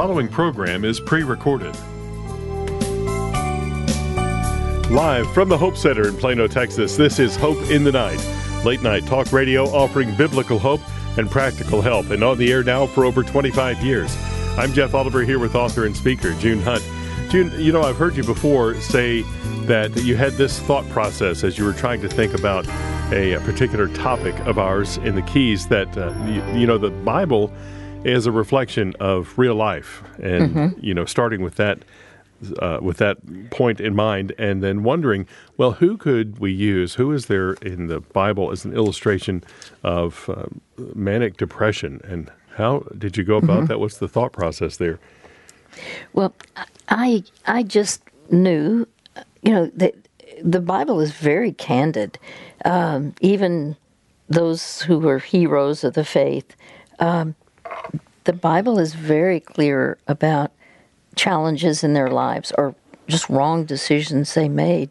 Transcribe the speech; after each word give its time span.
following 0.00 0.28
program 0.28 0.82
is 0.82 0.98
pre 0.98 1.22
recorded. 1.22 1.76
Live 4.90 5.30
from 5.34 5.50
the 5.50 5.58
Hope 5.58 5.76
Center 5.76 6.08
in 6.08 6.16
Plano, 6.16 6.46
Texas, 6.46 6.96
this 6.96 7.18
is 7.18 7.36
Hope 7.36 7.58
in 7.70 7.84
the 7.84 7.92
Night, 7.92 8.18
late 8.64 8.80
night 8.80 9.04
talk 9.04 9.30
radio 9.30 9.64
offering 9.66 10.16
biblical 10.16 10.58
hope 10.58 10.80
and 11.18 11.30
practical 11.30 11.82
help, 11.82 12.08
and 12.08 12.24
on 12.24 12.38
the 12.38 12.50
air 12.50 12.64
now 12.64 12.86
for 12.86 13.04
over 13.04 13.22
25 13.22 13.84
years. 13.84 14.16
I'm 14.56 14.72
Jeff 14.72 14.94
Oliver 14.94 15.20
here 15.20 15.38
with 15.38 15.54
author 15.54 15.84
and 15.84 15.94
speaker 15.94 16.32
June 16.36 16.62
Hunt. 16.62 16.82
June, 17.28 17.52
you 17.58 17.70
know, 17.70 17.82
I've 17.82 17.98
heard 17.98 18.16
you 18.16 18.24
before 18.24 18.76
say 18.76 19.20
that 19.66 19.94
you 20.02 20.16
had 20.16 20.32
this 20.32 20.60
thought 20.60 20.88
process 20.88 21.44
as 21.44 21.58
you 21.58 21.66
were 21.66 21.74
trying 21.74 22.00
to 22.00 22.08
think 22.08 22.32
about 22.32 22.66
a, 23.12 23.34
a 23.34 23.40
particular 23.40 23.86
topic 23.88 24.34
of 24.46 24.58
ours 24.58 24.96
in 24.96 25.14
the 25.14 25.22
Keys 25.22 25.68
that, 25.68 25.94
uh, 25.98 26.14
you, 26.24 26.60
you, 26.60 26.66
know, 26.66 26.78
the 26.78 26.88
Bible 26.88 27.52
is 28.04 28.26
a 28.26 28.32
reflection 28.32 28.94
of 29.00 29.38
real 29.38 29.54
life. 29.54 30.02
And, 30.22 30.54
mm-hmm. 30.54 30.84
you 30.84 30.94
know, 30.94 31.04
starting 31.04 31.42
with 31.42 31.56
that. 31.56 31.78
Uh, 32.58 32.78
with 32.80 32.96
that 32.96 33.18
point 33.50 33.82
in 33.82 33.94
mind, 33.94 34.32
and 34.38 34.62
then 34.62 34.82
wondering, 34.82 35.26
well, 35.58 35.72
who 35.72 35.98
could 35.98 36.38
we 36.38 36.50
use? 36.50 36.94
Who 36.94 37.12
is 37.12 37.26
there 37.26 37.52
in 37.60 37.88
the 37.88 38.00
Bible 38.00 38.50
as 38.50 38.64
an 38.64 38.72
illustration 38.72 39.44
of 39.82 40.26
uh, 40.30 40.46
manic 40.94 41.36
depression, 41.36 42.00
and 42.02 42.32
how 42.56 42.86
did 42.96 43.18
you 43.18 43.24
go 43.24 43.36
about 43.36 43.58
mm-hmm. 43.58 43.66
that? 43.66 43.78
What's 43.78 43.98
the 43.98 44.08
thought 44.08 44.32
process 44.32 44.78
there? 44.78 44.98
Well, 46.14 46.32
I 46.88 47.24
I 47.46 47.62
just 47.62 48.00
knew, 48.30 48.88
you 49.42 49.52
know, 49.52 49.66
that 49.74 49.94
the 50.42 50.60
Bible 50.60 50.98
is 51.02 51.12
very 51.12 51.52
candid. 51.52 52.18
Um, 52.64 53.14
even 53.20 53.76
those 54.30 54.80
who 54.80 54.98
were 54.98 55.18
heroes 55.18 55.84
of 55.84 55.92
the 55.92 56.06
faith, 56.06 56.56
um, 57.00 57.34
the 58.24 58.32
Bible 58.32 58.78
is 58.78 58.94
very 58.94 59.40
clear 59.40 59.98
about 60.06 60.52
challenges 61.16 61.82
in 61.82 61.94
their 61.94 62.08
lives 62.10 62.52
or 62.56 62.74
just 63.08 63.28
wrong 63.28 63.64
decisions 63.64 64.34
they 64.34 64.48
made. 64.48 64.90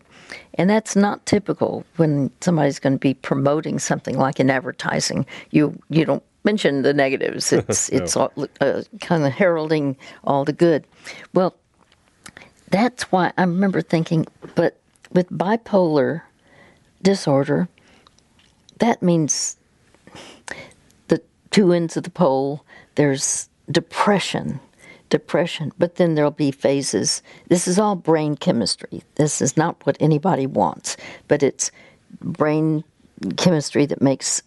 And 0.56 0.70
that's 0.70 0.96
not 0.96 1.26
typical 1.26 1.86
when 1.96 2.32
somebody's 2.42 2.80
going 2.80 2.94
to 2.94 3.00
be 3.00 3.14
promoting 3.14 3.80
something 3.80 4.18
like 4.18 4.40
in 4.40 4.50
advertising. 4.50 5.26
You 5.52 5.80
you 5.90 6.06
don't 6.06 6.24
mention 6.44 6.82
the 6.82 6.94
negatives. 6.94 7.52
It's 7.54 7.92
no. 7.92 7.98
it's 7.98 8.18
all, 8.18 8.32
uh, 8.62 8.84
kind 9.02 9.26
of 9.26 9.34
heralding 9.34 9.98
all 10.24 10.46
the 10.46 10.54
good. 10.54 10.86
Well, 11.34 11.56
that's 12.70 13.04
why 13.12 13.32
I 13.38 13.42
remember 13.42 13.82
thinking, 13.82 14.28
but 14.56 14.80
with 15.12 15.30
bipolar 15.30 16.22
disorder, 17.02 17.68
that 18.80 19.02
means 19.02 19.58
the 21.08 21.22
two 21.52 21.74
ends 21.74 21.98
of 21.98 22.04
the 22.04 22.10
pole. 22.10 22.64
There's 23.00 23.48
depression, 23.72 24.60
depression, 25.10 25.72
but 25.80 25.96
then 25.96 26.16
there'll 26.16 26.32
be 26.32 26.52
phases. 26.52 27.24
This 27.48 27.66
is 27.66 27.80
all 27.80 27.96
brain 27.96 28.36
chemistry. 28.36 29.04
This 29.16 29.42
is 29.42 29.56
not 29.56 29.86
what 29.86 29.96
anybody 30.02 30.46
wants, 30.46 30.98
but 31.30 31.42
it's 31.42 31.72
brain 32.20 32.84
chemistry 33.38 33.86
that 33.86 34.02
makes 34.02 34.44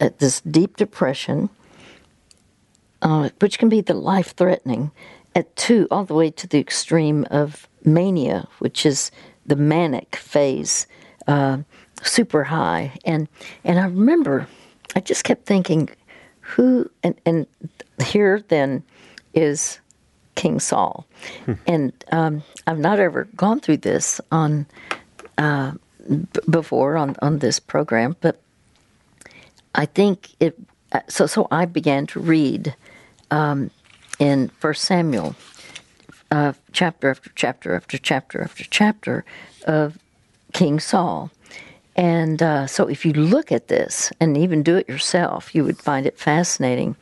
uh, 0.00 0.10
this 0.18 0.40
deep 0.42 0.76
depression, 0.76 1.50
uh, 3.02 3.30
which 3.40 3.58
can 3.58 3.68
be 3.68 3.80
the 3.80 3.94
life 3.94 4.36
threatening, 4.36 4.92
at 5.34 5.56
two, 5.56 5.88
all 5.90 6.04
the 6.04 6.14
way 6.14 6.30
to 6.30 6.46
the 6.46 6.60
extreme 6.60 7.26
of 7.32 7.68
mania, 7.84 8.46
which 8.60 8.86
is 8.86 9.10
the 9.46 9.56
manic 9.56 10.14
phase, 10.14 10.86
uh, 11.26 11.58
super 12.04 12.44
high. 12.44 12.92
And 13.04 13.26
and 13.64 13.80
I 13.80 13.86
remember, 13.86 14.46
I 14.94 15.00
just 15.00 15.24
kept 15.24 15.44
thinking, 15.44 15.88
who 16.40 16.88
and 17.02 17.20
and 17.26 17.48
here 18.02 18.44
then 18.48 18.82
is 19.34 19.80
King 20.34 20.60
Saul, 20.60 21.06
hmm. 21.44 21.54
and 21.66 21.92
um, 22.12 22.42
I've 22.66 22.78
not 22.78 22.98
ever 23.00 23.24
gone 23.36 23.60
through 23.60 23.78
this 23.78 24.20
on 24.30 24.66
uh, 25.38 25.72
b- 26.08 26.40
before 26.48 26.96
on 26.96 27.16
on 27.22 27.38
this 27.38 27.58
program, 27.58 28.16
but 28.20 28.40
I 29.74 29.86
think 29.86 30.30
it. 30.40 30.58
Uh, 30.92 31.00
so 31.08 31.26
so 31.26 31.48
I 31.50 31.64
began 31.64 32.06
to 32.08 32.20
read 32.20 32.74
um, 33.30 33.70
in 34.18 34.48
First 34.48 34.84
Samuel 34.84 35.34
uh, 36.30 36.52
chapter 36.72 37.10
after 37.10 37.30
chapter 37.34 37.74
after 37.74 37.98
chapter 37.98 38.42
after 38.42 38.64
chapter 38.64 39.24
of 39.66 39.98
King 40.52 40.80
Saul. 40.80 41.30
And 41.96 42.42
uh, 42.42 42.66
so, 42.66 42.88
if 42.88 43.06
you 43.06 43.14
look 43.14 43.50
at 43.50 43.68
this 43.68 44.12
and 44.20 44.36
even 44.36 44.62
do 44.62 44.76
it 44.76 44.88
yourself, 44.88 45.54
you 45.54 45.64
would 45.64 45.78
find 45.78 46.04
it 46.04 46.18
fascinating. 46.18 46.94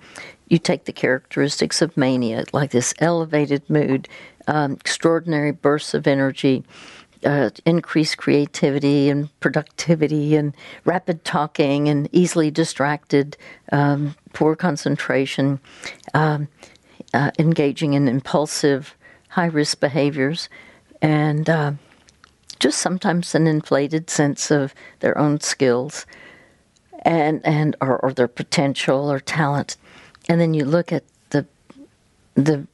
You 0.54 0.60
take 0.60 0.84
the 0.84 0.92
characteristics 0.92 1.82
of 1.82 1.97
mania, 1.97 2.44
like 2.53 2.70
this 2.70 2.94
elevated 3.00 3.69
mood, 3.69 4.06
um, 4.47 4.75
extraordinary 4.75 5.50
bursts 5.50 5.94
of 5.94 6.06
energy, 6.06 6.62
uh, 7.25 7.50
increased 7.66 8.19
creativity 8.19 9.10
and 9.10 9.28
productivity, 9.41 10.37
and 10.37 10.54
rapid 10.84 11.25
talking, 11.25 11.88
and 11.88 12.09
easily 12.12 12.53
distracted, 12.53 13.37
um, 13.72 14.14
poor 14.32 14.54
concentration, 14.54 15.59
um, 16.14 16.47
uh, 17.12 17.32
engaging 17.37 17.94
in 17.94 18.06
impulsive 18.06 18.94
high 19.31 19.47
risk 19.47 19.81
behaviors, 19.81 20.48
and 21.03 21.50
uh, 21.50 21.72
just 22.60 22.78
sometimes 22.78 23.34
an 23.34 23.48
inflated 23.48 24.09
sense 24.09 24.53
of 24.53 24.72
their 25.00 25.19
own 25.19 25.41
skills 25.41 26.06
and 27.03 27.44
and 27.44 27.75
or, 27.81 27.98
or, 27.98 28.12
their 28.12 28.28
potential 28.28 29.10
or 29.10 29.19
talent. 29.19 29.76
And 30.29 30.41
then 30.41 30.55
you 30.55 30.65
look 30.65 30.93
at 30.93 31.05
the 31.31 31.47
the 32.35 32.67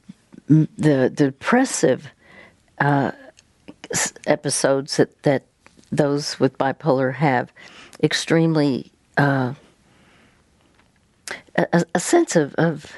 the, 0.47 0.67
the 0.77 1.09
depressive 1.09 2.09
uh, 2.79 3.11
episodes 4.27 4.97
that, 4.97 5.23
that 5.23 5.43
those 5.91 6.39
with 6.39 6.57
bipolar 6.57 7.13
have, 7.13 7.53
extremely 8.03 8.91
uh, 9.17 9.53
a, 11.55 11.85
a, 11.95 11.99
sense 11.99 12.35
of, 12.35 12.53
of 12.55 12.91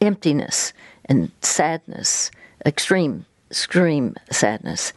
emptiness 0.00 0.72
and 1.04 1.30
sadness 1.42 2.30
extreme, 2.64 3.24
extreme 3.50 4.16
sadness, 4.30 4.92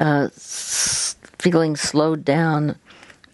uh, 0.00 0.28
s- 0.34 1.16
feeling 1.38 1.76
slowed 1.76 2.24
down, 2.24 2.76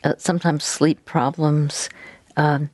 uh, 0.05 0.15
sometimes 0.19 0.65
sleep 0.65 1.05
problems, 1.05 1.89
um, 2.37 2.71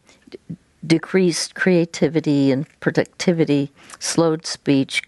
decreased 0.87 1.55
creativity 1.55 2.51
and 2.53 2.67
productivity, 2.81 3.73
slowed 3.99 4.47
speech, 4.47 5.03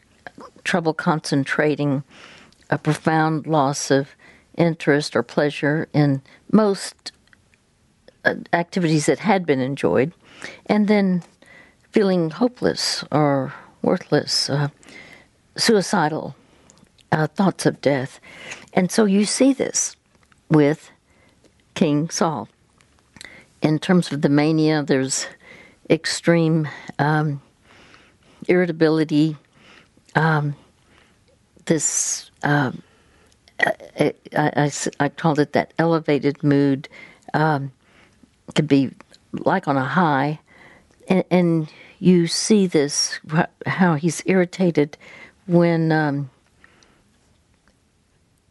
trouble 0.64 0.94
concentrating, 0.94 2.02
a 2.70 2.78
profound 2.78 3.46
loss 3.46 3.90
of 3.90 4.08
interest 4.56 5.14
or 5.14 5.22
pleasure 5.22 5.88
in 5.92 6.22
most 6.50 7.12
uh, 8.24 8.34
activities 8.52 9.06
that 9.06 9.20
had 9.20 9.46
been 9.46 9.60
enjoyed, 9.60 10.12
and 10.66 10.88
then 10.88 11.22
feeling 11.92 12.30
hopeless 12.30 13.04
or 13.12 13.54
worthless, 13.82 14.50
uh, 14.50 14.68
suicidal 15.56 16.34
uh, 17.12 17.26
thoughts 17.26 17.66
of 17.66 17.80
death. 17.80 18.20
And 18.72 18.90
so 18.90 19.04
you 19.04 19.24
see 19.24 19.52
this 19.52 19.96
with 20.50 20.90
King 21.74 22.10
Saul. 22.10 22.48
In 23.62 23.78
terms 23.78 24.12
of 24.12 24.22
the 24.22 24.28
mania, 24.28 24.82
there's 24.82 25.26
extreme 25.90 26.68
um, 26.98 27.40
irritability, 28.48 29.36
um, 30.14 30.54
this, 31.66 32.30
uh, 32.42 32.72
I, 33.60 34.12
I, 34.36 34.72
I, 35.00 35.08
called 35.08 35.38
it 35.38 35.52
that 35.52 35.72
elevated 35.78 36.42
mood, 36.42 36.88
um, 37.34 37.72
could 38.54 38.68
be 38.68 38.90
like 39.32 39.68
on 39.68 39.76
a 39.76 39.84
high, 39.84 40.38
and, 41.08 41.24
and 41.30 41.72
you 41.98 42.26
see 42.26 42.66
this, 42.66 43.18
how 43.66 43.94
he's 43.94 44.22
irritated 44.26 44.96
when 45.46 45.92
um, 45.92 46.30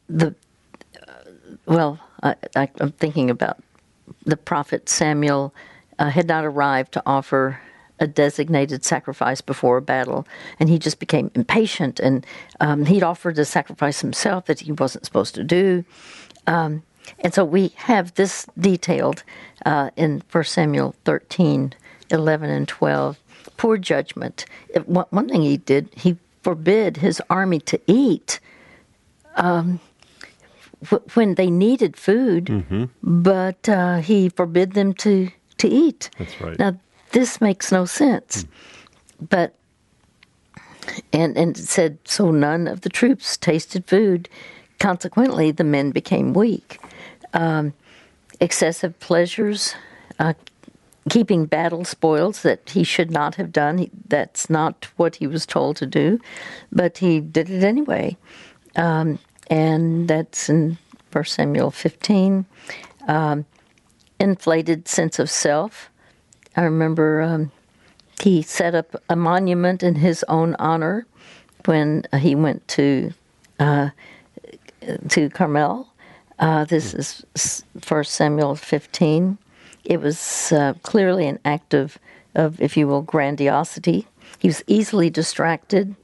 the 0.07 0.33
uh, 1.07 1.31
well, 1.65 1.99
I, 2.23 2.35
am 2.79 2.91
thinking 2.93 3.29
about 3.29 3.57
the 4.25 4.38
prophet 4.38 4.89
Samuel 4.89 5.53
uh, 6.00 6.09
had 6.09 6.27
not 6.27 6.45
arrived 6.45 6.92
to 6.94 7.03
offer 7.06 7.59
a 8.00 8.07
designated 8.07 8.83
sacrifice 8.83 9.42
before 9.42 9.77
a 9.77 9.81
battle, 9.81 10.27
and 10.59 10.69
he 10.69 10.77
just 10.77 11.00
became 11.00 11.31
impatient, 11.33 12.00
and 12.00 12.25
um, 12.59 12.86
he'd 12.86 13.03
offered 13.03 13.39
a 13.39 13.45
sacrifice 13.45 14.01
himself 14.01 14.45
that 14.45 14.59
he 14.62 14.71
wasn't 14.71 15.06
supposed 15.06 15.33
to 15.36 15.44
do. 15.44 15.86
Um, 16.45 16.83
and 17.19 17.33
so 17.33 17.45
we 17.45 17.69
have 17.75 18.13
this 18.15 18.47
detailed 18.57 19.24
uh, 19.65 19.92
in 19.95 20.24
1 20.31 20.44
Samuel 20.44 20.95
13, 21.06 21.74
11, 22.09 22.50
and 22.50 22.68
12. 22.68 23.19
Poor 23.57 23.77
judgment. 23.77 24.45
one 24.86 25.30
thing 25.30 25.41
he 25.41 25.57
did, 25.57 25.89
he 25.95 26.18
forbid 26.41 26.98
his 26.98 27.21
army 27.30 27.59
to 27.59 27.80
eat 27.88 28.39
um, 29.36 29.80
when 31.13 31.36
they 31.36 31.50
needed 31.50 31.98
food, 31.98 32.45
mm-hmm. 32.45 32.86
but 33.01 33.68
uh, 33.69 33.98
he 33.98 34.30
forbid 34.30 34.74
them 34.74 34.94
to, 34.94 35.30
to 35.57 35.67
eat. 35.67 36.09
That's 36.17 36.39
right. 36.41 36.57
Now, 36.59 36.77
this 37.11 37.41
makes 37.41 37.71
no 37.71 37.85
sense. 37.85 38.43
Mm. 38.43 38.47
But 39.29 39.55
and 41.13 41.37
and 41.37 41.57
it 41.57 41.63
said 41.63 41.97
so 42.05 42.31
none 42.31 42.67
of 42.67 42.81
the 42.81 42.89
troops 42.89 43.37
tasted 43.37 43.85
food. 43.85 44.29
Consequently, 44.79 45.51
the 45.51 45.63
men 45.63 45.91
became 45.91 46.33
weak. 46.33 46.79
Um, 47.33 47.73
excessive 48.39 48.99
pleasures, 48.99 49.75
uh, 50.19 50.33
keeping 51.09 51.45
battle 51.45 51.85
spoils 51.85 52.41
that 52.41 52.69
he 52.69 52.83
should 52.83 53.11
not 53.11 53.35
have 53.35 53.51
done. 53.51 53.77
He, 53.77 53.91
that's 54.07 54.49
not 54.49 54.87
what 54.97 55.15
he 55.15 55.27
was 55.27 55.45
told 55.45 55.77
to 55.77 55.85
do, 55.85 56.19
but 56.71 56.97
he 56.97 57.19
did 57.19 57.49
it 57.49 57.63
anyway. 57.63 58.17
Um, 58.75 59.19
and 59.49 60.07
that's 60.07 60.49
in 60.49 60.77
1 61.11 61.23
Samuel 61.25 61.71
15. 61.71 62.45
Um, 63.07 63.45
inflated 64.19 64.88
sense 64.88 65.19
of 65.19 65.29
self. 65.29 65.89
I 66.56 66.62
remember 66.62 67.21
um, 67.21 67.51
he 68.21 68.41
set 68.41 68.75
up 68.75 68.95
a 69.09 69.15
monument 69.15 69.83
in 69.83 69.95
his 69.95 70.23
own 70.27 70.56
honor 70.56 71.06
when 71.65 72.06
he 72.19 72.35
went 72.35 72.67
to 72.69 73.13
uh, 73.59 73.89
to 75.09 75.29
Carmel. 75.29 75.88
Uh, 76.39 76.65
this 76.65 76.94
is 76.94 77.63
1 77.88 78.03
Samuel 78.03 78.56
15. 78.56 79.38
It 79.85 80.01
was 80.01 80.51
uh, 80.51 80.73
clearly 80.83 81.27
an 81.27 81.39
act 81.45 81.73
of, 81.73 81.97
of, 82.35 82.59
if 82.59 82.75
you 82.75 82.88
will, 82.88 83.01
grandiosity. 83.01 84.07
He 84.39 84.47
was 84.47 84.63
easily 84.67 85.09
distracted, 85.09 85.95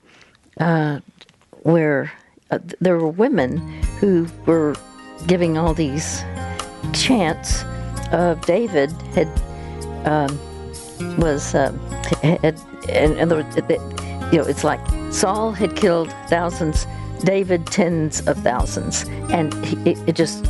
uh, 0.60 1.00
where 1.64 2.14
uh, 2.50 2.60
there 2.80 2.98
were 2.98 3.10
women 3.10 3.58
who 4.00 4.28
were 4.46 4.76
giving 5.28 5.58
all 5.58 5.74
these 5.74 6.24
chants 6.94 7.64
of 8.12 8.42
David 8.46 8.92
had 9.14 9.28
um, 10.06 10.40
was 11.18 11.56
uh, 11.56 11.72
had, 12.22 12.60
in 12.90 13.20
other 13.20 13.44
words, 13.44 13.56
you 14.32 14.40
know, 14.40 14.46
it's 14.48 14.64
like 14.64 14.80
Saul 15.12 15.52
had 15.52 15.76
killed 15.76 16.14
thousands, 16.28 16.88
David 17.24 17.68
tens 17.68 18.26
of 18.28 18.38
thousands, 18.38 19.06
and 19.30 19.54
he, 19.66 19.92
it, 19.92 20.10
it 20.10 20.16
just 20.16 20.46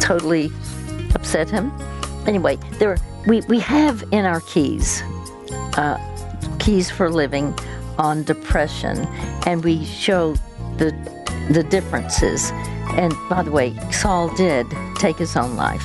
totally 0.00 0.50
upset 1.14 1.48
him. 1.48 1.72
Anyway, 2.26 2.56
there 2.78 2.96
we 3.26 3.40
we 3.42 3.58
have 3.60 4.04
in 4.12 4.24
our 4.24 4.40
keys, 4.40 5.02
uh, 5.76 5.98
keys 6.58 6.90
for 6.90 7.10
living, 7.10 7.54
on 7.98 8.22
depression, 8.24 9.06
and 9.46 9.64
we 9.64 9.84
show 9.84 10.34
the 10.78 10.92
the 11.50 11.62
differences. 11.62 12.50
And 12.96 13.14
by 13.28 13.42
the 13.42 13.50
way, 13.50 13.74
Saul 13.90 14.34
did 14.36 14.66
take 14.96 15.16
his 15.16 15.36
own 15.36 15.56
life. 15.56 15.84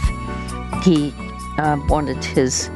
He 0.84 1.14
uh, 1.58 1.78
wanted 1.88 2.24
his 2.24 2.70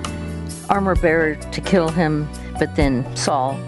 armor 0.70 0.96
bearer 0.96 1.36
to 1.36 1.62
kill 1.62 1.90
him, 1.90 2.28
but 2.60 2.76
then 2.76 3.16
Saul 3.16 3.60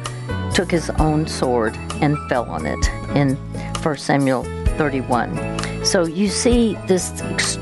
took 0.53 0.71
his 0.71 0.89
own 0.91 1.27
sword 1.27 1.75
and 2.01 2.17
fell 2.29 2.45
on 2.45 2.65
it 2.65 2.89
in 3.15 3.35
1 3.83 3.97
Samuel 3.97 4.43
31. 4.77 5.85
So 5.85 6.05
you 6.05 6.29
see 6.29 6.75
this 6.87 7.11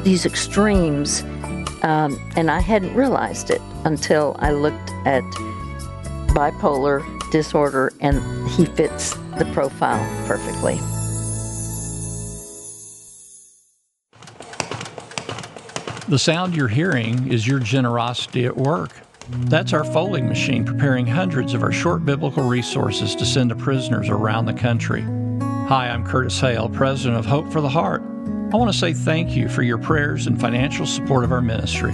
these 0.04 0.26
extremes, 0.26 1.24
um, 1.84 2.18
and 2.36 2.50
I 2.50 2.60
hadn't 2.60 2.94
realized 2.96 3.50
it 3.50 3.62
until 3.84 4.36
I 4.40 4.52
looked 4.52 4.92
at 5.06 5.24
bipolar 6.34 7.04
disorder, 7.32 7.92
and 8.00 8.22
he 8.52 8.66
fits 8.66 9.16
the 9.38 9.50
profile 9.54 10.02
perfectly. 10.28 10.80
The 16.14 16.20
sound 16.20 16.56
you're 16.56 16.68
hearing 16.68 17.32
is 17.32 17.48
your 17.48 17.58
generosity 17.58 18.46
at 18.46 18.56
work. 18.56 18.92
That's 19.48 19.74
our 19.74 19.84
folding 19.84 20.28
machine 20.28 20.64
preparing 20.64 21.08
hundreds 21.08 21.56
of 21.56 21.64
our 21.64 21.72
short 21.72 22.06
biblical 22.06 22.44
resources 22.44 23.16
to 23.16 23.26
send 23.26 23.50
to 23.50 23.56
prisoners 23.56 24.10
around 24.10 24.46
the 24.46 24.54
country. 24.54 25.02
Hi, 25.70 25.90
I'm 25.90 26.06
Curtis 26.06 26.40
Hale, 26.40 26.70
president 26.70 27.18
of 27.18 27.26
Hope 27.26 27.52
for 27.52 27.62
the 27.62 27.70
Heart. 27.70 28.04
I 28.54 28.58
want 28.58 28.72
to 28.72 28.78
say 28.78 28.94
thank 28.94 29.36
you 29.36 29.50
for 29.50 29.64
your 29.64 29.80
prayers 29.80 30.28
and 30.28 30.40
financial 30.40 30.86
support 30.86 31.24
of 31.24 31.32
our 31.32 31.42
ministry. 31.42 31.94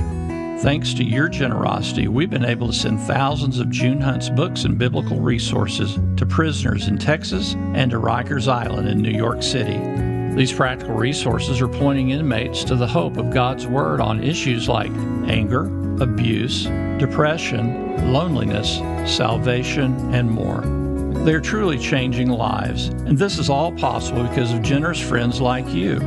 Thanks 0.59 0.93
to 0.95 1.05
your 1.05 1.29
generosity, 1.29 2.09
we've 2.09 2.29
been 2.29 2.43
able 2.43 2.67
to 2.67 2.73
send 2.73 2.99
thousands 2.99 3.57
of 3.57 3.69
June 3.69 4.01
Hunt's 4.01 4.29
books 4.29 4.65
and 4.65 4.77
biblical 4.77 5.21
resources 5.21 5.97
to 6.17 6.25
prisoners 6.25 6.89
in 6.89 6.97
Texas 6.97 7.53
and 7.73 7.89
to 7.91 7.97
Rikers 8.01 8.49
Island 8.49 8.89
in 8.89 8.97
New 8.97 9.17
York 9.17 9.41
City. 9.41 10.08
These 10.39 10.53
practical 10.53 10.95
resources 10.95 11.59
are 11.59 11.67
pointing 11.67 12.11
inmates 12.11 12.63
to 12.63 12.77
the 12.77 12.87
hope 12.87 13.17
of 13.17 13.29
God's 13.29 13.67
Word 13.67 13.99
on 13.99 14.23
issues 14.23 14.69
like 14.69 14.89
anger, 15.27 15.65
abuse, 16.01 16.63
depression, 16.97 18.13
loneliness, 18.13 18.77
salvation, 19.05 20.15
and 20.15 20.31
more. 20.31 20.61
They 21.25 21.33
are 21.33 21.41
truly 21.41 21.77
changing 21.77 22.29
lives, 22.29 22.87
and 22.87 23.17
this 23.17 23.37
is 23.37 23.49
all 23.49 23.73
possible 23.73 24.23
because 24.23 24.53
of 24.53 24.61
generous 24.61 25.01
friends 25.01 25.41
like 25.41 25.67
you. 25.67 25.99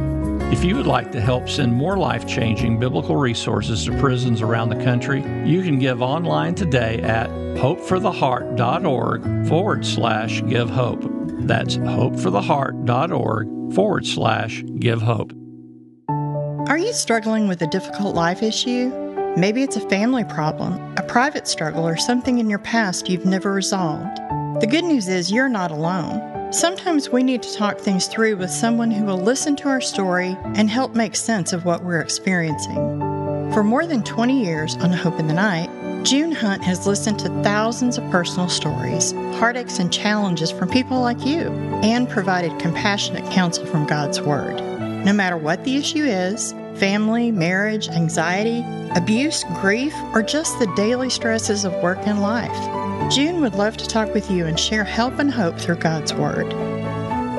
If 0.51 0.65
you 0.65 0.77
would 0.77 0.87
like 0.87 1.13
to 1.13 1.21
help 1.21 1.51
send 1.51 1.75
more 1.75 1.99
life 1.99 2.27
changing 2.27 2.81
biblical 2.81 3.17
resources 3.17 3.85
to 3.85 3.93
prisons 3.99 4.41
around 4.41 4.71
the 4.71 4.83
country, 4.83 5.21
you 5.45 5.63
can 5.63 5.79
give 5.79 6.01
online 6.01 6.55
today 6.55 7.03
at 7.03 7.29
hopefortheheart.org 7.29 9.47
forward 9.47 9.85
slash 9.85 10.43
give 10.47 10.71
hope. 10.71 11.12
That's 11.47 11.77
hopefortheheart.org 11.77 13.75
forward 13.75 14.07
slash 14.07 14.63
give 14.79 15.03
hope. 15.03 15.33
Are 16.69 16.79
you 16.79 16.93
struggling 16.93 17.49
with 17.49 17.61
a 17.63 17.67
difficult 17.67 18.15
life 18.15 18.43
issue? 18.43 18.91
Maybe 19.37 19.63
it's 19.63 19.77
a 19.77 19.89
family 19.89 20.25
problem, 20.25 20.95
a 20.97 21.03
private 21.03 21.49
struggle, 21.49 21.87
or 21.87 21.97
something 21.97 22.39
in 22.39 22.51
your 22.51 22.59
past 22.59 23.09
you've 23.09 23.25
never 23.25 23.53
resolved. 23.53 24.19
The 24.61 24.69
good 24.69 24.85
news 24.85 25.09
is 25.09 25.33
you're 25.33 25.49
not 25.49 25.71
alone. 25.71 26.53
Sometimes 26.53 27.09
we 27.09 27.23
need 27.23 27.43
to 27.43 27.55
talk 27.55 27.79
things 27.79 28.07
through 28.07 28.37
with 28.37 28.51
someone 28.51 28.91
who 28.91 29.05
will 29.05 29.19
listen 29.19 29.57
to 29.57 29.69
our 29.69 29.81
story 29.81 30.37
and 30.55 30.69
help 30.69 30.95
make 30.95 31.17
sense 31.17 31.55
of 31.55 31.65
what 31.65 31.83
we're 31.83 32.01
experiencing. 32.01 33.01
For 33.53 33.65
more 33.65 33.87
than 33.87 34.03
20 34.05 34.45
years 34.45 34.77
on 34.77 34.93
Hope 34.93 35.19
in 35.19 35.29
the 35.29 35.35
Night, 35.35 35.71
June 36.05 36.33
Hunt 36.33 36.65
has 36.65 36.87
listened 36.87 37.21
to 37.21 37.29
thousands 37.43 37.97
of 37.97 38.11
personal 38.11 38.49
stories, 38.49 39.13
heartaches, 39.37 39.79
and 39.79 39.93
challenges 39.93 40.51
from 40.51 40.69
people 40.69 41.01
like 41.01 41.25
you, 41.25 41.49
and 41.83 42.09
provided 42.09 42.59
compassionate 42.59 43.25
counsel 43.33 43.65
from 43.67 43.87
God's 43.87 44.21
Word. 44.21 44.57
No 45.05 45.13
matter 45.13 45.37
what 45.37 45.63
the 45.65 45.77
issue 45.77 46.05
is 46.05 46.55
family, 46.75 47.31
marriage, 47.31 47.89
anxiety, 47.89 48.65
abuse, 48.97 49.45
grief, 49.61 49.95
or 50.13 50.23
just 50.23 50.59
the 50.59 50.73
daily 50.75 51.11
stresses 51.11 51.65
of 51.65 51.75
work 51.83 51.99
and 52.03 52.21
life 52.21 52.51
June 53.11 53.41
would 53.41 53.55
love 53.55 53.77
to 53.77 53.87
talk 53.87 54.13
with 54.15 54.31
you 54.31 54.47
and 54.47 54.59
share 54.59 54.85
help 54.85 55.19
and 55.19 55.31
hope 55.31 55.59
through 55.59 55.77
God's 55.77 56.15
Word. 56.15 56.47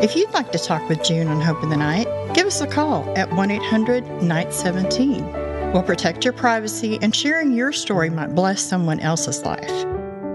If 0.04 0.16
you'd 0.16 0.34
like 0.34 0.52
to 0.52 0.60
talk 0.60 0.88
with 0.88 1.04
June 1.04 1.28
on 1.28 1.42
Hope 1.42 1.64
in 1.64 1.70
the 1.70 1.78
Night, 1.78 2.08
give 2.34 2.48
us 2.48 2.62
a 2.62 2.68
call 2.68 3.12
at 3.18 3.32
1 3.34 3.52
800 3.52 4.22
Night 4.22 4.54
17 4.54 5.43
will 5.74 5.84
protect 5.84 6.24
your 6.24 6.34
privacy, 6.34 7.00
and 7.02 7.16
sharing 7.16 7.54
your 7.54 7.72
story 7.72 8.10
might 8.10 8.36
bless 8.36 8.62
someone 8.62 9.00
else's 9.00 9.44
life. 9.44 9.86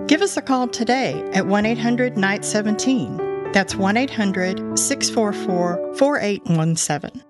Give 0.08 0.22
us 0.22 0.36
a 0.36 0.42
call 0.42 0.68
today 0.68 1.22
at 1.32 1.46
1 1.46 1.66
800 1.66 2.16
Night 2.16 2.44
17. 2.44 3.52
That's 3.52 3.74
1 3.74 3.96
800 3.96 4.78
644 4.78 5.96
4817. 5.96 7.27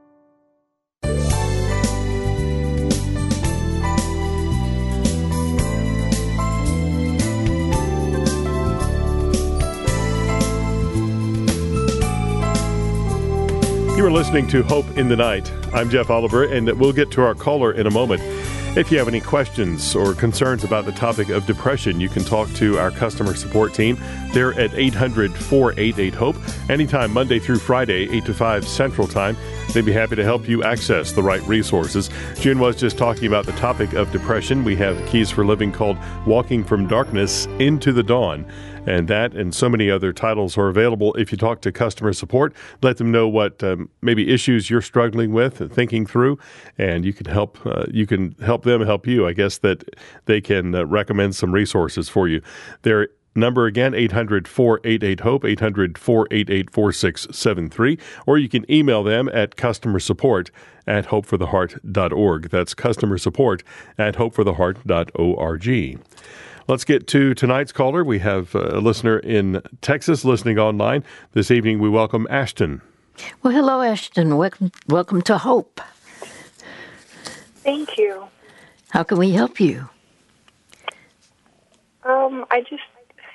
You 13.98 14.06
are 14.06 14.12
listening 14.12 14.46
to 14.50 14.62
Hope 14.62 14.96
in 14.96 15.08
the 15.08 15.16
Night. 15.16 15.50
I'm 15.74 15.90
Jeff 15.90 16.08
Oliver, 16.08 16.44
and 16.44 16.70
we'll 16.78 16.92
get 16.92 17.10
to 17.10 17.22
our 17.22 17.34
caller 17.34 17.72
in 17.72 17.88
a 17.88 17.90
moment. 17.90 18.22
If 18.76 18.92
you 18.92 18.98
have 18.98 19.08
any 19.08 19.20
questions 19.20 19.96
or 19.96 20.14
concerns 20.14 20.62
about 20.62 20.84
the 20.84 20.92
topic 20.92 21.30
of 21.30 21.46
depression, 21.46 21.98
you 21.98 22.08
can 22.08 22.22
talk 22.22 22.48
to 22.54 22.78
our 22.78 22.92
customer 22.92 23.34
support 23.34 23.74
team. 23.74 23.98
They're 24.32 24.52
at 24.52 24.72
800 24.72 25.34
488 25.34 26.14
HOPE, 26.14 26.36
anytime 26.70 27.12
Monday 27.12 27.40
through 27.40 27.58
Friday, 27.58 28.08
8 28.16 28.24
to 28.26 28.34
5 28.34 28.68
Central 28.68 29.08
Time. 29.08 29.36
They'd 29.74 29.84
be 29.84 29.92
happy 29.92 30.14
to 30.14 30.22
help 30.22 30.46
you 30.46 30.62
access 30.62 31.10
the 31.10 31.24
right 31.24 31.42
resources. 31.42 32.08
June 32.36 32.60
was 32.60 32.76
just 32.76 32.98
talking 32.98 33.26
about 33.26 33.46
the 33.46 33.52
topic 33.52 33.94
of 33.94 34.12
depression. 34.12 34.62
We 34.62 34.76
have 34.76 35.04
Keys 35.08 35.28
for 35.28 35.44
Living 35.44 35.72
called 35.72 35.98
Walking 36.24 36.62
from 36.62 36.86
Darkness 36.86 37.46
into 37.58 37.92
the 37.92 38.04
Dawn. 38.04 38.46
And 38.88 39.06
that 39.08 39.34
and 39.34 39.54
so 39.54 39.68
many 39.68 39.90
other 39.90 40.14
titles 40.14 40.56
are 40.56 40.68
available 40.68 41.12
if 41.14 41.30
you 41.30 41.36
talk 41.36 41.60
to 41.60 41.70
customer 41.70 42.14
support. 42.14 42.54
Let 42.82 42.96
them 42.96 43.12
know 43.12 43.28
what 43.28 43.62
um, 43.62 43.90
maybe 44.00 44.32
issues 44.32 44.70
you're 44.70 44.80
struggling 44.80 45.32
with, 45.32 45.60
and 45.60 45.70
thinking 45.70 46.06
through, 46.06 46.38
and 46.78 47.04
you 47.04 47.12
can 47.12 47.26
help. 47.26 47.58
Uh, 47.66 47.84
you 47.90 48.06
can 48.06 48.34
help 48.42 48.64
them 48.64 48.80
help 48.80 49.06
you. 49.06 49.26
I 49.26 49.34
guess 49.34 49.58
that 49.58 49.84
they 50.24 50.40
can 50.40 50.74
uh, 50.74 50.86
recommend 50.86 51.36
some 51.36 51.52
resources 51.52 52.08
for 52.08 52.28
you. 52.28 52.40
Their 52.80 53.08
number 53.34 53.66
again 53.66 53.92
800 53.92 54.48
488 54.48 55.20
hope 55.20 55.44
800 55.44 55.98
488 55.98 56.70
4673 56.70 57.98
or 58.26 58.38
you 58.38 58.48
can 58.48 58.68
email 58.70 59.04
them 59.04 59.28
at 59.32 59.54
customer 59.54 60.00
support 60.00 60.50
at 60.86 61.08
hopefortheheart.org 61.08 62.48
that's 62.48 62.74
customer 62.74 63.18
support 63.18 63.62
at 63.96 64.16
hopefortheheart.org 64.16 66.07
Let's 66.68 66.84
get 66.84 67.06
to 67.06 67.32
tonight's 67.32 67.72
caller. 67.72 68.04
We 68.04 68.18
have 68.18 68.54
a 68.54 68.78
listener 68.78 69.18
in 69.18 69.62
Texas 69.80 70.22
listening 70.22 70.58
online. 70.58 71.02
This 71.32 71.50
evening, 71.50 71.78
we 71.78 71.88
welcome 71.88 72.26
Ashton. 72.28 72.82
Well, 73.42 73.54
hello, 73.54 73.80
Ashton. 73.80 74.36
Welcome, 74.36 74.70
welcome 74.86 75.22
to 75.22 75.38
Hope. 75.38 75.80
Thank 77.64 77.96
you. 77.96 78.28
How 78.90 79.02
can 79.02 79.16
we 79.16 79.30
help 79.30 79.58
you? 79.58 79.88
Um, 82.04 82.44
I 82.50 82.60
just 82.60 82.82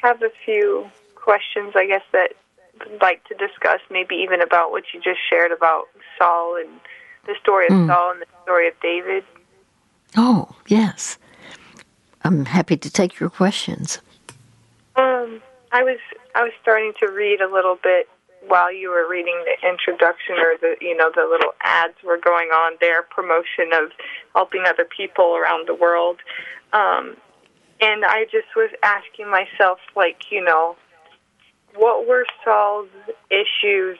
have 0.03 0.21
a 0.21 0.29
few 0.45 0.87
questions, 1.15 1.73
I 1.75 1.87
guess, 1.87 2.03
that 2.11 2.33
I'd 2.81 3.01
like 3.01 3.23
to 3.29 3.33
discuss, 3.33 3.79
maybe 3.89 4.13
even 4.13 4.41
about 4.41 4.69
what 4.69 4.83
you 4.93 5.01
just 5.01 5.19
shared 5.27 5.51
about 5.51 5.85
Saul 6.19 6.55
and 6.57 6.69
the 7.25 7.33
story 7.41 7.65
of 7.65 7.73
mm. 7.73 7.87
Saul 7.87 8.11
and 8.11 8.21
the 8.21 8.27
story 8.43 8.67
of 8.67 8.75
David. 8.79 9.23
Oh, 10.15 10.55
yes. 10.67 11.17
I'm 12.23 12.45
happy 12.45 12.77
to 12.77 12.89
take 12.89 13.19
your 13.19 13.29
questions. 13.29 13.99
Um, 14.95 15.41
I 15.71 15.83
was 15.83 15.99
I 16.35 16.43
was 16.43 16.53
starting 16.61 16.93
to 16.99 17.11
read 17.11 17.41
a 17.41 17.51
little 17.51 17.77
bit 17.81 18.07
while 18.47 18.71
you 18.71 18.89
were 18.89 19.07
reading 19.09 19.43
the 19.45 19.67
introduction 19.67 20.35
or 20.35 20.57
the 20.59 20.75
you 20.81 20.95
know 20.95 21.11
the 21.13 21.27
little 21.29 21.51
ads 21.61 21.95
were 22.03 22.17
going 22.17 22.49
on 22.49 22.77
there, 22.79 23.03
promotion 23.03 23.73
of 23.73 23.91
helping 24.35 24.63
other 24.67 24.85
people 24.85 25.35
around 25.35 25.67
the 25.67 25.75
world. 25.75 26.17
Um, 26.71 27.17
and 27.83 28.05
I 28.05 28.23
just 28.25 28.47
was 28.55 28.71
asking 28.81 29.29
myself, 29.29 29.79
like, 29.95 30.31
you 30.31 30.41
know, 30.41 30.77
what 31.75 32.07
were 32.07 32.25
Saul's 32.43 32.87
issues, 33.29 33.97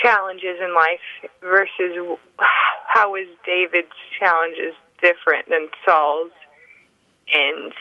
challenges 0.00 0.58
in 0.62 0.72
life 0.74 1.30
versus 1.40 2.18
how 2.86 3.16
is 3.16 3.26
David's 3.44 3.88
challenges 4.18 4.74
different 5.02 5.48
than 5.48 5.68
Saul's? 5.84 6.30
And 7.32 7.72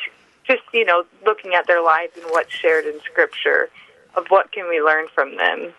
just, 0.48 0.64
you 0.74 0.86
know, 0.86 1.06
looking 1.26 1.54
at 1.54 1.68
their 1.68 1.82
lives 1.82 2.14
and 2.16 2.26
what's 2.32 2.54
shared 2.54 2.86
in 2.86 3.00
Scripture, 3.02 3.70
of 4.16 4.26
what 4.30 4.52
can 4.52 4.68
we 4.70 4.82
learn 4.82 5.08
from 5.14 5.38
them? 5.38 5.74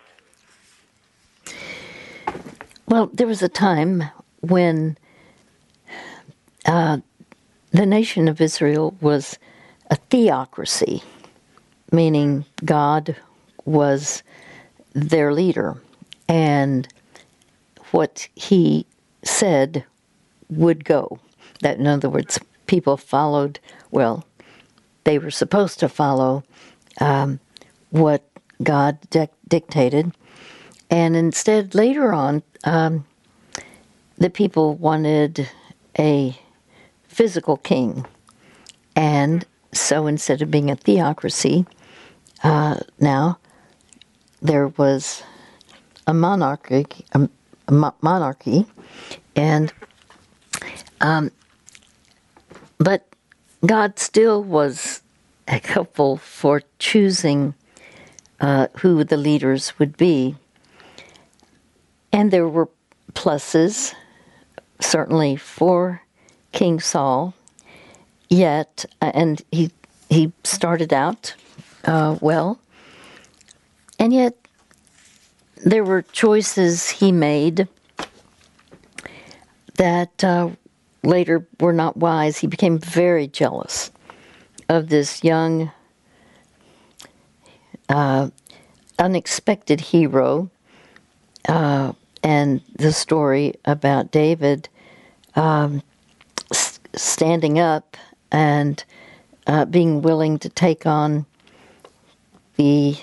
Well, 2.87 3.07
there 3.13 3.27
was 3.27 3.41
a 3.41 3.49
time 3.49 4.03
when 4.41 4.97
uh, 6.65 6.99
the 7.71 7.85
nation 7.85 8.27
of 8.27 8.39
Israel 8.39 8.95
was 9.01 9.37
a 9.89 9.95
theocracy, 9.95 11.03
meaning 11.91 12.45
God 12.63 13.15
was 13.65 14.23
their 14.93 15.33
leader, 15.33 15.77
and 16.29 16.87
what 17.91 18.27
he 18.35 18.85
said 19.23 19.83
would 20.49 20.85
go. 20.85 21.19
That, 21.61 21.77
in 21.77 21.87
other 21.87 22.09
words, 22.09 22.39
people 22.67 22.97
followed, 22.97 23.59
well, 23.91 24.25
they 25.03 25.17
were 25.17 25.31
supposed 25.31 25.79
to 25.79 25.89
follow 25.89 26.43
um, 26.99 27.39
what 27.89 28.29
God 28.61 28.97
dictated. 29.47 30.11
And 30.89 31.15
instead, 31.15 31.75
later 31.75 32.13
on, 32.13 32.43
um, 32.63 33.05
the 34.17 34.29
people 34.29 34.75
wanted 34.75 35.49
a 35.97 36.37
physical 37.07 37.57
king. 37.57 38.05
And 38.95 39.45
so 39.73 40.07
instead 40.07 40.41
of 40.41 40.51
being 40.51 40.69
a 40.69 40.75
theocracy, 40.75 41.65
uh, 42.43 42.77
now 42.99 43.39
there 44.41 44.67
was 44.69 45.23
a 46.05 46.13
monarchy, 46.13 46.85
a, 47.13 47.29
a 47.67 47.93
monarchy, 48.01 48.65
and 49.35 49.73
um, 51.01 51.31
but 52.77 53.07
God 53.65 53.99
still 53.99 54.43
was 54.43 55.01
a 55.47 55.59
helpful 55.65 56.17
for 56.17 56.61
choosing 56.79 57.53
uh, 58.39 58.67
who 58.79 59.03
the 59.03 59.17
leaders 59.17 59.77
would 59.79 59.97
be, 59.97 60.35
and 62.11 62.31
there 62.31 62.47
were 62.47 62.69
pluses 63.13 63.93
certainly 64.79 65.35
for 65.35 66.03
King 66.51 66.79
Saul, 66.79 67.33
yet, 68.29 68.85
uh, 69.01 69.11
and 69.13 69.41
he 69.51 69.71
he 70.09 70.31
started 70.43 70.93
out 70.93 71.33
uh, 71.85 72.17
well, 72.21 72.59
and 73.99 74.13
yet 74.13 74.35
there 75.65 75.83
were 75.83 76.03
choices 76.03 76.89
he 76.89 77.11
made 77.11 77.67
that 79.75 80.23
uh, 80.23 80.49
later 81.03 81.47
were 81.59 81.73
not 81.73 81.97
wise. 81.97 82.37
He 82.37 82.47
became 82.47 82.79
very 82.79 83.27
jealous 83.27 83.91
of 84.69 84.89
this 84.89 85.23
young, 85.23 85.71
uh, 87.89 88.29
unexpected 88.99 89.79
hero, 89.79 90.49
uh, 91.47 91.93
and 92.23 92.61
the 92.75 92.91
story 92.91 93.53
about 93.65 94.11
David. 94.11 94.69
Um, 95.35 95.83
standing 96.97 97.59
up 97.59 97.95
and 98.31 98.83
uh, 99.45 99.65
being 99.65 100.01
willing 100.01 100.39
to 100.39 100.49
take 100.49 100.85
on 100.85 101.25
the 102.55 102.97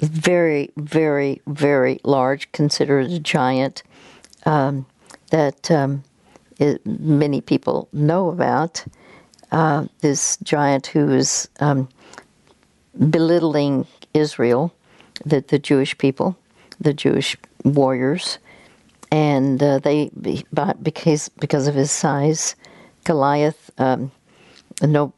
very, 0.00 0.70
very, 0.76 1.40
very 1.46 2.00
large, 2.04 2.50
considered 2.52 3.10
a 3.10 3.18
giant 3.18 3.82
um, 4.46 4.86
that 5.30 5.70
um, 5.70 6.02
it, 6.58 6.84
many 6.86 7.40
people 7.40 7.88
know 7.92 8.28
about. 8.28 8.84
Uh, 9.50 9.86
this 10.00 10.36
giant 10.42 10.88
who 10.88 11.10
is 11.10 11.48
um, 11.60 11.88
belittling 13.10 13.86
Israel, 14.12 14.74
the, 15.24 15.40
the 15.40 15.58
Jewish 15.58 15.96
people, 15.96 16.36
the 16.80 16.92
Jewish 16.92 17.36
warriors, 17.64 18.38
and 19.10 19.62
uh, 19.62 19.78
they 19.78 20.10
because 20.82 21.30
because 21.30 21.66
of 21.66 21.74
his 21.74 21.90
size, 21.90 22.54
Goliath. 23.04 23.70
Um, 23.78 24.12
no, 24.82 25.12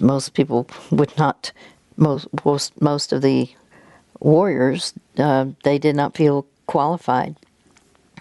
most 0.00 0.34
people 0.34 0.68
would 0.90 1.16
not. 1.18 1.52
Most 1.96 2.28
most, 2.44 2.80
most 2.80 3.12
of 3.12 3.22
the 3.22 3.50
warriors 4.20 4.94
uh, 5.18 5.46
they 5.62 5.78
did 5.78 5.94
not 5.94 6.16
feel 6.16 6.46
qualified, 6.66 7.36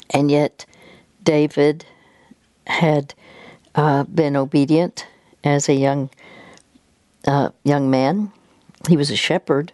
and 0.10 0.30
yet 0.30 0.66
David 1.24 1.86
had 2.68 3.14
uh, 3.76 4.04
been 4.04 4.36
obedient 4.36 5.08
as 5.44 5.70
a 5.70 5.74
young 5.74 6.10
uh, 7.26 7.50
young 7.64 7.90
man. 7.90 8.32
He 8.88 8.96
was 8.96 9.12
a 9.12 9.16
shepherd, 9.16 9.74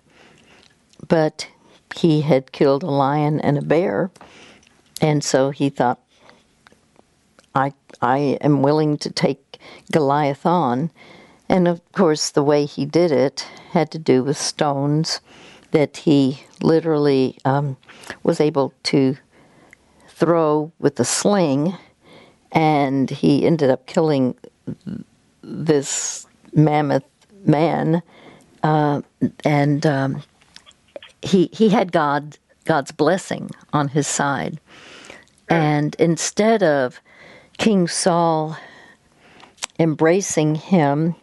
but 1.07 1.47
he 1.95 2.21
had 2.21 2.51
killed 2.51 2.83
a 2.83 2.89
lion 2.89 3.39
and 3.41 3.57
a 3.57 3.61
bear, 3.61 4.09
and 5.01 5.23
so 5.23 5.51
he 5.51 5.69
thought, 5.69 5.99
I, 7.53 7.73
I 8.01 8.37
am 8.41 8.61
willing 8.61 8.97
to 8.97 9.11
take 9.11 9.59
Goliath 9.91 10.45
on. 10.45 10.91
And 11.49 11.67
of 11.67 11.81
course, 11.91 12.31
the 12.31 12.43
way 12.43 12.65
he 12.65 12.85
did 12.85 13.11
it 13.11 13.41
had 13.71 13.91
to 13.91 13.99
do 13.99 14.23
with 14.23 14.37
stones 14.37 15.19
that 15.71 15.97
he 15.97 16.43
literally 16.61 17.37
um, 17.45 17.77
was 18.23 18.39
able 18.39 18.73
to 18.83 19.17
throw 20.07 20.71
with 20.79 20.99
a 20.99 21.05
sling, 21.05 21.75
and 22.53 23.09
he 23.09 23.45
ended 23.45 23.69
up 23.69 23.85
killing 23.87 24.35
this 25.41 26.25
mammoth 26.53 27.03
man. 27.45 28.01
Uh, 28.61 29.01
and 29.43 29.85
um, 29.85 30.23
he 31.21 31.49
he 31.51 31.69
had 31.69 31.91
God 31.91 32.37
God's 32.63 32.91
blessing 32.91 33.51
on 33.73 33.89
his 33.89 34.07
side, 34.07 34.59
and 35.49 35.95
instead 35.99 36.63
of 36.63 37.01
King 37.57 37.87
Saul 37.87 38.55
embracing 39.77 40.55
him 40.55 41.15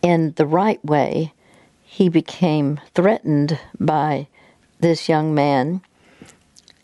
in 0.00 0.32
the 0.36 0.46
right 0.46 0.82
way, 0.84 1.34
he 1.82 2.08
became 2.08 2.80
threatened 2.94 3.58
by 3.78 4.28
this 4.80 5.08
young 5.08 5.34
man. 5.34 5.82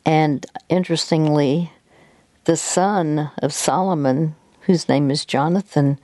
And 0.04 0.45
interestingly, 0.69 1.71
the 2.45 2.57
son 2.57 3.31
of 3.39 3.53
Solomon, 3.53 4.35
whose 4.63 4.89
name 4.89 5.11
is 5.11 5.25
Jonathan, 5.25 5.99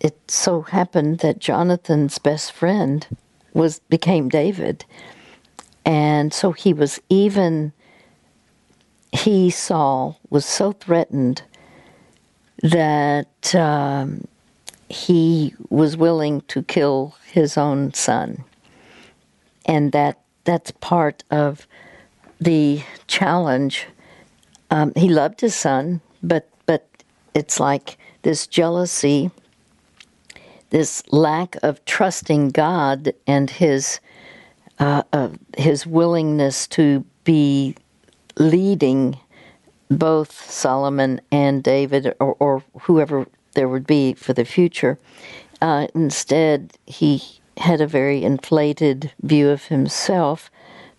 it 0.00 0.18
so 0.30 0.62
happened 0.62 1.18
that 1.18 1.38
Jonathan's 1.38 2.18
best 2.18 2.52
friend 2.52 3.06
was 3.52 3.80
became 3.90 4.28
David. 4.28 4.84
And 5.84 6.32
so 6.32 6.52
he 6.52 6.72
was 6.72 7.00
even 7.08 7.72
he, 9.12 9.50
Saul, 9.50 10.20
was 10.30 10.46
so 10.46 10.72
threatened 10.72 11.42
that 12.62 13.54
um, 13.54 14.26
he 14.88 15.54
was 15.68 15.96
willing 15.96 16.42
to 16.42 16.62
kill 16.62 17.16
his 17.26 17.56
own 17.56 17.92
son. 17.94 18.44
And 19.66 19.92
that 19.92 20.20
that's 20.44 20.70
part 20.70 21.24
of 21.30 21.66
the 22.40 22.82
challenge. 23.06 23.86
Um, 24.70 24.92
he 24.96 25.08
loved 25.08 25.40
his 25.40 25.54
son, 25.54 26.00
but 26.22 26.48
but 26.66 26.86
it's 27.34 27.58
like 27.60 27.98
this 28.22 28.46
jealousy 28.46 29.30
this 30.70 31.02
lack 31.12 31.56
of 31.62 31.84
trusting 31.84 32.50
God 32.50 33.12
and 33.26 33.50
his 33.50 34.00
uh, 34.78 35.02
uh, 35.12 35.28
his 35.58 35.86
willingness 35.86 36.66
to 36.68 37.04
be 37.24 37.76
leading 38.38 39.18
both 39.90 40.32
Solomon 40.32 41.20
and 41.30 41.62
David, 41.62 42.14
or, 42.20 42.36
or 42.38 42.62
whoever 42.82 43.26
there 43.54 43.68
would 43.68 43.86
be 43.86 44.14
for 44.14 44.32
the 44.32 44.44
future. 44.44 44.98
Uh, 45.60 45.88
instead, 45.94 46.78
he 46.86 47.22
had 47.58 47.80
a 47.80 47.86
very 47.86 48.22
inflated 48.22 49.12
view 49.20 49.50
of 49.50 49.64
himself, 49.64 50.50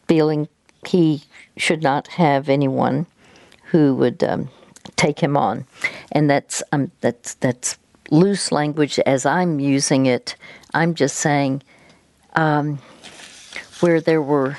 feeling 0.07 0.47
he 0.85 1.23
should 1.57 1.81
not 1.81 2.07
have 2.09 2.49
anyone 2.49 3.07
who 3.71 3.95
would 3.95 4.23
um, 4.23 4.49
take 4.95 5.19
him 5.19 5.37
on, 5.37 5.65
and 6.11 6.29
that's 6.29 6.61
um, 6.71 6.91
that's 7.01 7.35
that's 7.35 7.77
loose 8.11 8.51
language 8.51 8.99
as 8.99 9.25
I'm 9.25 9.59
using 9.59 10.05
it. 10.05 10.35
I'm 10.73 10.93
just 10.93 11.17
saying 11.17 11.63
um, 12.35 12.79
where 13.79 14.01
there 14.01 14.21
were 14.21 14.57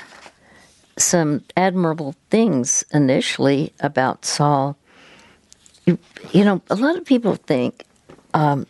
some 0.97 1.43
admirable 1.57 2.15
things 2.29 2.83
initially 2.93 3.73
about 3.79 4.25
Saul. 4.25 4.77
You, 5.85 5.97
you 6.31 6.43
know, 6.43 6.61
a 6.69 6.75
lot 6.75 6.97
of 6.97 7.05
people 7.05 7.35
think, 7.35 7.85
um, 8.33 8.67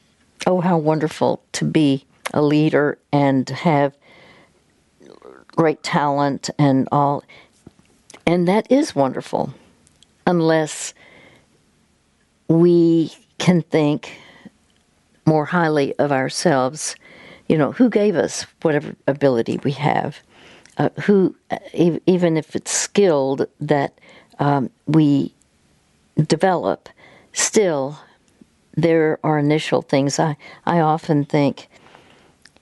oh, 0.48 0.62
how 0.62 0.78
wonderful 0.78 1.44
to 1.54 1.66
be 1.66 2.06
a 2.34 2.42
leader 2.42 2.98
and 3.12 3.48
have 3.50 3.96
great 5.48 5.84
talent 5.84 6.50
and 6.58 6.88
all. 6.92 7.24
And 8.26 8.48
that 8.48 8.72
is 8.72 8.96
wonderful, 8.96 9.54
unless 10.26 10.94
we 12.48 13.12
can 13.38 13.62
think 13.62 14.18
more 15.26 15.46
highly 15.46 15.94
of 16.00 16.12
ourselves. 16.12 16.96
You 17.48 17.58
know, 17.58 17.72
who 17.72 17.90
gave 17.90 18.16
us 18.16 18.46
whatever 18.62 18.96
ability 19.08 19.60
we 19.64 19.72
have? 19.74 20.20
Uh, 20.78 20.90
who, 21.02 21.36
even 21.74 22.36
if 22.38 22.56
it's 22.56 22.72
skilled 22.72 23.48
that 23.60 23.94
um, 24.40 24.70
we 24.88 25.34
develop, 26.28 26.90
still 27.34 28.00
there 28.76 29.20
are 29.24 29.38
initial 29.38 29.82
things. 29.84 30.20
I, 30.20 30.36
I 30.66 30.80
often 30.80 31.26
think, 31.26 31.68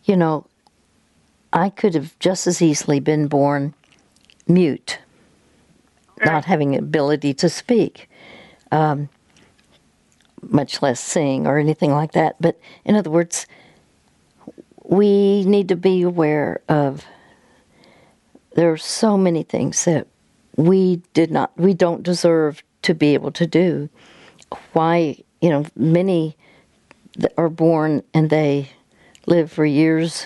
you 0.03 0.17
know, 0.17 0.45
I 1.53 1.69
could 1.69 1.93
have 1.95 2.17
just 2.19 2.47
as 2.47 2.61
easily 2.61 2.99
been 2.99 3.27
born 3.27 3.73
mute, 4.47 4.99
not 6.25 6.45
having 6.45 6.75
ability 6.75 7.33
to 7.35 7.49
speak. 7.49 8.09
Um, 8.71 9.09
much 10.41 10.81
less 10.81 10.99
sing 10.99 11.45
or 11.45 11.57
anything 11.57 11.91
like 11.91 12.13
that. 12.13 12.35
But 12.39 12.59
in 12.85 12.95
other 12.95 13.09
words, 13.09 13.45
we 14.83 15.45
need 15.45 15.67
to 15.69 15.75
be 15.75 16.01
aware 16.01 16.61
of 16.67 17.05
there 18.55 18.71
are 18.71 18.77
so 18.77 19.17
many 19.17 19.43
things 19.43 19.85
that 19.85 20.07
we 20.57 21.01
did 21.13 21.31
not 21.31 21.57
we 21.57 21.73
don't 21.73 22.03
deserve 22.03 22.63
to 22.81 22.93
be 22.93 23.13
able 23.13 23.31
to 23.31 23.47
do. 23.47 23.89
Why, 24.73 25.17
you 25.39 25.49
know, 25.49 25.65
many 25.75 26.35
are 27.37 27.49
born 27.49 28.03
and 28.13 28.29
they 28.29 28.69
live 29.27 29.51
for 29.51 29.65
years 29.65 30.25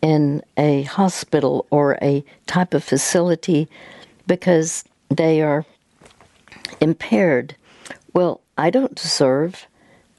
in 0.00 0.42
a 0.56 0.82
hospital 0.82 1.66
or 1.70 1.96
a 2.02 2.24
type 2.46 2.74
of 2.74 2.82
facility 2.82 3.68
because 4.26 4.84
they 5.16 5.42
are 5.42 5.64
impaired. 6.80 7.56
Well, 8.12 8.40
I 8.56 8.70
don't 8.70 8.94
deserve, 8.94 9.66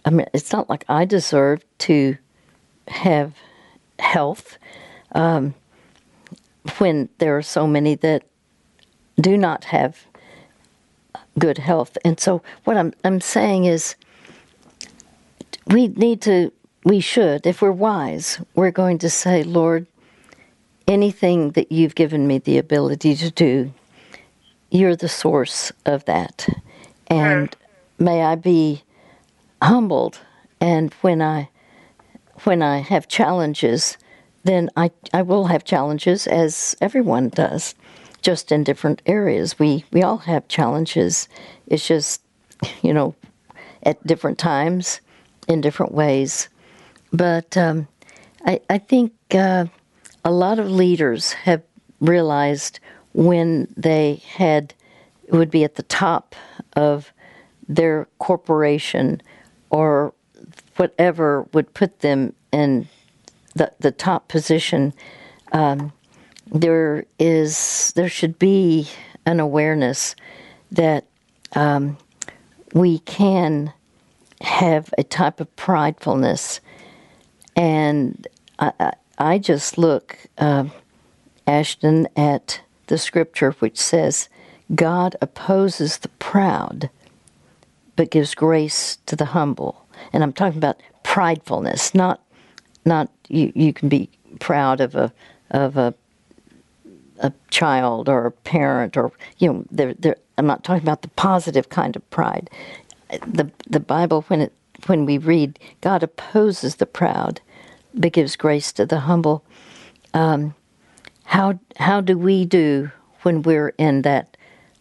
I 0.05 0.09
mean, 0.09 0.27
it's 0.33 0.51
not 0.51 0.69
like 0.69 0.85
I 0.89 1.05
deserve 1.05 1.63
to 1.79 2.17
have 2.87 3.33
health 3.99 4.57
um, 5.13 5.53
when 6.77 7.09
there 7.19 7.37
are 7.37 7.41
so 7.43 7.67
many 7.67 7.95
that 7.95 8.23
do 9.19 9.37
not 9.37 9.65
have 9.65 10.05
good 11.37 11.57
health. 11.57 11.97
And 12.03 12.19
so, 12.19 12.41
what 12.63 12.77
I'm, 12.77 12.93
I'm 13.03 13.21
saying 13.21 13.65
is, 13.65 13.95
we 15.67 15.87
need 15.87 16.21
to, 16.23 16.51
we 16.83 16.99
should, 16.99 17.45
if 17.45 17.61
we're 17.61 17.71
wise, 17.71 18.41
we're 18.55 18.71
going 18.71 18.97
to 18.99 19.09
say, 19.09 19.43
Lord, 19.43 19.87
anything 20.87 21.51
that 21.51 21.71
you've 21.71 21.95
given 21.95 22.27
me 22.27 22.39
the 22.39 22.57
ability 22.57 23.15
to 23.15 23.31
do, 23.31 23.73
you're 24.73 24.97
the 24.97 25.09
source 25.09 25.71
of 25.85 26.03
that. 26.05 26.49
And 27.07 27.55
may 27.99 28.23
I 28.23 28.35
be 28.35 28.83
humbled. 29.61 30.19
And 30.59 30.93
when 30.95 31.21
I 31.21 31.49
when 32.43 32.61
I 32.61 32.79
have 32.79 33.07
challenges 33.07 33.97
then 34.43 34.69
I, 34.75 34.91
I 35.13 35.21
will 35.21 35.45
have 35.45 35.63
challenges 35.63 36.27
as 36.27 36.75
everyone 36.81 37.29
does 37.29 37.75
just 38.21 38.51
in 38.51 38.63
different 38.63 39.01
areas. 39.05 39.59
We 39.59 39.85
we 39.91 40.03
all 40.03 40.17
have 40.19 40.47
challenges. 40.47 41.27
It's 41.67 41.87
just 41.87 42.21
you 42.81 42.93
know 42.93 43.15
at 43.83 44.05
different 44.05 44.37
times 44.37 45.01
in 45.47 45.61
different 45.61 45.93
ways. 45.93 46.49
But 47.11 47.55
um, 47.57 47.87
I, 48.45 48.59
I 48.69 48.77
think 48.77 49.13
uh, 49.33 49.65
a 50.25 50.31
lot 50.31 50.59
of 50.59 50.69
leaders 50.69 51.33
have 51.33 51.61
realized 52.01 52.79
when 53.13 53.73
they 53.77 54.21
had 54.27 54.73
would 55.29 55.51
be 55.51 55.63
at 55.63 55.75
the 55.75 55.83
top 55.83 56.35
of 56.75 57.13
their 57.67 58.07
corporation 58.19 59.21
or 59.69 60.13
whatever 60.75 61.47
would 61.53 61.73
put 61.73 61.99
them 62.01 62.33
in 62.51 62.87
the, 63.55 63.71
the 63.79 63.91
top 63.91 64.27
position, 64.27 64.93
um, 65.51 65.93
there 66.51 67.05
is 67.19 67.93
there 67.95 68.09
should 68.09 68.37
be 68.37 68.87
an 69.25 69.39
awareness 69.39 70.15
that 70.71 71.05
um, 71.53 71.97
we 72.73 72.99
can 72.99 73.71
have 74.41 74.93
a 74.97 75.03
type 75.03 75.39
of 75.39 75.55
pridefulness, 75.55 76.59
and 77.55 78.27
I, 78.59 78.93
I 79.17 79.37
just 79.37 79.77
look, 79.77 80.17
uh, 80.37 80.65
Ashton, 81.47 82.07
at 82.17 82.61
the 82.93 82.97
scripture 82.99 83.51
which 83.59 83.79
says, 83.79 84.29
"God 84.75 85.15
opposes 85.19 85.97
the 85.97 86.09
proud." 86.09 86.89
but 87.95 88.11
gives 88.11 88.35
grace 88.35 88.97
to 89.05 89.15
the 89.15 89.25
humble. 89.25 89.85
And 90.11 90.23
I'm 90.23 90.33
talking 90.33 90.57
about 90.57 90.81
pridefulness, 91.03 91.93
not 91.93 92.21
not 92.85 93.09
you, 93.29 93.51
you 93.55 93.71
can 93.73 93.89
be 93.89 94.09
proud 94.39 94.81
of 94.81 94.95
a 94.95 95.13
of 95.51 95.77
a 95.77 95.93
a 97.19 97.31
child 97.49 98.09
or 98.09 98.25
a 98.25 98.31
parent 98.31 98.97
or 98.97 99.11
you 99.37 99.53
know 99.53 99.65
they're, 99.71 99.93
they're, 99.93 100.17
I'm 100.37 100.47
not 100.47 100.63
talking 100.63 100.83
about 100.83 101.03
the 101.03 101.07
positive 101.09 101.69
kind 101.69 101.95
of 101.95 102.09
pride. 102.09 102.49
The 103.25 103.49
the 103.67 103.79
Bible 103.79 104.23
when 104.23 104.41
it 104.41 104.53
when 104.87 105.05
we 105.05 105.17
read 105.17 105.59
God 105.81 106.03
opposes 106.03 106.75
the 106.75 106.85
proud 106.85 107.41
but 107.93 108.11
gives 108.11 108.35
grace 108.35 108.71
to 108.73 108.85
the 108.85 109.01
humble. 109.01 109.43
Um, 110.15 110.55
how 111.25 111.59
how 111.77 112.01
do 112.01 112.17
we 112.17 112.45
do 112.45 112.91
when 113.21 113.41
we're 113.41 113.73
in 113.77 114.01
that 114.03 114.37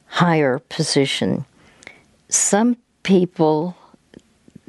higher 0.06 0.58
position? 0.58 1.44
Some 2.28 2.76
people 3.02 3.76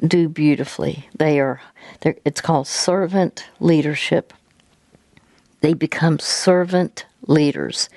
do 0.06 0.28
beautifully. 0.28 1.08
They 1.16 1.40
are 1.40 1.60
it's 2.02 2.40
called 2.40 2.66
servant 2.66 3.46
leadership. 3.60 4.32
They 5.60 5.74
become 5.74 6.18
servant 6.18 7.06
leaders 7.26 7.88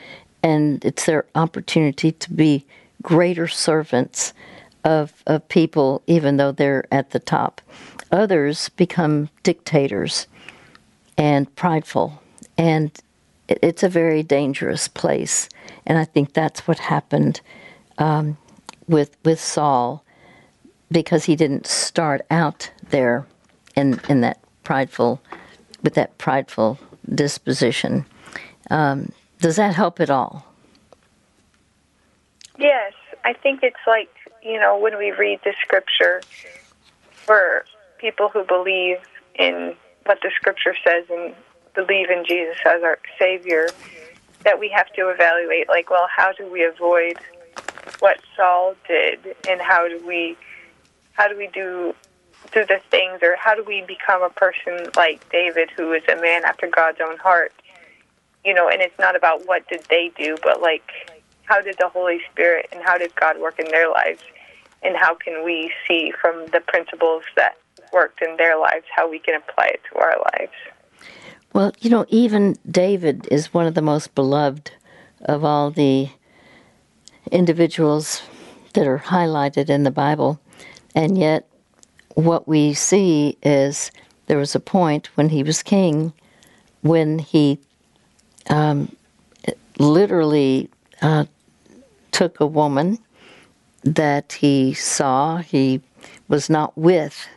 and 0.44 0.84
it's 0.86 1.06
their 1.06 1.26
opportunity 1.36 2.12
to 2.14 2.32
be 2.32 2.66
greater 3.02 3.48
servants 3.48 4.34
of 4.84 5.24
of 5.28 5.48
people 5.50 6.02
even 6.08 6.38
though 6.38 6.52
they're 6.52 6.86
at 6.92 7.12
the 7.12 7.20
top. 7.20 7.62
Others 8.12 8.70
become 8.70 9.30
dictators 9.44 10.28
and 11.18 11.54
prideful 11.56 12.22
and 12.58 12.92
it's 13.48 13.84
a 13.84 13.90
very 13.90 14.24
dangerous 14.24 14.88
place 14.88 15.50
and 15.86 15.98
I 15.98 16.06
think 16.06 16.34
that's 16.34 16.68
what 16.68 16.80
happened 16.80 17.42
um, 17.98 18.38
with 18.88 19.18
with 19.24 19.40
Saul 19.40 20.04
because 20.92 21.26
he 21.26 21.36
didn't 21.36 21.66
start 21.66 22.22
out 22.30 22.72
there 22.90 23.26
in 23.76 24.00
in 24.10 24.22
that 24.22 24.40
prideful 24.64 25.22
with 25.82 25.94
that 25.96 26.18
prideful 26.18 26.78
disposition. 27.14 28.06
Um, 28.70 29.12
does 29.40 29.56
that 29.56 29.76
help 29.76 30.00
at 30.00 30.10
all? 30.10 30.46
Yes, 32.58 32.94
I 33.24 33.34
think 33.34 33.64
it's 33.64 33.86
like 33.88 34.10
you 34.44 34.60
know 34.60 34.78
when 34.78 34.98
we 34.98 35.12
read 35.12 35.40
the 35.44 35.54
scripture 35.62 36.22
for 37.12 37.66
people 37.98 38.30
who 38.30 38.44
believe 38.44 38.98
in 39.36 39.76
what 40.06 40.20
the 40.22 40.32
scripture 40.36 40.76
says 40.84 41.06
and 41.10 41.34
believe 41.78 42.10
in 42.10 42.26
Jesus 42.26 42.58
as 42.66 42.84
our 42.84 43.00
Savior, 43.20 43.70
that 44.44 44.60
we 44.60 44.70
have 44.70 44.92
to 44.94 45.10
evaluate 45.10 45.70
like, 45.70 45.90
well, 45.90 46.08
how 46.14 46.32
do 46.34 46.52
we 46.52 46.64
avoid 46.64 47.18
what 48.00 48.18
Saul 48.36 48.76
did, 48.88 49.20
and 49.48 49.62
how 49.62 49.88
do 49.88 50.02
we 50.06 50.36
how 51.14 51.28
do 51.28 51.38
we 51.38 51.48
do 51.48 51.96
do 52.54 52.66
the 52.66 52.80
things, 52.92 53.20
or 53.22 53.36
how 53.36 53.56
do 53.56 53.64
we 53.64 53.84
become 53.88 54.22
a 54.22 54.30
person 54.30 54.90
like 54.96 55.28
David, 55.32 55.70
who 55.76 55.94
is 55.94 56.04
a 56.12 56.16
man 56.16 56.44
after 56.46 56.68
God's 56.68 57.00
own 57.02 57.18
heart? 57.18 57.54
You 58.44 58.54
know, 58.54 58.70
and 58.70 58.82
it's 58.82 58.98
not 59.00 59.16
about 59.16 59.48
what 59.48 59.68
did 59.68 59.84
they 59.90 60.12
do, 60.18 60.38
but 60.44 60.62
like 60.62 60.90
how 61.44 61.62
did 61.62 61.78
the 61.78 61.90
Holy 61.90 62.20
Spirit 62.32 62.68
and 62.72 62.82
how 62.84 62.98
did 62.98 63.16
God 63.16 63.40
work 63.40 63.60
in 63.60 63.68
their 63.70 63.90
lives, 63.90 64.22
and 64.82 64.96
how 64.96 65.16
can 65.16 65.44
we 65.46 65.72
see 65.88 66.12
from 66.20 66.46
the 66.48 66.60
principles 66.60 67.24
that 67.36 67.58
worked 67.94 68.22
in 68.22 68.38
their 68.38 68.60
lives 68.60 68.86
how 68.96 69.10
we 69.10 69.20
can 69.20 69.36
apply 69.36 69.68
it 69.68 69.82
to 69.92 70.00
our 70.00 70.18
lives. 70.34 70.54
Well, 71.58 71.72
you 71.80 71.90
know, 71.90 72.06
even 72.10 72.56
David 72.70 73.28
is 73.32 73.52
one 73.52 73.66
of 73.66 73.74
the 73.74 73.82
most 73.82 74.14
beloved 74.14 74.70
of 75.22 75.44
all 75.44 75.72
the 75.72 76.08
individuals 77.32 78.22
that 78.74 78.86
are 78.86 79.00
highlighted 79.00 79.68
in 79.68 79.82
the 79.82 79.90
Bible. 79.90 80.40
And 80.94 81.18
yet, 81.18 81.50
what 82.14 82.48
we 82.48 82.76
see 82.76 83.40
is 83.42 83.90
there 84.28 84.38
was 84.38 84.54
a 84.54 84.60
point 84.60 85.08
when 85.18 85.30
he 85.30 85.42
was 85.42 85.64
king 85.64 86.14
when 86.82 87.18
he 87.18 87.58
um, 88.52 88.96
literally 89.80 90.70
uh, 91.02 91.26
took 92.12 92.40
a 92.40 92.46
woman 92.46 93.00
that 93.84 94.34
he 94.34 94.76
saw. 94.76 95.38
He 95.38 95.82
was 96.28 96.52
not 96.52 96.78
with 96.78 97.28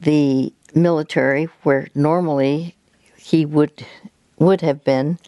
the 0.00 0.52
military 0.74 1.44
where 1.62 1.86
normally 1.94 2.75
he 3.26 3.44
would 3.44 3.84
would 4.38 4.60
have 4.60 4.84
been, 4.84 5.18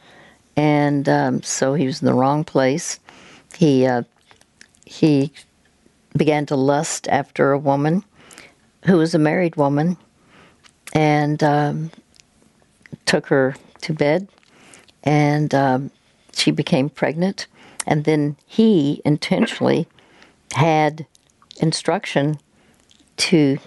and 0.57 1.09
um, 1.09 1.43
so 1.43 1.75
he 1.75 1.85
was 1.85 2.01
in 2.01 2.07
the 2.07 2.15
wrong 2.15 2.45
place. 2.45 3.01
He 3.57 3.87
uh, 3.87 4.05
he 4.85 5.33
began 6.17 6.47
to 6.47 6.55
lust 6.55 7.09
after 7.09 7.51
a 7.51 7.59
woman 7.59 8.05
who 8.85 8.99
was 8.99 9.17
a 9.17 9.19
married 9.19 9.57
woman, 9.57 9.97
and 10.93 11.43
um, 11.43 11.91
took 13.05 13.27
her 13.27 13.57
to 13.81 13.93
bed, 13.93 14.29
and 15.03 15.53
um, 15.53 15.91
she 16.33 16.53
became 16.53 16.89
pregnant, 16.89 17.49
and 17.85 18.05
then 18.05 18.37
he 18.47 19.03
intentionally 19.05 19.89
had 20.53 21.05
instruction 21.57 22.39
to 23.17 23.59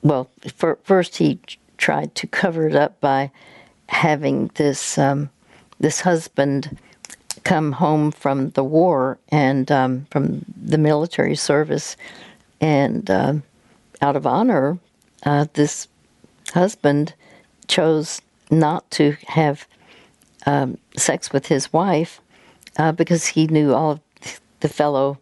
well, 0.00 0.30
for, 0.54 0.78
first 0.82 1.18
he 1.18 1.40
tried 1.76 2.14
to 2.14 2.26
cover 2.26 2.66
it 2.66 2.74
up 2.74 2.98
by 3.02 3.30
having 3.88 4.50
this 4.54 4.98
um, 4.98 5.30
this 5.78 6.00
husband 6.00 6.78
come 7.44 7.72
home 7.72 8.10
from 8.10 8.50
the 8.50 8.64
war 8.64 9.18
and 9.28 9.70
um, 9.70 10.06
from 10.10 10.44
the 10.60 10.78
military 10.78 11.36
service, 11.36 11.96
and 12.60 13.10
uh, 13.10 13.34
out 14.00 14.16
of 14.16 14.26
honor, 14.26 14.78
uh, 15.24 15.46
this 15.54 15.88
husband 16.52 17.14
chose 17.68 18.20
not 18.50 18.90
to 18.90 19.16
have 19.26 19.66
um, 20.46 20.78
sex 20.96 21.32
with 21.32 21.46
his 21.46 21.72
wife 21.72 22.20
uh, 22.78 22.92
because 22.92 23.26
he 23.26 23.46
knew 23.46 23.74
all 23.74 24.00
the 24.60 24.68
fellow 24.68 25.18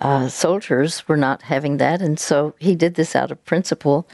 uh, 0.00 0.28
soldiers 0.28 1.06
were 1.06 1.16
not 1.16 1.42
having 1.42 1.76
that, 1.76 2.02
and 2.02 2.18
so 2.18 2.54
he 2.58 2.74
did 2.74 2.96
this 2.96 3.14
out 3.14 3.30
of 3.30 3.44
principle. 3.44 4.06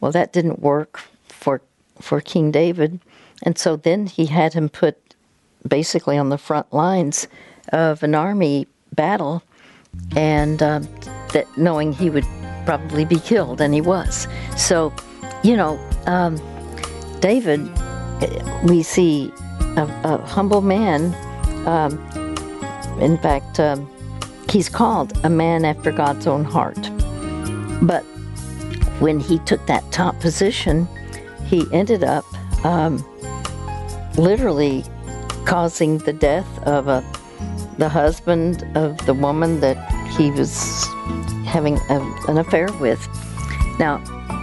Well, 0.00 0.12
that 0.12 0.32
didn't 0.32 0.60
work 0.60 1.00
for 1.28 1.62
for 2.00 2.20
King 2.20 2.50
David, 2.50 3.00
and 3.42 3.58
so 3.58 3.76
then 3.76 4.06
he 4.06 4.26
had 4.26 4.54
him 4.54 4.68
put 4.68 4.96
basically 5.66 6.16
on 6.16 6.28
the 6.28 6.38
front 6.38 6.72
lines 6.72 7.28
of 7.72 8.02
an 8.02 8.14
army 8.14 8.66
battle, 8.94 9.42
and 10.16 10.62
uh, 10.62 10.80
that 11.32 11.46
knowing 11.56 11.92
he 11.92 12.10
would 12.10 12.26
probably 12.64 13.04
be 13.04 13.18
killed, 13.18 13.60
and 13.60 13.74
he 13.74 13.80
was. 13.80 14.26
So, 14.56 14.92
you 15.42 15.56
know, 15.56 15.78
um, 16.06 16.40
David, 17.20 17.60
we 18.64 18.82
see 18.82 19.32
a, 19.76 19.82
a 20.04 20.18
humble 20.26 20.60
man. 20.60 21.14
Um, 21.66 21.98
in 23.00 23.18
fact, 23.18 23.60
um, 23.60 23.90
he's 24.50 24.68
called 24.68 25.18
a 25.24 25.30
man 25.30 25.64
after 25.64 25.92
God's 25.92 26.26
own 26.26 26.44
heart. 26.44 26.90
But 27.82 28.02
when 29.00 29.20
he 29.20 29.38
took 29.40 29.64
that 29.66 29.90
top 29.92 30.18
position, 30.20 30.88
he 31.44 31.66
ended 31.72 32.02
up 32.02 32.24
um, 32.64 33.04
literally 34.18 34.84
causing 35.44 35.98
the 35.98 36.12
death 36.12 36.46
of 36.64 36.88
a, 36.88 37.04
the 37.78 37.88
husband 37.88 38.66
of 38.74 38.96
the 39.06 39.14
woman 39.14 39.60
that 39.60 39.76
he 40.12 40.30
was 40.30 40.84
having 41.46 41.78
a, 41.90 42.00
an 42.28 42.38
affair 42.38 42.72
with. 42.80 43.06
Now, 43.78 44.02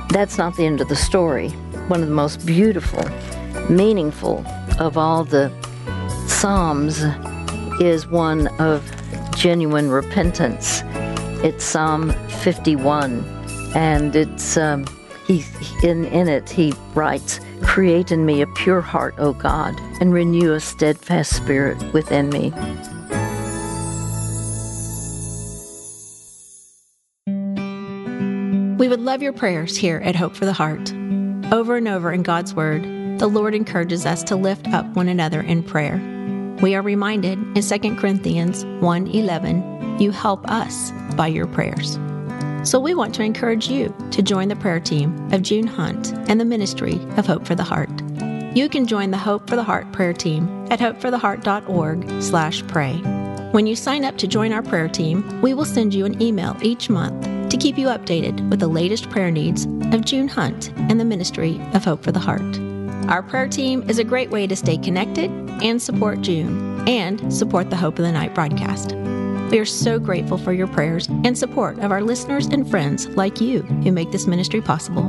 that's 0.09 0.37
not 0.37 0.55
the 0.55 0.65
end 0.65 0.81
of 0.81 0.89
the 0.89 0.95
story. 0.95 1.49
One 1.89 2.01
of 2.01 2.07
the 2.07 2.13
most 2.13 2.45
beautiful, 2.45 3.03
meaningful 3.69 4.45
of 4.79 4.97
all 4.97 5.23
the 5.23 5.51
Psalms 6.27 7.03
is 7.81 8.07
one 8.07 8.47
of 8.59 8.89
genuine 9.35 9.89
repentance. 9.89 10.81
It's 11.43 11.63
Psalm 11.63 12.11
51, 12.29 13.25
and 13.75 14.15
it's 14.15 14.55
um, 14.55 14.85
he 15.27 15.43
in 15.83 16.05
in 16.05 16.27
it 16.27 16.49
he 16.49 16.73
writes, 16.93 17.39
"Create 17.63 18.11
in 18.11 18.25
me 18.25 18.41
a 18.41 18.47
pure 18.47 18.81
heart, 18.81 19.15
O 19.17 19.33
God, 19.33 19.79
and 19.99 20.13
renew 20.13 20.53
a 20.53 20.59
steadfast 20.59 21.33
spirit 21.33 21.77
within 21.91 22.29
me." 22.29 22.53
We 28.77 28.87
would 28.87 29.01
love 29.01 29.21
your 29.21 29.33
prayers 29.33 29.77
here 29.77 30.01
at 30.03 30.15
Hope 30.15 30.35
for 30.35 30.45
the 30.45 30.53
Heart. 30.53 30.93
Over 31.51 31.77
and 31.77 31.87
over 31.87 32.11
in 32.11 32.21
God's 32.21 32.53
Word, 32.53 32.83
the 33.17 33.27
Lord 33.27 33.55
encourages 33.55 34.05
us 34.05 34.23
to 34.23 34.35
lift 34.35 34.67
up 34.73 34.85
one 34.95 35.07
another 35.07 35.41
in 35.41 35.63
prayer. 35.63 36.01
We 36.61 36.75
are 36.75 36.81
reminded 36.81 37.39
in 37.55 37.61
2 37.61 37.97
Corinthians 37.97 38.65
1:11, 38.81 39.63
you 39.99 40.11
help 40.11 40.49
us 40.49 40.91
by 41.15 41.27
your 41.27 41.47
prayers. 41.47 41.97
So 42.63 42.79
we 42.79 42.95
want 42.95 43.13
to 43.15 43.23
encourage 43.23 43.67
you 43.67 43.93
to 44.11 44.21
join 44.21 44.47
the 44.47 44.55
prayer 44.55 44.79
team 44.79 45.33
of 45.33 45.41
June 45.41 45.67
Hunt 45.67 46.13
and 46.29 46.39
the 46.39 46.45
ministry 46.45 46.97
of 47.17 47.25
Hope 47.25 47.45
for 47.45 47.55
the 47.55 47.63
Heart. 47.63 47.89
You 48.55 48.69
can 48.69 48.87
join 48.87 49.11
the 49.11 49.17
Hope 49.17 49.49
for 49.49 49.57
the 49.57 49.63
Heart 49.63 49.91
prayer 49.91 50.13
team 50.13 50.47
at 50.71 50.79
hopefortheheart.org/pray. 50.79 52.93
When 53.51 53.67
you 53.67 53.75
sign 53.75 54.05
up 54.05 54.17
to 54.17 54.27
join 54.27 54.53
our 54.53 54.63
prayer 54.63 54.87
team, 54.87 55.41
we 55.41 55.53
will 55.53 55.65
send 55.65 55.93
you 55.93 56.05
an 56.05 56.21
email 56.21 56.55
each 56.61 56.89
month 56.89 57.27
to 57.49 57.57
keep 57.57 57.77
you 57.77 57.87
updated 57.87 58.49
with 58.49 58.61
the 58.61 58.67
latest 58.67 59.09
prayer 59.09 59.29
needs 59.29 59.65
of 59.93 60.05
June 60.05 60.29
Hunt 60.29 60.71
and 60.77 60.97
the 60.99 61.05
ministry 61.05 61.61
of 61.73 61.83
Hope 61.83 62.01
for 62.01 62.13
the 62.13 62.19
Heart. 62.19 62.59
Our 63.09 63.21
prayer 63.21 63.49
team 63.49 63.83
is 63.89 63.99
a 63.99 64.05
great 64.05 64.31
way 64.31 64.47
to 64.47 64.55
stay 64.55 64.77
connected 64.77 65.29
and 65.61 65.81
support 65.81 66.21
June 66.21 66.87
and 66.87 67.33
support 67.33 67.69
the 67.69 67.75
Hope 67.75 67.99
of 67.99 68.05
the 68.05 68.11
Night 68.11 68.33
broadcast. 68.33 68.95
We 69.53 69.59
are 69.59 69.65
so 69.65 69.99
grateful 69.99 70.39
for 70.39 70.51
your 70.51 70.65
prayers 70.65 71.07
and 71.07 71.37
support 71.37 71.77
of 71.77 71.91
our 71.91 72.01
listeners 72.01 72.47
and 72.47 72.67
friends 72.67 73.07
like 73.09 73.39
you 73.39 73.61
who 73.61 73.91
make 73.91 74.11
this 74.11 74.25
ministry 74.25 74.61
possible. 74.61 75.03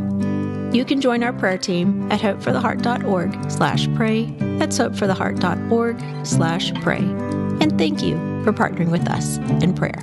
You 0.71 0.85
can 0.85 1.01
join 1.01 1.23
our 1.23 1.33
prayer 1.33 1.57
team 1.57 2.13
at 2.13 2.21
hopefortheheart.org 2.21 3.51
slash 3.51 3.89
pray. 3.95 4.27
That's 4.59 4.79
hopefortheheart.org 4.79 6.27
slash 6.27 6.75
pray. 6.83 6.99
And 6.99 7.79
thank 7.79 8.03
you 8.03 8.17
for 8.45 8.53
partnering 8.53 8.91
with 8.91 9.09
us 9.09 9.39
in 9.63 9.73
prayer. 9.73 10.03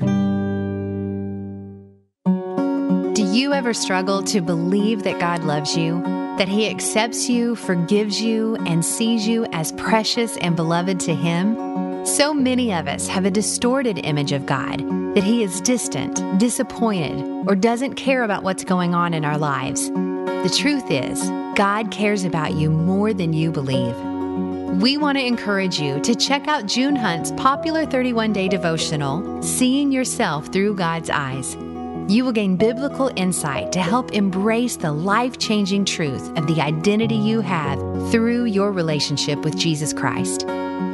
Do 3.13 3.23
you 3.23 3.54
ever 3.54 3.75
struggle 3.75 4.23
to 4.23 4.41
believe 4.41 5.04
that 5.04 5.19
God 5.19 5.43
loves 5.43 5.77
you? 5.77 6.01
that 6.38 6.47
He 6.47 6.67
accepts 6.67 7.30
you, 7.30 7.56
forgives 7.56 8.19
you, 8.19 8.56
and 8.65 8.84
sees 8.84 9.27
you 9.27 9.45
as 9.51 9.73
precious 9.73 10.38
and 10.38 10.56
beloved 10.56 10.99
to 11.01 11.13
Him? 11.13 11.90
So 12.15 12.34
many 12.34 12.74
of 12.74 12.89
us 12.89 13.08
have 13.08 13.24
a 13.24 13.32
distorted 13.32 13.97
image 14.00 14.34
of 14.34 14.45
God 14.45 14.80
that 15.15 15.24
He 15.24 15.43
is 15.43 15.62
distant, 15.62 16.21
disappointed, 16.38 17.47
or 17.47 17.56
doesn't 17.56 17.93
care 17.95 18.24
about 18.24 18.43
what's 18.43 18.65
going 18.65 18.93
on 18.93 19.13
in 19.13 19.24
our 19.24 19.38
lives. 19.38 19.89
The 19.89 20.54
truth 20.60 20.91
is, 20.91 21.24
God 21.56 21.89
cares 21.89 22.26
about 22.26 22.56
you 22.56 22.69
more 22.69 23.13
than 23.13 23.32
you 23.32 23.50
believe. 23.50 23.95
We 24.82 24.97
want 24.97 25.19
to 25.19 25.26
encourage 25.26 25.80
you 25.80 26.02
to 26.02 26.13
check 26.13 26.50
out 26.50 26.65
June 26.65 26.97
Hunt's 26.97 27.32
popular 27.32 27.86
31 27.86 28.34
day 28.34 28.50
devotional, 28.50 29.41
Seeing 29.41 29.89
Yourself 29.93 30.47
Through 30.47 30.76
God's 30.76 31.10
Eyes. 31.10 31.56
You 32.12 32.26
will 32.26 32.34
gain 32.34 32.58
biblical 32.58 33.10
insight 33.15 33.71
to 33.71 33.80
help 33.80 34.12
embrace 34.12 34.76
the 34.76 34.91
life 34.91 35.38
changing 35.38 35.86
truth 35.86 36.38
of 36.38 36.45
the 36.45 36.60
identity 36.60 37.15
you 37.15 37.39
have 37.39 37.80
through 38.12 38.47
your 38.47 38.74
relationship 38.74 39.39
with 39.45 39.58
Jesus 39.58 39.93
Christ. 39.93 40.45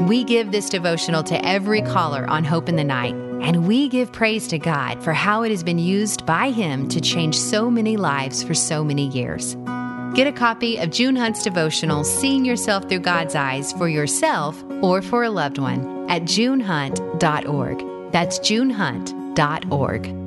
We 0.02 0.24
give 0.24 0.52
this 0.52 0.70
devotional 0.70 1.24
to 1.24 1.44
every 1.44 1.82
caller 1.82 2.30
on 2.30 2.44
Hope 2.44 2.70
in 2.70 2.76
the 2.76 2.84
Night, 2.84 3.16
and 3.42 3.68
we 3.68 3.90
give 3.90 4.12
praise 4.12 4.48
to 4.50 4.60
God 4.60 5.04
for 5.04 5.12
how 5.12 5.42
it 5.42 5.50
has 5.50 5.64
been 5.64 5.80
used 5.80 6.24
by 6.28 6.52
Him 6.52 6.88
to 6.90 7.02
change 7.02 7.36
so 7.36 7.72
many 7.72 7.98
lives 7.98 8.44
for 8.44 8.54
so 8.54 8.84
many 8.84 9.08
years. 9.08 9.56
Get 10.14 10.28
a 10.28 10.32
copy 10.32 10.78
of 10.78 10.92
June 10.92 11.16
Hunt's 11.16 11.42
devotional, 11.42 12.04
Seeing 12.04 12.46
Yourself 12.46 12.88
Through 12.88 13.00
God's 13.00 13.34
Eyes, 13.34 13.74
for 13.74 13.90
yourself 13.90 14.64
or 14.84 15.02
for 15.02 15.24
a 15.24 15.32
loved 15.32 15.58
one 15.58 16.08
at 16.12 16.22
junehunt.org. 16.22 18.12
That's 18.12 18.38
junehunt.org. 18.38 20.27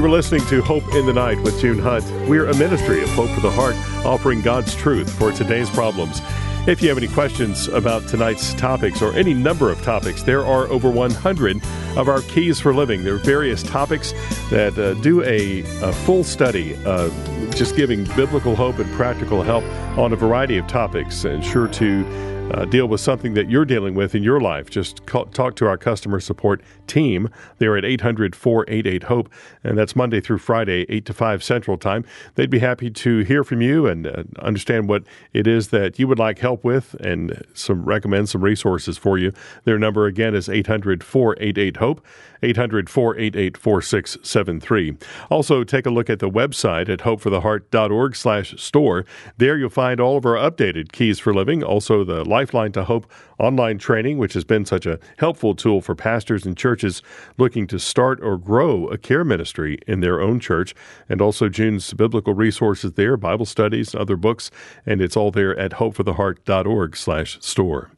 You 0.00 0.06
are 0.06 0.08
listening 0.08 0.46
to 0.46 0.62
Hope 0.62 0.94
in 0.94 1.04
the 1.04 1.12
Night 1.12 1.38
with 1.42 1.60
June 1.60 1.78
Hunt. 1.78 2.06
We're 2.26 2.48
a 2.48 2.56
ministry 2.56 3.02
of 3.02 3.10
Hope 3.10 3.28
for 3.32 3.42
the 3.42 3.50
Heart, 3.50 3.76
offering 4.06 4.40
God's 4.40 4.74
truth 4.74 5.12
for 5.12 5.30
today's 5.30 5.68
problems. 5.68 6.22
If 6.66 6.80
you 6.80 6.88
have 6.88 6.96
any 6.96 7.06
questions 7.06 7.68
about 7.68 8.08
tonight's 8.08 8.54
topics 8.54 9.02
or 9.02 9.12
any 9.12 9.34
number 9.34 9.70
of 9.70 9.82
topics, 9.82 10.22
there 10.22 10.42
are 10.42 10.66
over 10.68 10.88
100 10.88 11.60
of 11.98 12.08
our 12.08 12.22
keys 12.22 12.58
for 12.58 12.72
living. 12.72 13.04
There 13.04 13.16
are 13.16 13.18
various 13.18 13.62
topics 13.62 14.12
that 14.48 14.78
uh, 14.78 14.94
do 15.02 15.22
a, 15.22 15.60
a, 15.82 15.92
full 15.92 16.24
study, 16.24 16.82
uh, 16.86 17.10
just 17.50 17.76
giving 17.76 18.04
biblical 18.16 18.56
hope 18.56 18.78
and 18.78 18.90
practical 18.94 19.42
help 19.42 19.64
on 19.98 20.14
a 20.14 20.16
variety 20.16 20.56
of 20.56 20.66
topics, 20.66 21.24
and 21.24 21.44
sure 21.44 21.68
to 21.68 22.39
uh, 22.50 22.64
deal 22.64 22.86
with 22.86 23.00
something 23.00 23.34
that 23.34 23.50
you're 23.50 23.64
dealing 23.64 23.94
with 23.94 24.14
in 24.14 24.22
your 24.22 24.40
life, 24.40 24.70
just 24.70 25.06
call, 25.06 25.26
talk 25.26 25.56
to 25.56 25.66
our 25.66 25.76
customer 25.76 26.20
support 26.20 26.62
team. 26.86 27.28
They're 27.58 27.76
at 27.76 27.84
800 27.84 28.34
488 28.34 29.04
HOPE, 29.04 29.30
and 29.64 29.78
that's 29.78 29.94
Monday 29.94 30.20
through 30.20 30.38
Friday, 30.38 30.86
8 30.88 31.04
to 31.06 31.12
5 31.12 31.42
Central 31.42 31.76
Time. 31.76 32.04
They'd 32.34 32.50
be 32.50 32.58
happy 32.58 32.90
to 32.90 33.18
hear 33.20 33.44
from 33.44 33.60
you 33.62 33.86
and 33.86 34.06
uh, 34.06 34.24
understand 34.40 34.88
what 34.88 35.04
it 35.32 35.46
is 35.46 35.68
that 35.68 35.98
you 35.98 36.08
would 36.08 36.18
like 36.18 36.38
help 36.38 36.64
with 36.64 36.94
and 36.94 37.44
some 37.54 37.84
recommend 37.84 38.28
some 38.28 38.42
resources 38.42 38.98
for 38.98 39.18
you. 39.18 39.32
Their 39.64 39.78
number 39.78 40.06
again 40.06 40.34
is 40.34 40.48
800 40.48 41.04
488 41.04 41.76
HOPE. 41.76 42.04
800 42.42 42.88
488 42.88 43.56
4673. 43.56 44.96
Also, 45.30 45.64
take 45.64 45.86
a 45.86 45.90
look 45.90 46.10
at 46.10 46.18
the 46.18 46.30
website 46.30 46.88
at 46.88 47.00
hopefortheheart.org 47.00 48.16
slash 48.16 48.54
store. 48.60 49.04
There 49.36 49.56
you'll 49.56 49.70
find 49.70 50.00
all 50.00 50.16
of 50.16 50.26
our 50.26 50.34
updated 50.34 50.92
keys 50.92 51.18
for 51.18 51.34
living, 51.34 51.62
also 51.62 52.04
the 52.04 52.24
Lifeline 52.24 52.72
to 52.72 52.84
Hope 52.84 53.10
online 53.40 53.78
training, 53.78 54.18
which 54.18 54.34
has 54.34 54.44
been 54.44 54.64
such 54.64 54.86
a 54.86 54.98
helpful 55.18 55.54
tool 55.54 55.80
for 55.80 55.94
pastors 55.94 56.44
and 56.44 56.56
churches 56.56 57.02
looking 57.38 57.66
to 57.66 57.78
start 57.78 58.20
or 58.22 58.36
grow 58.36 58.86
a 58.88 58.98
care 58.98 59.24
ministry 59.24 59.78
in 59.86 60.00
their 60.00 60.20
own 60.20 60.38
church, 60.38 60.74
and 61.08 61.20
also 61.20 61.48
June's 61.48 61.92
biblical 61.94 62.34
resources 62.34 62.92
there, 62.92 63.16
Bible 63.16 63.46
studies, 63.46 63.94
other 63.94 64.16
books, 64.16 64.50
and 64.84 65.00
it's 65.00 65.16
all 65.16 65.30
there 65.30 65.58
at 65.58 65.72
hopefortheheart.org 65.72 66.96
slash 66.96 67.38
store. 67.40 67.90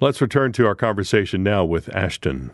Let's 0.00 0.20
return 0.20 0.52
to 0.52 0.66
our 0.66 0.74
conversation 0.74 1.42
now 1.42 1.64
with 1.64 1.94
Ashton. 1.94 2.50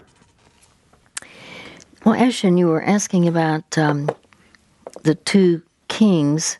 Well, 2.04 2.16
Ashton, 2.16 2.56
you 2.56 2.66
were 2.66 2.82
asking 2.82 3.28
about 3.28 3.78
um, 3.78 4.10
the 5.04 5.14
two 5.14 5.62
kings 5.86 6.58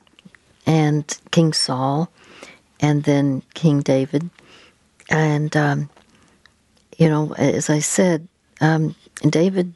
and 0.67 1.05
King 1.33 1.53
Saul 1.53 2.13
and 2.79 3.03
then 3.03 3.43
King 3.55 3.81
David. 3.81 4.31
And, 5.11 5.57
um, 5.57 5.91
you 6.97 7.09
know, 7.09 7.35
as 7.35 7.69
I 7.69 7.81
said, 7.81 8.29
um, 8.61 8.95
David 9.29 9.75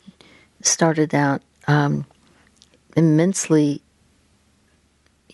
started 0.63 1.13
out 1.17 1.43
um, 1.67 2.07
immensely 2.97 3.83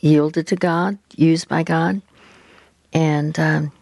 yielded 0.01 0.47
to 0.47 0.57
God, 0.57 0.97
used 1.14 1.47
by 1.47 1.62
God. 1.62 2.01
And, 2.95 3.38
um, 3.38 3.73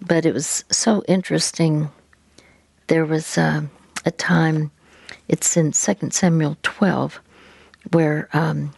but 0.00 0.24
it 0.24 0.32
was 0.32 0.64
so 0.70 1.04
interesting. 1.06 1.90
There 2.86 3.04
was 3.04 3.36
uh, 3.36 3.60
a 4.06 4.10
time 4.10 4.70
it's 5.28 5.56
in 5.56 5.72
2 5.72 6.10
Samuel 6.10 6.56
12 6.62 7.20
where 7.92 8.28
um, 8.32 8.72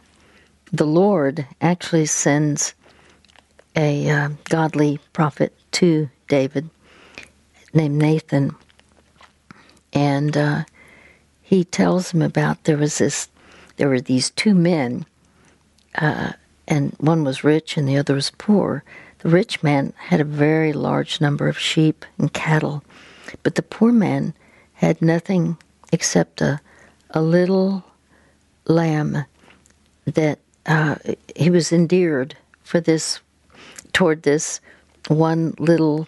the 0.73 0.87
Lord 0.87 1.47
actually 1.61 2.07
sends 2.07 2.75
a 3.77 4.09
uh, 4.09 4.31
godly 4.45 4.99
prophet 5.13 5.55
to 5.73 6.09
David 6.29 6.69
named 7.73 7.97
Nathan. 7.97 8.55
And 9.93 10.37
uh, 10.37 10.65
he 11.41 11.65
tells 11.65 12.13
him 12.13 12.23
about 12.23 12.65
there 12.65 12.77
was 12.77 12.99
this, 12.99 13.29
there 13.77 13.89
were 13.89 14.01
these 14.01 14.31
two 14.31 14.55
men, 14.55 15.07
uh, 15.95 16.33
and 16.67 16.95
one 16.99 17.25
was 17.25 17.45
rich 17.45 17.77
and 17.77 17.89
the 17.89 17.97
other 17.97 18.15
was 18.15 18.33
poor. 18.33 18.85
The 19.21 19.31
rich 19.31 19.63
man 19.63 19.93
had 19.97 20.21
a 20.21 20.25
very 20.25 20.73
large 20.73 21.21
number 21.21 21.49
of 21.49 21.59
sheep 21.59 22.05
and 22.19 22.33
cattle, 22.33 22.85
but 23.43 23.55
the 23.55 23.63
poor 23.63 23.93
man 23.93 24.35
had 24.75 25.01
nothing 25.01 25.57
except 25.93 26.41
a, 26.41 26.61
a 27.11 27.23
little 27.23 27.85
lamb 28.67 29.25
that 30.05 30.39
uh, 30.67 30.97
he 31.37 31.51
was 31.51 31.73
endeared 31.73 32.37
for 32.63 32.81
this 32.81 33.21
toward 33.93 34.23
this 34.23 34.61
one 35.09 35.55
little 35.59 36.07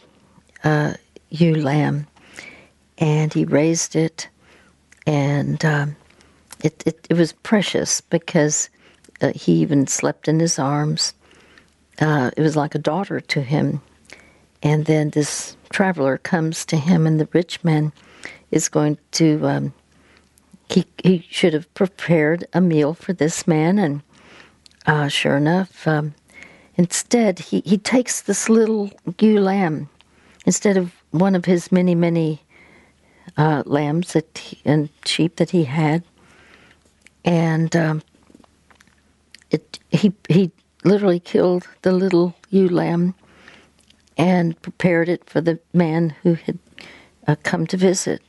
uh, 0.62 0.94
ewe 1.30 1.54
lamb, 1.54 2.06
and 2.98 3.32
he 3.32 3.44
raised 3.44 3.96
it, 3.96 4.28
and 5.06 5.64
um, 5.64 5.96
it, 6.62 6.82
it, 6.86 7.06
it 7.08 7.14
was 7.14 7.32
precious 7.32 8.00
because 8.02 8.68
uh, 9.22 9.32
he 9.34 9.54
even 9.54 9.86
slept 9.86 10.28
in 10.28 10.38
his 10.40 10.58
arms. 10.58 11.14
Uh, 12.00 12.30
it 12.36 12.42
was 12.42 12.56
like 12.56 12.74
a 12.74 12.78
daughter 12.78 13.20
to 13.20 13.40
him, 13.40 13.80
and 14.62 14.84
then 14.84 15.10
this 15.10 15.56
traveler 15.70 16.18
comes 16.18 16.66
to 16.66 16.76
him, 16.76 17.06
and 17.06 17.18
the 17.18 17.28
rich 17.32 17.62
man 17.64 17.92
is 18.50 18.68
going 18.68 18.98
to. 19.12 19.46
Um, 19.46 19.74
he 20.68 20.86
he 21.02 21.26
should 21.30 21.52
have 21.52 21.72
prepared 21.74 22.46
a 22.52 22.60
meal 22.60 22.94
for 22.94 23.12
this 23.12 23.46
man, 23.46 23.78
and 23.78 24.02
uh, 24.86 25.08
sure 25.08 25.36
enough, 25.36 25.86
um, 25.86 26.14
instead 26.76 27.38
he 27.38 27.60
he 27.64 27.76
takes 27.76 28.22
this 28.22 28.48
little 28.48 28.90
ewe 29.18 29.40
lamb 29.40 29.88
instead 30.46 30.76
of 30.76 30.92
one 31.10 31.34
of 31.34 31.44
his 31.44 31.72
many 31.72 31.94
many 31.94 32.42
uh, 33.36 33.62
lambs 33.66 34.12
that 34.12 34.38
he, 34.38 34.58
and 34.64 34.88
sheep 35.04 35.36
that 35.36 35.50
he 35.50 35.64
had, 35.64 36.04
and 37.24 37.74
um, 37.74 38.02
it 39.50 39.78
he 39.90 40.12
he 40.28 40.52
literally 40.84 41.20
killed 41.20 41.66
the 41.82 41.92
little 41.92 42.34
ewe 42.50 42.68
lamb 42.68 43.14
and 44.16 44.60
prepared 44.62 45.08
it 45.08 45.24
for 45.28 45.40
the 45.40 45.58
man 45.72 46.14
who 46.22 46.34
had 46.34 46.58
uh, 47.26 47.36
come 47.42 47.66
to 47.66 47.76
visit. 47.76 48.22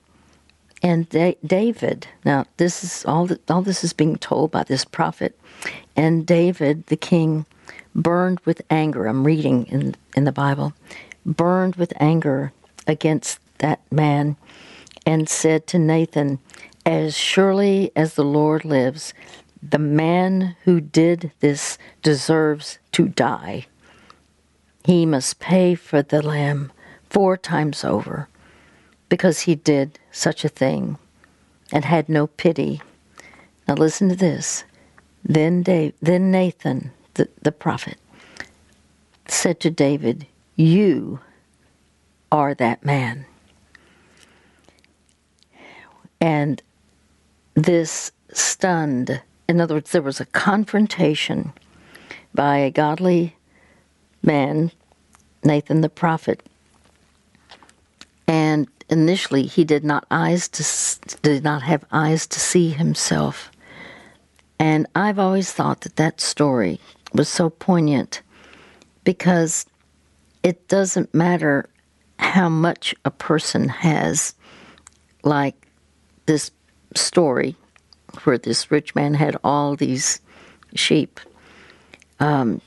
And 0.84 1.08
da- 1.10 1.38
David, 1.46 2.08
now 2.26 2.46
this 2.58 2.84
is 2.84 3.06
all, 3.06 3.30
all 3.50 3.62
this 3.62 3.84
is 3.84 3.94
being 3.94 4.16
told 4.18 4.52
by 4.52 4.64
this 4.64 4.84
prophet, 4.84 5.40
and 5.96 6.26
David, 6.26 6.88
the 6.88 6.98
king, 6.98 7.46
burned 7.94 8.40
with 8.46 8.62
anger. 8.70 9.06
I'm 9.06 9.24
reading 9.24 9.66
in 9.68 9.96
in 10.16 10.24
the 10.24 10.32
Bible, 10.32 10.74
burned 11.26 11.76
with 11.76 11.94
anger 12.00 12.52
against 12.88 13.40
that 13.60 13.80
man, 13.92 14.38
and 15.06 15.30
said 15.30 15.68
to 15.68 15.78
Nathan, 15.78 16.40
"As 16.86 17.16
surely 17.16 17.92
as 17.96 18.16
the 18.16 18.24
Lord 18.26 18.66
lives, 18.66 19.14
the 19.62 19.80
man 19.80 20.56
who 20.64 20.82
did 20.82 21.32
this 21.42 21.78
deserves 22.02 22.80
to 22.94 23.08
die. 23.08 23.68
He 24.84 25.06
must 25.06 25.40
pay 25.40 25.76
for 25.76 26.02
the 26.02 26.24
lamb 26.24 26.72
four 27.08 27.38
times 27.38 27.84
over." 27.84 28.28
Because 29.12 29.42
he 29.42 29.56
did 29.56 30.00
such 30.14 30.46
a 30.46 30.48
thing 30.48 30.98
and 31.74 31.84
had 31.84 32.08
no 32.08 32.28
pity. 32.28 32.82
Now 33.68 33.74
listen 33.74 34.08
to 34.08 34.16
this. 34.16 34.64
Then, 35.22 35.64
Dave, 35.64 35.94
then 36.02 36.32
Nathan, 36.32 36.92
the, 37.16 37.28
the 37.42 37.52
prophet, 37.52 37.98
said 39.28 39.60
to 39.60 39.70
David, 39.70 40.28
You 40.56 41.20
are 42.32 42.54
that 42.54 42.86
man. 42.86 43.26
And 46.22 46.62
this 47.54 48.14
stunned, 48.32 49.22
in 49.50 49.60
other 49.60 49.74
words, 49.74 49.92
there 49.92 50.02
was 50.02 50.22
a 50.22 50.26
confrontation 50.28 51.52
by 52.34 52.60
a 52.60 52.72
godly 52.72 53.36
man, 54.24 54.72
Nathan 55.44 55.82
the 55.82 55.90
prophet, 55.90 56.48
and 58.26 58.70
initially 58.92 59.44
he 59.44 59.64
did 59.64 59.84
not 59.84 60.06
eyes 60.12 60.48
to 60.50 61.20
did 61.22 61.44
not 61.44 61.64
have 61.64 61.86
eyes 61.92 62.28
to 62.28 62.40
see 62.40 62.70
himself. 62.70 63.50
And 64.60 64.86
I've 64.94 65.18
always 65.18 65.52
thought 65.52 65.82
that 65.82 65.96
that 65.96 66.22
story 66.22 66.80
was 67.14 67.30
so 67.30 67.50
poignant 67.50 68.22
because 69.04 69.66
it 70.44 70.68
doesn't 70.68 71.14
matter 71.14 71.68
how 72.20 72.50
much 72.50 72.94
a 73.04 73.10
person 73.10 73.70
has, 73.70 74.36
like 75.24 75.68
this 76.28 76.52
story 76.96 77.56
where 78.24 78.38
this 78.38 78.70
rich 78.70 78.94
man 78.94 79.14
had 79.16 79.36
all 79.44 79.76
these 79.76 80.20
sheep. 80.76 81.20
Um, 82.20 82.62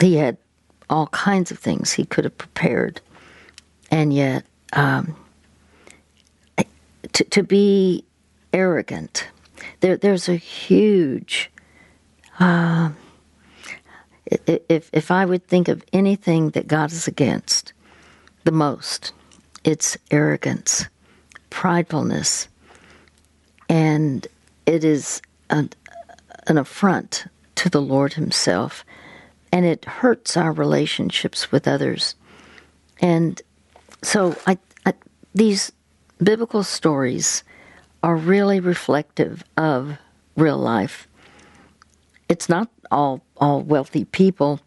he 0.00 0.16
had 0.16 0.38
all 0.88 1.08
kinds 1.08 1.50
of 1.50 1.58
things 1.58 1.92
he 1.92 2.06
could 2.06 2.24
have 2.24 2.38
prepared, 2.38 3.00
and 3.90 4.14
yet 4.14 4.44
um, 4.72 5.16
to, 7.16 7.24
to 7.24 7.42
be 7.42 8.04
arrogant. 8.52 9.26
There, 9.80 9.96
there's 9.96 10.28
a 10.28 10.36
huge. 10.36 11.50
Uh, 12.38 12.90
if 14.26 14.90
if 14.92 15.10
I 15.10 15.24
would 15.24 15.46
think 15.46 15.68
of 15.68 15.82
anything 15.94 16.50
that 16.50 16.68
God 16.68 16.92
is 16.92 17.08
against, 17.08 17.72
the 18.44 18.52
most, 18.52 19.12
it's 19.64 19.96
arrogance, 20.10 20.84
pridefulness, 21.48 22.48
and 23.70 24.26
it 24.66 24.84
is 24.84 25.22
a, 25.48 25.66
an 26.48 26.58
affront 26.58 27.24
to 27.54 27.70
the 27.70 27.80
Lord 27.80 28.12
Himself, 28.12 28.84
and 29.50 29.64
it 29.64 29.86
hurts 29.86 30.36
our 30.36 30.52
relationships 30.52 31.50
with 31.50 31.66
others. 31.66 32.14
And 33.00 33.40
so, 34.02 34.36
I, 34.46 34.58
I, 34.84 34.92
these 35.34 35.72
biblical 36.22 36.62
stories 36.62 37.44
are 38.02 38.16
really 38.16 38.60
reflective 38.60 39.44
of 39.56 39.98
real 40.36 40.58
life. 40.58 41.08
It's 42.28 42.48
not 42.48 42.68
all 42.90 43.22
all 43.36 43.62
wealthy 43.62 44.04
people 44.04 44.60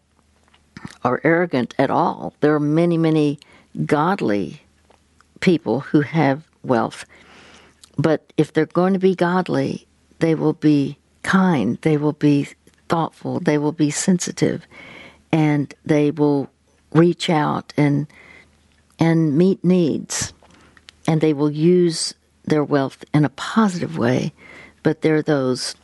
are 1.04 1.20
arrogant 1.24 1.74
at 1.78 1.90
all. 1.90 2.34
There 2.40 2.54
are 2.54 2.60
many, 2.60 2.96
many 2.96 3.38
godly 3.86 4.62
people 5.40 5.80
who 5.80 6.00
have 6.02 6.44
wealth. 6.62 7.04
But 7.96 8.32
if 8.36 8.52
they're 8.52 8.66
going 8.66 8.92
to 8.92 8.98
be 8.98 9.14
godly, 9.14 9.86
they 10.20 10.34
will 10.34 10.52
be 10.54 10.98
kind, 11.22 11.78
they 11.82 11.96
will 11.96 12.12
be 12.12 12.48
thoughtful, 12.88 13.40
they 13.40 13.58
will 13.58 13.72
be 13.72 13.90
sensitive, 13.90 14.66
and 15.32 15.74
they 15.84 16.10
will 16.10 16.48
reach 16.92 17.30
out 17.30 17.72
and 17.76 18.06
and 18.98 19.36
meet 19.36 19.64
needs. 19.64 20.32
And 21.10 21.20
they 21.20 21.32
will 21.32 21.50
use 21.50 22.14
their 22.44 22.62
wealth 22.62 23.04
in 23.12 23.24
a 23.24 23.30
positive 23.30 23.98
way. 23.98 24.32
But 24.84 25.02
there 25.02 25.16
are 25.16 25.22
those 25.22 25.74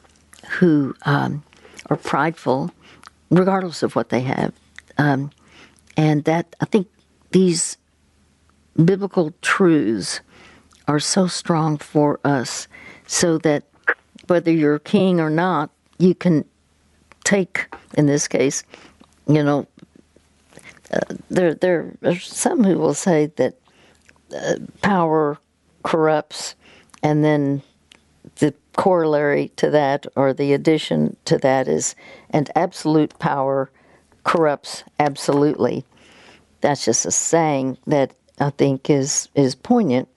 who 0.59 0.95
um, 1.03 1.43
are 1.91 1.97
prideful, 1.97 2.71
regardless 3.31 3.83
of 3.83 3.97
what 3.97 4.11
they 4.11 4.21
have. 4.21 4.53
Um, 4.99 5.33
and 5.97 6.23
that, 6.25 6.55
I 6.61 6.65
think, 6.67 6.87
these 7.33 7.77
biblical 8.77 9.33
truths 9.43 10.21
are 10.87 11.01
so 11.01 11.27
strong 11.27 11.77
for 11.79 12.21
us 12.25 12.69
so 13.07 13.39
that 13.39 13.65
whether 14.29 14.53
you're 14.53 14.79
king 14.79 15.21
or 15.21 15.31
not, 15.31 15.71
you 15.99 16.15
can 16.15 16.45
take, 17.25 17.67
in 17.95 18.07
this 18.07 18.29
case, 18.29 18.63
you 19.27 19.43
know, 19.43 19.67
uh, 20.93 21.15
there, 21.31 21.55
there 21.55 21.97
are 22.05 22.15
some 22.15 22.63
who 22.63 22.79
will 22.79 22.95
say 22.95 23.27
that 23.37 23.59
power 24.83 25.39
corrupts, 25.83 26.55
and 27.03 27.25
then 27.25 27.63
the 28.37 28.55
corollary 28.77 29.49
to 29.57 29.71
that 29.71 30.07
or 30.17 30.33
the 30.33 30.53
addition 30.53 31.17
to 31.25 31.39
that 31.39 31.69
is, 31.69 31.95
and 32.31 32.51
absolute 32.55 33.19
power 33.19 33.71
corrupts 34.25 34.85
absolutely. 34.99 35.85
That's 36.61 36.85
just 36.85 37.07
a 37.07 37.11
saying 37.11 37.79
that 37.87 38.15
I 38.41 38.51
think 38.51 38.91
is 38.91 39.29
is 39.35 39.55
poignant. 39.55 40.09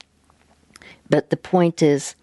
But 1.10 1.30
the 1.30 1.38
point 1.38 1.82
is, 1.82 2.16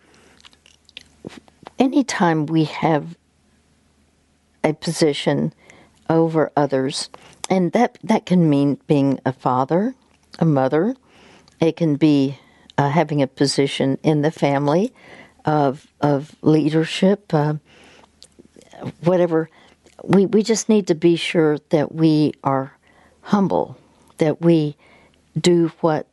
anytime 1.78 2.46
we 2.46 2.64
have 2.64 3.16
a 4.64 4.72
position 4.74 5.52
over 6.10 6.50
others, 6.56 7.08
and 7.48 7.72
that 7.72 7.98
that 8.02 8.26
can 8.26 8.50
mean 8.50 8.80
being 8.86 9.20
a 9.24 9.32
father, 9.32 9.94
a 10.38 10.44
mother. 10.44 10.96
It 11.60 11.76
can 11.76 11.96
be 11.96 12.38
uh, 12.78 12.90
having 12.90 13.22
a 13.22 13.26
position 13.26 13.98
in 14.02 14.22
the 14.22 14.30
family 14.30 14.92
of 15.44 15.86
of 16.00 16.34
leadership, 16.42 17.32
uh, 17.32 17.54
whatever. 19.02 19.48
We 20.04 20.26
we 20.26 20.42
just 20.42 20.68
need 20.68 20.86
to 20.88 20.94
be 20.94 21.16
sure 21.16 21.58
that 21.70 21.94
we 21.94 22.34
are 22.44 22.76
humble, 23.22 23.76
that 24.18 24.40
we 24.40 24.76
do 25.40 25.72
what 25.80 26.06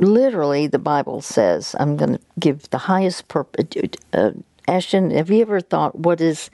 literally 0.00 0.66
the 0.66 0.78
Bible 0.78 1.20
says. 1.20 1.74
I'm 1.78 1.96
going 1.96 2.14
to 2.14 2.20
give 2.38 2.70
the 2.70 2.78
highest 2.78 3.28
purpose. 3.28 3.66
Uh, 4.12 4.32
Ashton, 4.66 5.10
have 5.10 5.30
you 5.30 5.42
ever 5.42 5.60
thought 5.60 5.98
what 5.98 6.20
is 6.20 6.50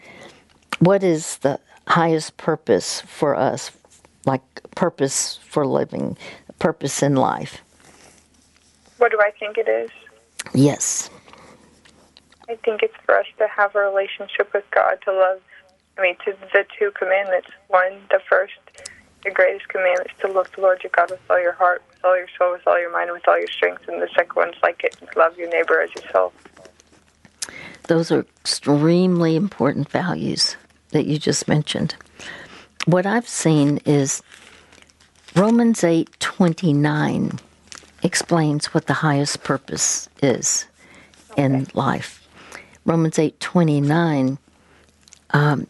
what 0.81 1.03
is 1.03 1.39
the 1.39 1.61
highest 1.87 2.37
purpose 2.37 3.01
for 3.03 3.35
us, 3.37 3.71
like 4.25 4.43
purpose 4.75 5.39
for 5.49 5.67
living, 5.67 6.17
purpose 6.59 7.03
in 7.03 7.15
life? 7.15 7.63
What 8.99 9.13
do 9.13 9.19
I 9.21 9.31
think 9.39 9.57
it 9.57 9.69
is? 9.69 9.91
Yes. 10.55 11.11
I 12.49 12.57
think 12.57 12.83
it's 12.83 12.95
for 13.05 13.19
us 13.19 13.27
to 13.39 13.47
have 13.49 13.75
a 13.75 13.81
relationship 13.81 14.53
with 14.53 14.65
God, 14.71 14.99
to 15.05 15.13
love. 15.13 15.41
I 15.99 16.03
mean, 16.03 16.17
to 16.25 16.35
the 16.53 16.65
two 16.79 16.93
commandments. 16.93 17.49
One, 17.69 18.01
the 18.11 18.21
first, 18.29 18.55
the 19.25 19.31
greatest 19.31 19.69
commandment 19.69 20.11
is 20.11 20.21
to 20.21 20.29
love 20.29 20.49
the 20.55 20.63
Lord 20.63 20.83
your 20.83 20.91
God 20.97 21.11
with 21.11 21.21
all 21.29 21.41
your 21.41 21.53
heart, 21.53 21.83
with 21.91 22.05
all 22.05 22.17
your 22.17 22.29
soul, 22.39 22.53
with 22.53 22.67
all 22.67 22.79
your 22.81 22.93
mind, 22.93 23.11
with 23.13 23.27
all 23.27 23.39
your 23.39 23.49
strength. 23.49 23.89
And 23.89 24.01
the 24.01 24.09
second 24.15 24.35
one's 24.37 24.57
like 24.63 24.85
it, 24.85 24.97
love 25.17 25.37
your 25.37 25.51
neighbor 25.51 25.81
as 25.81 25.95
yourself. 25.95 26.33
Those 27.89 28.13
are 28.13 28.27
extremely 28.41 29.35
important 29.35 29.89
values 29.89 30.57
that 30.91 31.07
you 31.07 31.19
just 31.19 31.49
mentioned. 31.49 31.97
What 32.87 33.07
I've 33.07 33.29
seen 33.29 33.79
is 33.85 34.23
Romans 35.35 35.83
8:29 35.83 37.41
explains 38.03 38.67
what 38.75 38.87
the 38.87 38.95
highest 38.95 39.43
purpose 39.43 40.09
is 40.23 40.67
okay. 41.33 41.45
in 41.45 41.67
life. 41.75 42.27
Romans 42.85 43.17
8:29 43.17 44.39
um, 45.31 45.67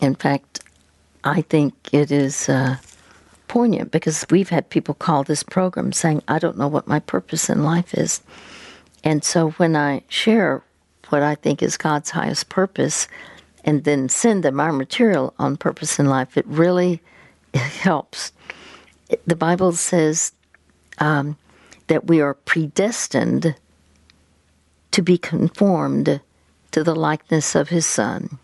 in 0.00 0.14
fact 0.14 0.60
I 1.24 1.42
think 1.42 1.74
it 1.92 2.10
is 2.10 2.48
uh, 2.48 2.76
poignant 3.48 3.90
because 3.90 4.24
we've 4.30 4.48
had 4.48 4.70
people 4.70 4.94
call 4.94 5.22
this 5.22 5.42
program 5.42 5.92
saying 5.92 6.22
I 6.28 6.38
don't 6.38 6.58
know 6.58 6.68
what 6.68 6.86
my 6.86 6.98
purpose 6.98 7.50
in 7.50 7.62
life 7.64 7.94
is. 7.94 8.20
And 9.04 9.24
so 9.24 9.50
when 9.52 9.76
I 9.76 10.02
share 10.08 10.62
what 11.08 11.22
I 11.22 11.34
think 11.34 11.62
is 11.62 11.76
God's 11.76 12.10
highest 12.10 12.48
purpose, 12.48 13.08
and 13.64 13.84
then 13.84 14.08
send 14.08 14.42
them 14.42 14.60
our 14.60 14.72
material 14.72 15.34
on 15.38 15.56
purpose 15.56 15.98
in 15.98 16.06
life, 16.06 16.36
it 16.36 16.46
really 16.46 17.00
helps. 17.54 18.32
The 19.26 19.36
Bible 19.36 19.72
says 19.72 20.32
um, 20.98 21.36
that 21.90 22.06
we 22.06 22.20
are 22.20 22.34
predestined 22.34 23.56
to 24.92 25.02
be 25.02 25.18
conformed 25.18 26.20
to 26.70 26.84
the 26.84 26.94
likeness 26.94 27.56
of 27.56 27.68
His 27.70 27.84
Son. 27.84 28.38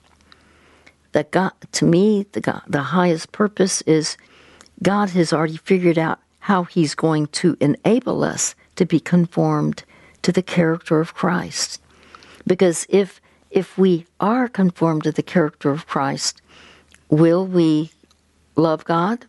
That 1.13 1.31
God, 1.31 1.53
to 1.71 1.85
me, 1.85 2.27
the 2.33 2.41
God, 2.41 2.63
the 2.67 2.83
highest 2.83 3.31
purpose 3.31 3.83
is 3.83 4.17
God 4.83 5.11
has 5.11 5.33
already 5.33 5.59
figured 5.59 5.97
out 5.97 6.19
how 6.41 6.65
He's 6.65 6.97
going 6.97 7.29
to 7.29 7.57
enable 7.61 8.25
us 8.25 8.57
to 8.75 8.85
be 8.85 8.99
conformed 8.99 9.85
to 10.23 10.33
the 10.33 10.43
character 10.43 10.99
of 10.99 11.15
Christ. 11.15 11.81
Because 12.49 12.85
if 12.89 13.21
if 13.51 13.79
we 13.79 14.07
are 14.19 14.49
conformed 14.49 15.05
to 15.05 15.13
the 15.13 15.23
character 15.23 15.71
of 15.71 15.87
Christ, 15.87 16.43
will 17.11 17.47
we 17.47 17.93
love 18.57 18.85
God? 18.85 19.25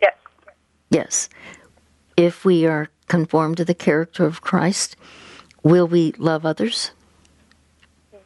Yes. 0.00 0.14
Yes. 0.94 1.28
If 2.16 2.44
we 2.44 2.66
are 2.66 2.88
conformed 3.08 3.56
to 3.56 3.64
the 3.64 3.74
character 3.74 4.24
of 4.24 4.42
Christ, 4.42 4.94
will 5.64 5.88
we 5.88 6.12
love 6.18 6.46
others? 6.46 6.92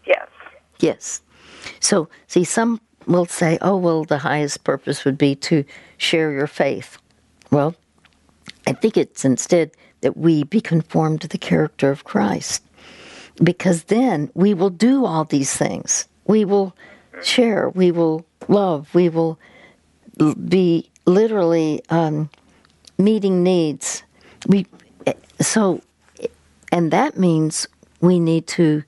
Yes. 0.07 0.29
Yes. 0.79 1.23
So, 1.81 2.11
see, 2.27 2.45
some 2.45 2.81
will 3.07 3.25
say, 3.25 3.57
oh, 3.63 3.79
well, 3.79 4.05
the 4.05 4.19
highest 4.19 4.65
purpose 4.65 5.07
would 5.07 5.17
be 5.17 5.35
to 5.37 5.65
share 5.97 6.31
your 6.31 6.47
faith. 6.47 6.99
Well, 7.51 7.75
I 8.67 8.75
think 8.75 8.99
it's 8.99 9.25
instead 9.25 9.71
that 10.03 10.19
we 10.19 10.45
be 10.45 10.61
conformed 10.61 11.23
to 11.23 11.29
the 11.29 11.39
character 11.39 11.91
of 11.91 12.05
Christ. 12.05 12.63
Because 13.43 13.85
then 13.85 14.31
we 14.35 14.53
will 14.53 14.71
do 14.71 15.07
all 15.07 15.25
these 15.25 15.57
things. 15.57 16.07
We 16.27 16.45
will 16.45 16.77
share, 17.23 17.71
we 17.71 17.93
will 17.93 18.27
love, 18.47 18.95
we 18.95 19.09
will 19.09 19.39
be 20.49 20.91
literally 21.07 21.81
um, 21.89 22.29
meeting 22.99 23.43
needs. 23.43 24.03
We 24.47 24.67
so, 25.41 25.81
and 26.73 26.91
that 26.91 27.17
means 27.17 27.67
we 28.01 28.21
need 28.21 28.47
to 28.49 28.83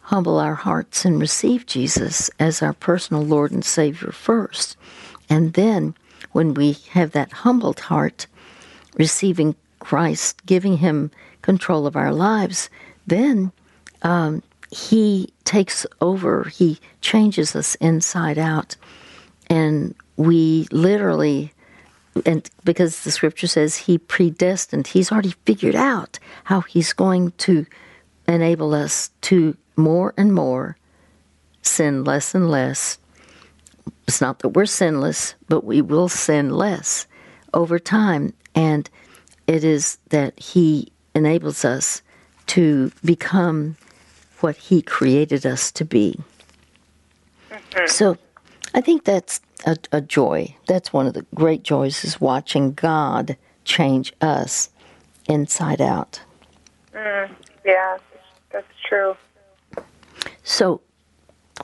humble 0.00 0.38
our 0.38 0.54
hearts 0.54 1.04
and 1.04 1.20
receive 1.20 1.66
Jesus 1.66 2.30
as 2.38 2.62
our 2.62 2.72
personal 2.74 3.22
Lord 3.22 3.50
and 3.50 3.64
Savior 3.64 4.12
first. 4.12 4.76
And 5.28 5.54
then, 5.54 5.94
when 6.32 6.54
we 6.54 6.76
have 6.90 7.10
that 7.12 7.32
humbled 7.32 7.80
heart, 7.80 8.26
receiving 8.96 9.56
Christ, 9.80 10.44
giving 10.46 10.76
Him 10.76 11.10
control 11.42 11.86
of 11.86 11.96
our 11.96 12.12
lives, 12.12 12.70
then 13.06 13.50
um, 14.02 14.42
He 14.70 15.32
takes 15.44 15.86
over. 16.00 16.44
He 16.44 16.78
changes 17.00 17.56
us 17.56 17.74
inside 17.76 18.38
out. 18.38 18.76
And 19.48 19.94
we 20.16 20.68
literally, 20.70 21.52
and 22.24 22.48
because 22.64 23.02
the 23.02 23.10
scripture 23.10 23.46
says 23.46 23.76
He 23.76 23.98
predestined, 23.98 24.86
He's 24.86 25.12
already 25.12 25.34
figured 25.44 25.74
out 25.74 26.18
how 26.44 26.60
He's 26.62 26.92
going 26.92 27.32
to 27.38 27.66
enable 28.28 28.74
us 28.74 29.10
to 29.22 29.56
more 29.76 30.14
and 30.16 30.32
more 30.32 30.76
sin 31.62 32.04
less 32.04 32.34
and 32.34 32.50
less. 32.50 32.98
It's 34.06 34.20
not 34.20 34.38
that 34.40 34.50
we're 34.50 34.66
sinless, 34.66 35.34
but 35.48 35.64
we 35.64 35.80
will 35.82 36.08
sin 36.08 36.50
less 36.50 37.06
over 37.52 37.78
time. 37.78 38.32
And 38.54 38.88
it 39.46 39.64
is 39.64 39.98
that 40.10 40.38
He 40.38 40.92
enables 41.14 41.64
us 41.64 42.02
to 42.48 42.92
become 43.04 43.76
what 44.40 44.56
He 44.56 44.82
created 44.82 45.44
us 45.44 45.72
to 45.72 45.84
be. 45.84 46.18
So 47.86 48.16
I 48.74 48.80
think 48.80 49.04
that's 49.04 49.40
a, 49.66 49.76
a, 49.92 50.00
joy. 50.00 50.54
That's 50.66 50.92
one 50.92 51.06
of 51.06 51.14
the 51.14 51.26
great 51.34 51.62
joys 51.62 52.04
is 52.04 52.20
watching 52.20 52.72
God 52.72 53.36
change 53.64 54.14
us 54.20 54.70
inside 55.28 55.80
out. 55.80 56.22
Mm, 56.94 57.30
yeah, 57.64 57.98
that's 58.50 58.66
true. 58.88 59.16
So, 60.44 60.80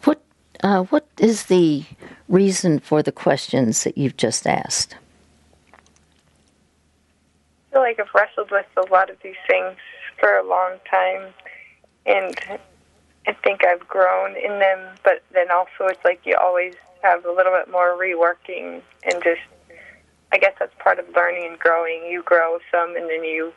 what 0.04 0.22
uh, 0.62 0.82
what 0.84 1.06
is 1.18 1.46
the 1.46 1.84
reason 2.28 2.80
for 2.80 3.02
the 3.02 3.12
questions 3.12 3.84
that 3.84 3.96
you've 3.96 4.16
just 4.16 4.46
asked? 4.46 4.96
I 5.72 5.78
feel 7.72 7.80
like 7.80 8.00
I've 8.00 8.06
wrestled 8.14 8.50
with 8.50 8.66
a 8.76 8.92
lot 8.92 9.08
of 9.08 9.16
these 9.22 9.36
things 9.48 9.76
for 10.18 10.36
a 10.36 10.46
long 10.46 10.78
time, 10.90 11.32
and 12.04 12.60
I 13.26 13.32
think 13.44 13.64
I've 13.64 13.86
grown 13.86 14.36
in 14.36 14.58
them. 14.58 14.96
But 15.04 15.22
then 15.32 15.50
also, 15.50 15.86
it's 15.86 16.04
like 16.04 16.20
you 16.24 16.36
always 16.40 16.74
have 17.02 17.24
a 17.24 17.32
little 17.32 17.52
bit 17.52 17.70
more 17.70 17.98
reworking 17.98 18.82
and 19.04 19.22
just. 19.22 19.40
I 20.34 20.38
guess 20.38 20.54
that's 20.58 20.72
part 20.82 20.98
of 20.98 21.04
learning 21.14 21.46
and 21.46 21.58
growing. 21.58 22.06
You 22.08 22.22
grow 22.22 22.58
some, 22.70 22.96
and 22.96 23.04
then 23.10 23.22
you 23.22 23.52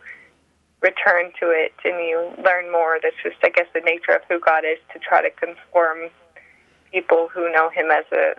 return 0.82 1.32
to 1.40 1.50
it, 1.50 1.72
and 1.86 1.96
you 2.06 2.34
learn 2.44 2.70
more. 2.70 3.00
That's 3.02 3.16
just, 3.24 3.38
I 3.44 3.50
guess, 3.50 3.68
the 3.74 3.80
nature 3.80 4.12
of 4.12 4.24
who 4.28 4.42
God 4.42 4.66
is 4.66 4.78
to 4.92 5.00
try 5.00 5.22
to 5.22 5.30
conform 5.32 6.10
people 6.92 7.30
who 7.34 7.50
know 7.54 7.70
Him 7.70 7.92
as 7.92 8.04
a 8.12 8.34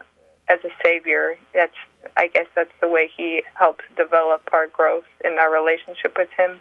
as 0.49 0.59
a 0.64 0.70
savior. 0.85 1.39
That's 1.55 1.74
I 2.16 2.29
guess 2.29 2.47
that's 2.55 2.72
the 2.81 2.89
way 2.89 3.11
he 3.16 3.43
helps 3.55 3.85
develop 3.97 4.49
our 4.53 4.68
growth 4.68 5.05
in 5.24 5.39
our 5.39 5.53
relationship 5.53 6.14
with 6.16 6.29
him. 6.37 6.61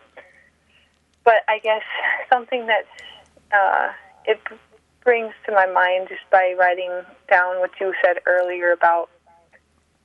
But 1.24 1.44
I 1.48 1.60
guess 1.60 1.84
something 2.30 2.68
that 2.68 2.86
uh, 3.54 3.92
it 4.28 4.40
brings 5.04 5.34
to 5.46 5.52
my 5.52 5.66
mind 5.68 6.08
just 6.10 6.28
by 6.32 6.56
writing 6.58 6.92
down 7.30 7.60
what 7.60 7.72
you 7.80 7.94
said 8.04 8.18
earlier 8.26 8.72
about 8.72 9.10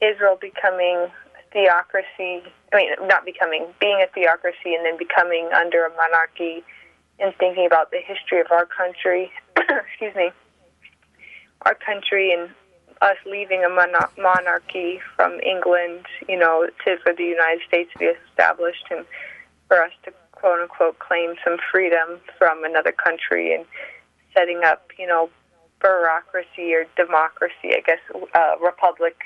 Israel 0.03 0.39
becoming 0.41 0.97
a 0.97 1.43
theocracy. 1.53 2.43
I 2.73 2.77
mean, 2.77 2.91
not 3.09 3.25
becoming, 3.25 3.67
being 3.81 4.03
a 4.03 4.07
theocracy, 4.13 4.75
and 4.75 4.85
then 4.85 4.97
becoming 4.99 5.49
under 5.55 5.85
a 5.85 5.91
monarchy, 5.97 6.63
and 7.19 7.35
thinking 7.39 7.67
about 7.67 7.91
the 7.91 8.01
history 8.05 8.41
of 8.41 8.47
our 8.51 8.67
country. 8.67 9.31
excuse 9.57 10.15
me, 10.15 10.31
our 11.63 11.75
country 11.75 12.33
and 12.33 12.51
us 13.03 13.17
leaving 13.25 13.65
a 13.65 13.69
monarchy 13.69 15.01
from 15.17 15.41
England, 15.41 16.05
you 16.29 16.39
know, 16.39 16.69
to 16.85 16.99
for 16.99 17.15
the 17.15 17.25
United 17.25 17.61
States 17.67 17.91
to 17.95 17.99
be 17.99 18.13
established 18.29 18.85
and 18.91 19.07
for 19.69 19.83
us 19.83 19.93
to 20.05 20.13
quote 20.33 20.61
unquote 20.61 20.99
claim 20.99 21.35
some 21.45 21.57
freedom 21.71 22.21
from 22.39 22.65
another 22.65 22.93
country 22.93 23.55
and 23.55 23.65
setting 24.35 24.63
up, 24.65 24.91
you 24.99 25.07
know, 25.07 25.31
bureaucracy 25.81 26.75
or 26.75 26.85
democracy, 26.97 27.73
I 27.73 27.83
guess, 27.85 27.99
uh, 28.35 28.55
republic. 28.63 29.17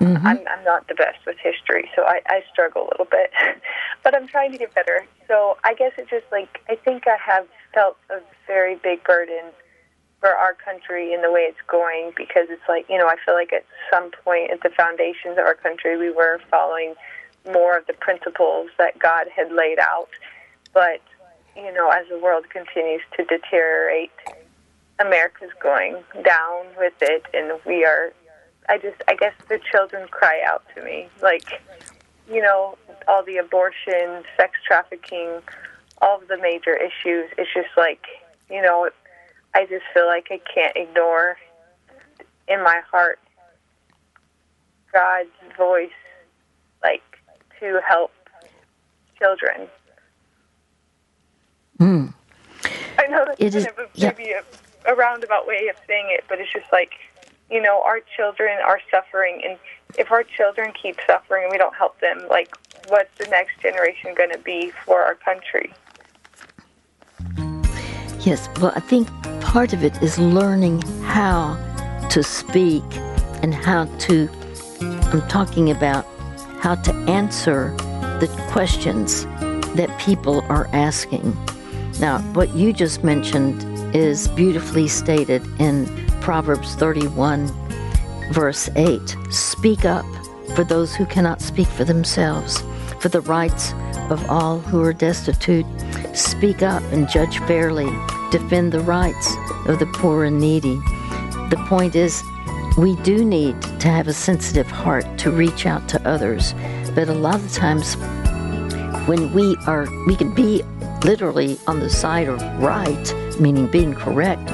Mm-hmm. 0.00 0.26
I'm, 0.26 0.38
I'm 0.48 0.64
not 0.64 0.88
the 0.88 0.94
best 0.94 1.18
with 1.26 1.36
history, 1.42 1.90
so 1.94 2.02
I, 2.02 2.20
I 2.26 2.42
struggle 2.50 2.84
a 2.84 2.88
little 2.92 3.08
bit, 3.10 3.30
but 4.02 4.14
I'm 4.14 4.26
trying 4.26 4.52
to 4.52 4.58
get 4.58 4.74
better. 4.74 5.06
So 5.28 5.58
I 5.64 5.74
guess 5.74 5.92
it's 5.98 6.10
just 6.10 6.24
like 6.32 6.60
I 6.68 6.76
think 6.76 7.04
I 7.06 7.16
have 7.24 7.46
felt 7.74 7.96
a 8.10 8.20
very 8.46 8.76
big 8.76 9.04
burden 9.04 9.52
for 10.22 10.30
our 10.30 10.54
country 10.54 11.12
and 11.12 11.22
the 11.22 11.30
way 11.30 11.40
it's 11.40 11.58
going 11.66 12.12
because 12.16 12.46
it's 12.48 12.62
like, 12.68 12.86
you 12.88 12.96
know, 12.96 13.08
I 13.08 13.16
feel 13.26 13.34
like 13.34 13.52
at 13.52 13.66
some 13.92 14.12
point 14.24 14.52
at 14.52 14.62
the 14.62 14.70
foundations 14.70 15.36
of 15.36 15.44
our 15.44 15.56
country 15.56 15.98
we 15.98 16.10
were 16.10 16.40
following 16.48 16.94
more 17.52 17.76
of 17.76 17.86
the 17.86 17.92
principles 17.94 18.70
that 18.78 18.98
God 19.00 19.26
had 19.34 19.52
laid 19.52 19.80
out. 19.80 20.08
But, 20.72 21.02
you 21.56 21.72
know, 21.72 21.90
as 21.90 22.06
the 22.08 22.18
world 22.18 22.48
continues 22.50 23.02
to 23.16 23.24
deteriorate, 23.24 24.10
America's 24.98 25.50
going 25.62 25.96
down 26.24 26.66
with 26.78 26.94
it 27.00 27.24
and 27.34 27.58
we 27.66 27.84
are 27.84 28.12
I 28.68 28.78
just 28.78 29.02
I 29.08 29.14
guess 29.14 29.34
the 29.48 29.58
children 29.70 30.06
cry 30.08 30.40
out 30.46 30.62
to 30.74 30.82
me. 30.82 31.08
Like, 31.20 31.48
you 32.30 32.40
know, 32.40 32.78
all 33.08 33.24
the 33.24 33.38
abortion, 33.38 34.22
sex 34.36 34.52
trafficking, 34.66 35.40
all 36.00 36.20
of 36.20 36.28
the 36.28 36.38
major 36.38 36.76
issues, 36.76 37.30
it's 37.36 37.52
just 37.52 37.76
like, 37.76 38.04
you 38.48 38.62
know, 38.62 38.88
I 39.54 39.66
just 39.66 39.84
feel 39.92 40.06
like 40.06 40.28
I 40.30 40.40
can't 40.54 40.76
ignore 40.76 41.36
in 42.48 42.62
my 42.62 42.80
heart 42.90 43.18
God's 44.92 45.30
voice, 45.56 45.90
like 46.82 47.02
to 47.60 47.80
help 47.86 48.12
children. 49.18 49.68
Mm. 51.78 52.12
I 52.98 53.06
know 53.08 53.24
that's 53.26 53.40
it 53.40 53.52
kind 53.52 53.54
is, 53.54 53.66
of 53.66 53.78
a, 53.78 53.88
yeah. 53.94 54.12
maybe 54.16 54.32
a, 54.32 54.42
a 54.92 54.94
roundabout 54.94 55.46
way 55.46 55.68
of 55.68 55.76
saying 55.86 56.06
it, 56.10 56.24
but 56.28 56.40
it's 56.40 56.52
just 56.52 56.70
like, 56.72 56.92
you 57.50 57.60
know, 57.60 57.82
our 57.84 58.00
children 58.16 58.58
are 58.64 58.80
suffering, 58.90 59.42
and 59.44 59.58
if 59.98 60.10
our 60.10 60.22
children 60.22 60.72
keep 60.80 60.96
suffering 61.06 61.44
and 61.44 61.52
we 61.52 61.58
don't 61.58 61.74
help 61.74 62.00
them, 62.00 62.26
like, 62.30 62.54
what's 62.88 63.10
the 63.18 63.26
next 63.26 63.60
generation 63.60 64.14
going 64.14 64.30
to 64.30 64.38
be 64.38 64.72
for 64.84 65.02
our 65.02 65.14
country? 65.14 65.72
Yes, 68.20 68.48
well, 68.60 68.72
I 68.76 68.80
think 68.80 69.08
part 69.40 69.72
of 69.72 69.82
it 69.82 70.00
is 70.02 70.18
learning 70.18 70.82
how 71.02 71.58
to 72.10 72.22
speak 72.22 72.84
and 73.42 73.52
how 73.52 73.84
to, 73.84 74.28
I'm 74.80 75.26
talking 75.28 75.70
about 75.70 76.06
how 76.60 76.76
to 76.76 76.94
answer 77.08 77.74
the 78.20 78.28
questions 78.50 79.24
that 79.74 79.90
people 79.98 80.42
are 80.48 80.68
asking. 80.72 81.36
Now, 82.02 82.18
what 82.32 82.52
you 82.56 82.72
just 82.72 83.04
mentioned 83.04 83.64
is 83.94 84.26
beautifully 84.26 84.88
stated 84.88 85.40
in 85.60 85.86
Proverbs 86.20 86.74
31, 86.74 87.46
verse 88.32 88.68
8 88.74 89.16
Speak 89.30 89.84
up 89.84 90.04
for 90.56 90.64
those 90.64 90.96
who 90.96 91.06
cannot 91.06 91.40
speak 91.40 91.68
for 91.68 91.84
themselves, 91.84 92.60
for 92.98 93.08
the 93.08 93.20
rights 93.20 93.72
of 94.10 94.28
all 94.28 94.58
who 94.58 94.82
are 94.82 94.92
destitute. 94.92 95.64
Speak 96.12 96.60
up 96.60 96.82
and 96.90 97.08
judge 97.08 97.38
fairly 97.46 97.88
defend 98.32 98.72
the 98.72 98.80
rights 98.80 99.36
of 99.68 99.78
the 99.78 99.86
poor 99.94 100.24
and 100.24 100.40
needy. 100.40 100.74
The 101.50 101.64
point 101.68 101.94
is, 101.94 102.20
we 102.76 102.96
do 103.02 103.24
need 103.24 103.62
to 103.78 103.86
have 103.86 104.08
a 104.08 104.12
sensitive 104.12 104.66
heart 104.66 105.06
to 105.18 105.30
reach 105.30 105.66
out 105.66 105.88
to 105.90 106.04
others, 106.04 106.52
but 106.96 107.08
a 107.08 107.14
lot 107.14 107.36
of 107.36 107.52
times 107.52 107.94
when 109.06 109.32
we 109.32 109.56
are, 109.68 109.86
we 110.08 110.16
can 110.16 110.34
be 110.34 110.64
literally 111.04 111.58
on 111.66 111.80
the 111.80 111.90
side 111.90 112.28
of 112.28 112.40
right, 112.60 113.14
meaning 113.40 113.66
being 113.66 113.94
correct, 113.94 114.46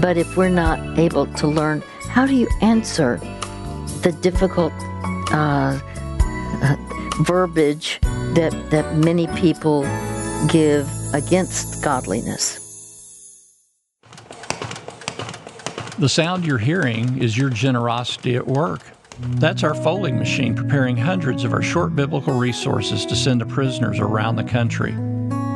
but 0.00 0.16
if 0.16 0.36
we're 0.36 0.48
not 0.48 0.98
able 0.98 1.26
to 1.26 1.46
learn 1.46 1.82
how 2.08 2.26
do 2.26 2.34
you 2.34 2.48
answer 2.60 3.16
the 4.02 4.16
difficult 4.20 4.72
uh, 5.32 5.80
uh, 5.82 6.76
verbiage 7.22 7.98
that, 8.34 8.52
that 8.70 8.96
many 8.96 9.26
people 9.28 9.82
give 10.48 10.88
against 11.12 11.82
godliness. 11.82 12.60
The 15.98 16.08
sound 16.08 16.44
you're 16.44 16.58
hearing 16.58 17.22
is 17.22 17.38
your 17.38 17.50
generosity 17.50 18.34
at 18.36 18.46
work. 18.46 18.82
That's 19.20 19.62
our 19.62 19.74
folding 19.74 20.18
machine 20.18 20.56
preparing 20.56 20.96
hundreds 20.96 21.44
of 21.44 21.52
our 21.52 21.62
short 21.62 21.94
biblical 21.94 22.36
resources 22.36 23.06
to 23.06 23.14
send 23.14 23.40
to 23.40 23.46
prisoners 23.46 24.00
around 24.00 24.36
the 24.36 24.44
country. 24.44 24.92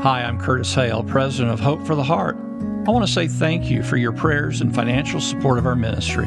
Hi, 0.09 0.23
I'm 0.23 0.41
Curtis 0.41 0.75
Hale, 0.75 1.05
president 1.05 1.53
of 1.53 1.61
Hope 1.61 1.87
for 1.87 1.95
the 1.95 2.03
Heart. 2.03 2.37
I 2.87 2.91
want 2.91 3.07
to 3.07 3.13
say 3.13 3.29
thank 3.29 3.69
you 3.69 3.83
for 3.83 3.99
your 3.99 4.11
prayers 4.11 4.63
and 4.63 4.75
financial 4.75 5.21
support 5.21 5.59
of 5.59 5.67
our 5.67 5.77
ministry. 5.77 6.25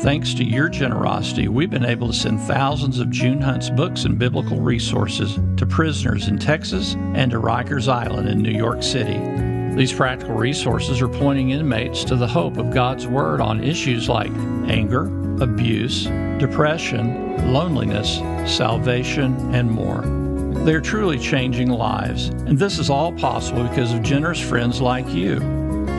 Thanks 0.00 0.32
to 0.32 0.42
your 0.42 0.70
generosity, 0.70 1.46
we've 1.46 1.68
been 1.68 1.84
able 1.84 2.06
to 2.06 2.14
send 2.14 2.40
thousands 2.40 2.98
of 2.98 3.10
June 3.10 3.38
Hunt's 3.38 3.68
books 3.68 4.06
and 4.06 4.18
biblical 4.18 4.62
resources 4.62 5.38
to 5.58 5.66
prisoners 5.66 6.28
in 6.28 6.38
Texas 6.38 6.94
and 7.14 7.30
to 7.32 7.38
Rikers 7.38 7.88
Island 7.88 8.26
in 8.26 8.40
New 8.40 8.56
York 8.56 8.82
City. 8.82 9.18
These 9.76 9.92
practical 9.92 10.34
resources 10.34 11.02
are 11.02 11.08
pointing 11.08 11.50
inmates 11.50 12.04
to 12.04 12.16
the 12.16 12.26
hope 12.26 12.56
of 12.56 12.72
God's 12.72 13.06
Word 13.06 13.42
on 13.42 13.62
issues 13.62 14.08
like 14.08 14.32
anger, 14.66 15.04
abuse, 15.42 16.06
depression, 16.38 17.52
loneliness, 17.52 18.16
salvation, 18.50 19.54
and 19.54 19.70
more. 19.70 20.29
They 20.64 20.74
are 20.74 20.80
truly 20.80 21.18
changing 21.18 21.70
lives, 21.70 22.28
and 22.28 22.58
this 22.58 22.78
is 22.78 22.90
all 22.90 23.12
possible 23.12 23.64
because 23.64 23.94
of 23.94 24.02
generous 24.02 24.38
friends 24.38 24.78
like 24.80 25.08
you. 25.08 25.40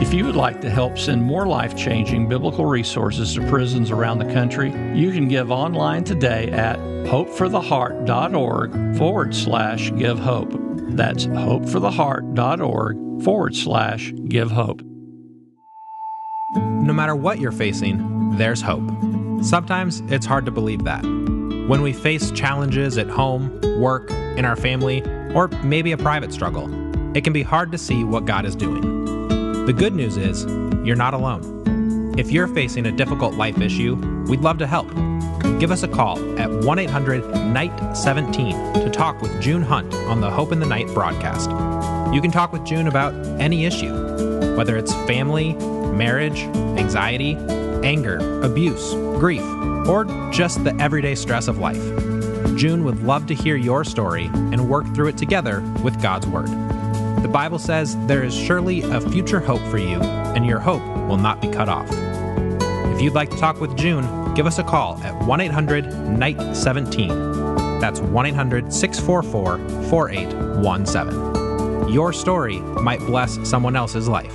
If 0.00 0.14
you 0.14 0.24
would 0.24 0.36
like 0.36 0.60
to 0.60 0.70
help 0.70 0.96
send 0.98 1.20
more 1.20 1.48
life 1.48 1.76
changing 1.76 2.28
biblical 2.28 2.66
resources 2.66 3.34
to 3.34 3.44
prisons 3.48 3.90
around 3.90 4.18
the 4.18 4.32
country, 4.32 4.70
you 4.94 5.10
can 5.10 5.26
give 5.26 5.50
online 5.50 6.04
today 6.04 6.52
at 6.52 6.78
hopefortheheart.org 6.78 8.96
forward 8.96 9.34
slash 9.34 9.92
give 9.96 10.20
hope. 10.20 10.52
That's 10.90 11.26
hopefortheheart.org 11.26 13.24
forward 13.24 13.56
slash 13.56 14.12
give 14.28 14.52
hope. 14.52 14.80
No 16.54 16.92
matter 16.92 17.16
what 17.16 17.40
you're 17.40 17.50
facing, 17.50 18.36
there's 18.36 18.62
hope. 18.62 18.88
Sometimes 19.42 20.04
it's 20.06 20.26
hard 20.26 20.46
to 20.46 20.52
believe 20.52 20.84
that. 20.84 21.04
When 21.68 21.80
we 21.82 21.92
face 21.92 22.30
challenges 22.32 22.98
at 22.98 23.08
home, 23.08 23.60
work, 23.78 24.10
in 24.36 24.44
our 24.44 24.56
family, 24.56 25.02
or 25.34 25.48
maybe 25.62 25.92
a 25.92 25.96
private 25.96 26.32
struggle, 26.32 26.66
it 27.16 27.22
can 27.22 27.32
be 27.32 27.42
hard 27.42 27.70
to 27.72 27.78
see 27.78 28.02
what 28.02 28.24
God 28.24 28.44
is 28.44 28.56
doing. 28.56 28.80
The 29.66 29.72
good 29.72 29.94
news 29.94 30.16
is, 30.16 30.44
you're 30.84 30.96
not 30.96 31.14
alone. 31.14 32.14
If 32.18 32.32
you're 32.32 32.48
facing 32.48 32.86
a 32.86 32.92
difficult 32.92 33.34
life 33.34 33.60
issue, 33.60 33.94
we'd 34.28 34.40
love 34.40 34.58
to 34.58 34.66
help. 34.66 34.88
Give 35.60 35.70
us 35.70 35.84
a 35.84 35.88
call 35.88 36.18
at 36.38 36.50
1 36.50 36.78
800 36.80 37.24
Night 37.46 37.94
17 37.94 38.74
to 38.74 38.90
talk 38.90 39.22
with 39.22 39.40
June 39.40 39.62
Hunt 39.62 39.94
on 39.94 40.20
the 40.20 40.30
Hope 40.30 40.50
in 40.50 40.58
the 40.58 40.66
Night 40.66 40.88
broadcast. 40.88 41.48
You 42.12 42.20
can 42.20 42.32
talk 42.32 42.52
with 42.52 42.64
June 42.64 42.88
about 42.88 43.14
any 43.40 43.64
issue, 43.66 44.56
whether 44.56 44.76
it's 44.76 44.92
family, 45.06 45.54
marriage, 45.92 46.40
anxiety, 46.76 47.36
anger, 47.84 48.42
abuse, 48.42 48.92
grief, 49.20 49.44
or 49.88 50.04
just 50.30 50.62
the 50.64 50.74
everyday 50.80 51.14
stress 51.14 51.48
of 51.48 51.58
life. 51.58 51.82
June 52.56 52.84
would 52.84 53.02
love 53.02 53.26
to 53.26 53.34
hear 53.34 53.56
your 53.56 53.84
story 53.84 54.26
and 54.26 54.68
work 54.68 54.84
through 54.94 55.08
it 55.08 55.16
together 55.16 55.60
with 55.82 56.00
God's 56.02 56.26
Word. 56.26 56.48
The 57.22 57.28
Bible 57.28 57.58
says 57.58 57.96
there 58.06 58.22
is 58.22 58.34
surely 58.34 58.82
a 58.82 59.00
future 59.00 59.40
hope 59.40 59.62
for 59.70 59.78
you, 59.78 60.00
and 60.00 60.44
your 60.44 60.58
hope 60.58 60.82
will 61.08 61.16
not 61.16 61.40
be 61.40 61.48
cut 61.48 61.68
off. 61.68 61.88
If 62.92 63.00
you'd 63.00 63.14
like 63.14 63.30
to 63.30 63.36
talk 63.36 63.60
with 63.60 63.76
June, 63.76 64.34
give 64.34 64.46
us 64.46 64.58
a 64.58 64.64
call 64.64 64.98
at 65.02 65.14
1 65.24 65.40
800 65.40 66.18
Night 66.18 66.54
17. 66.54 67.80
That's 67.80 68.00
1 68.00 68.26
800 68.26 68.72
644 68.72 69.58
4817. 69.88 71.92
Your 71.92 72.12
story 72.12 72.60
might 72.60 73.00
bless 73.00 73.38
someone 73.48 73.76
else's 73.76 74.08
life. 74.08 74.34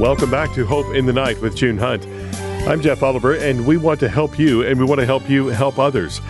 Welcome 0.00 0.30
back 0.30 0.54
to 0.54 0.64
Hope 0.64 0.94
in 0.94 1.04
the 1.04 1.12
Night 1.12 1.38
with 1.42 1.54
June 1.54 1.76
Hunt. 1.76 2.06
I'm 2.66 2.80
Jeff 2.80 3.02
Oliver, 3.02 3.34
and 3.34 3.66
we 3.66 3.76
want 3.76 4.00
to 4.00 4.08
help 4.08 4.38
you, 4.38 4.62
and 4.62 4.80
we 4.80 4.86
want 4.86 4.98
to 4.98 5.04
help 5.04 5.28
you 5.28 5.48
help 5.48 5.78
others. 5.78 6.22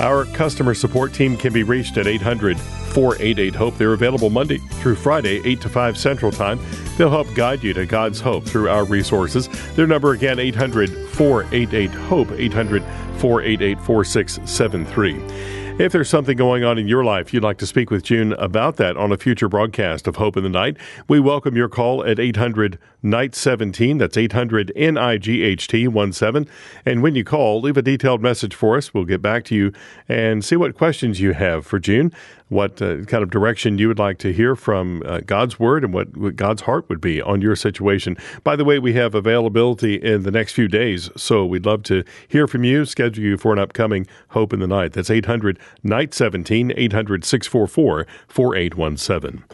Our 0.00 0.24
customer 0.24 0.72
support 0.72 1.12
team 1.12 1.36
can 1.36 1.52
be 1.52 1.62
reached 1.62 1.98
at 1.98 2.06
800 2.06 2.58
488 2.58 3.54
HOPE. 3.54 3.76
They're 3.76 3.92
available 3.92 4.30
Monday 4.30 4.56
through 4.56 4.94
Friday, 4.94 5.42
8 5.44 5.60
to 5.60 5.68
5 5.68 5.98
Central 5.98 6.32
Time. 6.32 6.58
They'll 6.96 7.10
help 7.10 7.26
guide 7.34 7.62
you 7.62 7.74
to 7.74 7.84
God's 7.84 8.18
hope 8.18 8.46
through 8.46 8.70
our 8.70 8.86
resources. 8.86 9.50
Their 9.74 9.86
number 9.86 10.12
again, 10.12 10.38
800 10.38 10.88
488 11.10 11.90
HOPE, 11.90 12.32
800 12.32 12.82
488 13.18 13.78
4673. 13.82 15.57
If 15.78 15.92
there's 15.92 16.08
something 16.08 16.36
going 16.36 16.64
on 16.64 16.76
in 16.76 16.88
your 16.88 17.04
life 17.04 17.32
you'd 17.32 17.44
like 17.44 17.58
to 17.58 17.66
speak 17.66 17.88
with 17.88 18.02
June 18.02 18.32
about 18.32 18.78
that 18.78 18.96
on 18.96 19.12
a 19.12 19.16
future 19.16 19.48
broadcast 19.48 20.08
of 20.08 20.16
Hope 20.16 20.36
in 20.36 20.42
the 20.42 20.48
Night, 20.48 20.76
we 21.06 21.20
welcome 21.20 21.54
your 21.54 21.68
call 21.68 22.04
at 22.04 22.18
800 22.18 22.80
Night 23.00 23.36
17. 23.36 23.98
That's 23.98 24.16
800 24.16 24.72
N 24.74 24.98
I 24.98 25.18
G 25.18 25.44
H 25.44 25.68
T 25.68 25.88
17. 25.88 26.52
And 26.84 27.00
when 27.00 27.14
you 27.14 27.22
call, 27.22 27.60
leave 27.60 27.76
a 27.76 27.82
detailed 27.82 28.20
message 28.20 28.56
for 28.56 28.76
us. 28.76 28.92
We'll 28.92 29.04
get 29.04 29.22
back 29.22 29.44
to 29.44 29.54
you 29.54 29.72
and 30.08 30.44
see 30.44 30.56
what 30.56 30.74
questions 30.74 31.20
you 31.20 31.32
have 31.34 31.64
for 31.64 31.78
June 31.78 32.12
what 32.48 32.80
uh, 32.80 33.02
kind 33.04 33.22
of 33.22 33.30
direction 33.30 33.78
you 33.78 33.88
would 33.88 33.98
like 33.98 34.18
to 34.18 34.32
hear 34.32 34.56
from 34.56 35.02
uh, 35.04 35.20
God's 35.20 35.58
Word 35.58 35.84
and 35.84 35.92
what, 35.92 36.16
what, 36.16 36.36
God's 36.36 36.62
heart 36.62 36.88
would 36.88 37.00
be 37.00 37.20
on 37.20 37.40
your 37.40 37.56
situation. 37.56 38.16
By 38.42 38.56
the 38.56 38.64
way, 38.64 38.78
we 38.78 38.94
have 38.94 39.14
availability 39.14 39.96
in 39.96 40.22
the 40.22 40.30
next 40.30 40.52
few 40.52 40.68
days, 40.68 41.10
so 41.16 41.44
we'd 41.44 41.66
love 41.66 41.82
to 41.84 42.04
hear 42.26 42.46
from 42.46 42.64
you, 42.64 42.84
schedule 42.84 43.22
you 43.22 43.36
for 43.36 43.52
an 43.52 43.58
upcoming 43.58 44.06
Hope 44.28 44.52
in 44.52 44.60
the 44.60 44.66
Night. 44.66 44.92
That's 44.92 45.10
800 45.10 45.58
Night 45.82 46.14
17, 46.14 46.72
800 46.76 47.24
644 47.24 48.06
4817. 48.28 49.44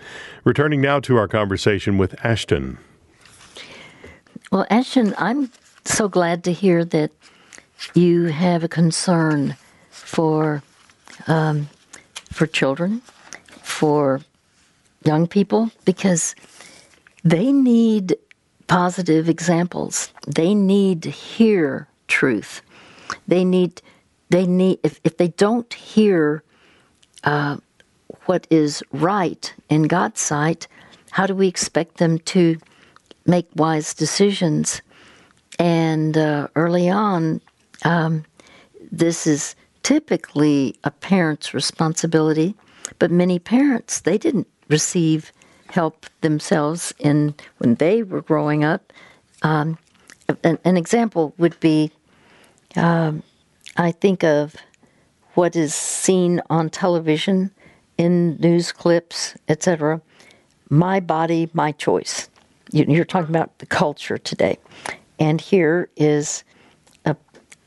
Returning 0.45 0.81
now 0.81 1.01
to 1.01 1.17
our 1.17 1.29
conversation 1.29 1.99
with 1.99 2.15
Ashton. 2.25 2.79
Well, 4.53 4.67
Ashton, 4.71 5.15
I'm 5.19 5.51
so 5.85 6.09
glad 6.09 6.45
to 6.45 6.53
hear 6.53 6.85
that 6.85 7.11
you 7.95 8.27
have 8.27 8.63
a 8.63 8.69
concern 8.69 9.57
for 9.91 10.63
um, 11.27 11.69
for 12.35 12.47
children, 12.49 13.01
for 13.63 14.21
young 15.05 15.27
people, 15.29 15.71
because 15.85 16.35
they 17.23 17.53
need 17.53 18.17
positive 18.67 19.29
examples. 19.29 20.13
They 20.27 20.53
need 20.53 21.03
to 21.05 21.11
hear 21.11 21.87
truth. 22.09 22.61
They 23.29 23.45
need, 23.45 23.81
they 24.31 24.47
need, 24.47 24.81
if, 24.83 25.01
if 25.05 25.17
they 25.17 25.29
don't 25.29 25.73
hear 25.73 26.43
uh, 27.23 27.59
what 28.25 28.47
is 28.51 28.83
right 28.91 29.55
in 29.69 29.85
God's 29.85 30.21
sight, 30.21 30.67
how 31.13 31.27
do 31.27 31.35
we 31.35 31.47
expect 31.47 31.99
them 31.99 32.19
to 32.35 32.59
make 33.27 33.47
wise 33.55 33.95
decisions? 33.95 34.83
And 35.61 36.19
uh, 36.19 36.49
early 36.57 36.89
on, 36.91 37.41
um, 37.85 38.25
this 38.91 39.27
is 39.27 39.55
typically 39.85 40.75
a 40.83 40.91
parent's 40.91 41.55
responsibility, 41.55 42.57
but 42.99 43.13
many 43.13 43.39
parents 43.39 44.01
they 44.01 44.19
didn't 44.19 44.49
receive 44.69 45.31
help 45.69 46.07
themselves 46.23 46.93
in 46.99 47.35
when 47.59 47.77
they 47.77 48.03
were 48.03 48.23
growing 48.23 48.65
up. 48.65 48.93
Um, 49.43 49.79
an, 50.43 50.59
an, 50.65 50.77
example 50.77 51.35
would 51.37 51.59
be, 51.61 51.91
um, 52.77 53.23
I 53.77 53.93
think 53.93 54.25
of 54.25 54.57
what 55.35 55.55
is 55.55 55.75
seen 55.75 56.41
on 56.49 56.71
television, 56.71 57.51
in 57.99 58.37
news 58.37 58.73
clips, 58.73 59.37
etc. 59.49 60.01
My 60.71 60.99
body, 60.99 61.51
my 61.53 61.73
choice. 61.73 62.29
You're 62.73 63.05
talking 63.05 63.29
about 63.29 63.59
the 63.59 63.67
culture 63.67 64.19
today, 64.19 64.59
and 65.19 65.41
here 65.41 65.91
is 65.97 66.43
a, 67.05 67.15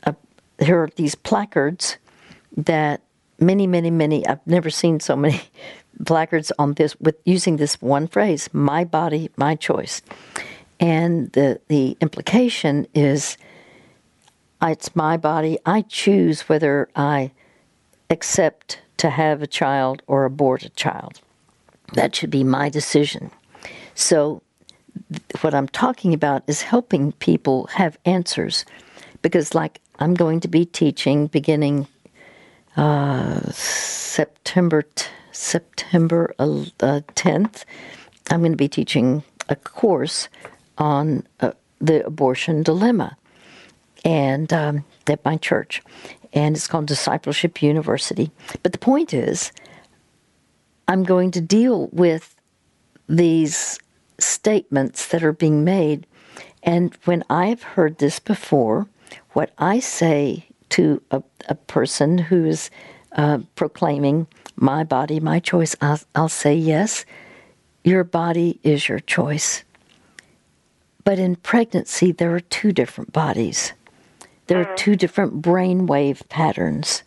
a 0.02 0.14
here 0.60 0.82
are 0.82 0.90
these 0.96 1.14
placards 1.14 1.96
that 2.58 3.02
many, 3.40 3.66
many, 3.66 3.90
many, 3.90 4.26
I've 4.26 4.44
never 4.46 4.68
seen 4.68 5.00
so 5.00 5.16
many 5.16 5.40
placards 6.04 6.52
on 6.58 6.74
this 6.74 6.98
with 7.00 7.16
using 7.24 7.56
this 7.56 7.80
one 7.80 8.06
phrase, 8.08 8.50
my 8.52 8.84
body, 8.84 9.30
my 9.36 9.54
choice. 9.54 10.02
And 10.80 11.32
the, 11.32 11.60
the 11.68 11.96
implication 12.00 12.86
is 12.94 13.36
it's 14.62 14.94
my 14.94 15.16
body. 15.16 15.58
I 15.64 15.82
choose 15.82 16.42
whether 16.42 16.88
I 16.94 17.30
accept 18.10 18.80
to 18.98 19.10
have 19.10 19.40
a 19.40 19.46
child 19.46 20.02
or 20.06 20.24
abort 20.24 20.64
a 20.64 20.70
child. 20.70 21.20
That 21.94 22.14
should 22.14 22.30
be 22.30 22.44
my 22.44 22.68
decision. 22.68 23.30
So, 23.94 24.42
what 25.40 25.54
I'm 25.54 25.68
talking 25.68 26.12
about 26.12 26.42
is 26.48 26.62
helping 26.62 27.12
people 27.12 27.66
have 27.72 27.98
answers 28.04 28.64
because, 29.22 29.54
like, 29.54 29.80
I'm 30.00 30.14
going 30.14 30.40
to 30.40 30.48
be 30.48 30.64
teaching 30.64 31.28
beginning 31.28 31.86
uh, 32.78 33.40
September 33.50 34.82
t- 34.82 35.06
September 35.32 36.32
uh, 36.38 37.00
tenth. 37.14 37.64
I'm 38.30 38.40
going 38.40 38.52
to 38.52 38.56
be 38.56 38.68
teaching 38.68 39.24
a 39.48 39.56
course 39.56 40.28
on 40.78 41.26
uh, 41.40 41.52
the 41.80 42.06
abortion 42.06 42.62
dilemma, 42.62 43.16
and 44.04 44.52
um, 44.52 44.84
at 45.08 45.24
my 45.24 45.36
church, 45.36 45.82
and 46.32 46.56
it's 46.56 46.68
called 46.68 46.86
Discipleship 46.86 47.62
University. 47.62 48.30
But 48.62 48.72
the 48.72 48.78
point 48.78 49.12
is, 49.12 49.50
I'm 50.86 51.02
going 51.02 51.32
to 51.32 51.40
deal 51.40 51.88
with 51.88 52.36
these 53.08 53.80
statements 54.20 55.08
that 55.08 55.24
are 55.24 55.32
being 55.32 55.64
made, 55.64 56.06
and 56.62 56.96
when 57.06 57.24
I've 57.28 57.62
heard 57.62 57.98
this 57.98 58.20
before, 58.20 58.86
what 59.32 59.50
I 59.58 59.80
say 59.80 60.47
to 60.70 61.02
a, 61.10 61.22
a 61.48 61.54
person 61.54 62.18
who 62.18 62.44
is 62.44 62.70
uh, 63.12 63.38
proclaiming, 63.54 64.26
My 64.56 64.84
body, 64.84 65.20
my 65.20 65.40
choice, 65.40 65.74
I'll, 65.80 66.00
I'll 66.14 66.28
say, 66.28 66.54
Yes, 66.54 67.04
your 67.84 68.04
body 68.04 68.60
is 68.62 68.88
your 68.88 69.00
choice. 69.00 69.64
But 71.04 71.18
in 71.18 71.36
pregnancy, 71.36 72.12
there 72.12 72.34
are 72.34 72.40
two 72.40 72.72
different 72.72 73.12
bodies. 73.12 73.72
There 74.46 74.60
are 74.60 74.76
two 74.76 74.96
different 74.96 75.40
brainwave 75.40 76.28
patterns. 76.28 77.02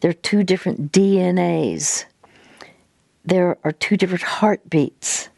There 0.00 0.10
are 0.10 0.14
two 0.14 0.42
different 0.42 0.92
DNAs. 0.92 2.04
There 3.24 3.58
are 3.64 3.72
two 3.72 3.96
different 3.96 4.22
heartbeats. 4.22 5.28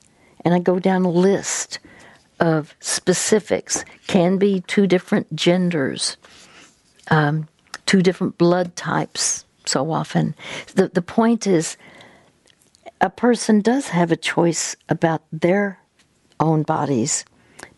And 0.44 0.54
I 0.54 0.58
go 0.58 0.78
down 0.78 1.04
a 1.04 1.10
list 1.10 1.78
of 2.40 2.74
specifics. 2.80 3.84
Can 4.06 4.38
be 4.38 4.60
two 4.62 4.86
different 4.86 5.34
genders. 5.34 6.16
Um, 7.10 7.48
two 7.91 8.03
different 8.03 8.38
blood 8.38 8.76
types 8.76 9.45
so 9.66 9.91
often. 9.91 10.32
The, 10.76 10.91
the 10.91 11.03
point 11.03 11.45
is, 11.45 11.76
a 13.01 13.11
person 13.11 13.61
does 13.61 13.88
have 13.88 14.12
a 14.12 14.16
choice 14.16 14.76
about 14.88 15.22
their 15.32 15.80
own 16.38 16.62
bodies, 16.62 17.24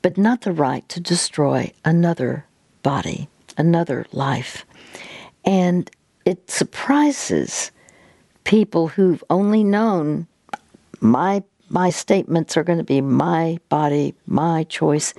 but 0.03 0.19
not 0.19 0.43
the 0.43 0.53
right 0.53 0.87
to 0.91 1.01
destroy 1.01 1.73
another 1.83 2.45
body, 2.83 3.27
another 3.57 4.05
life. 4.13 4.67
And 5.47 5.91
it 6.27 6.51
surprises 6.51 7.71
people 8.45 8.89
who've 8.89 9.25
only 9.31 9.65
known 9.65 10.27
my 11.01 11.43
my 11.71 11.89
statements 11.89 12.55
are 12.59 12.65
going 12.65 12.77
to 12.77 12.85
be 12.85 13.01
my 13.01 13.59
body, 13.71 14.15
my 14.27 14.65
choice. 14.65 15.15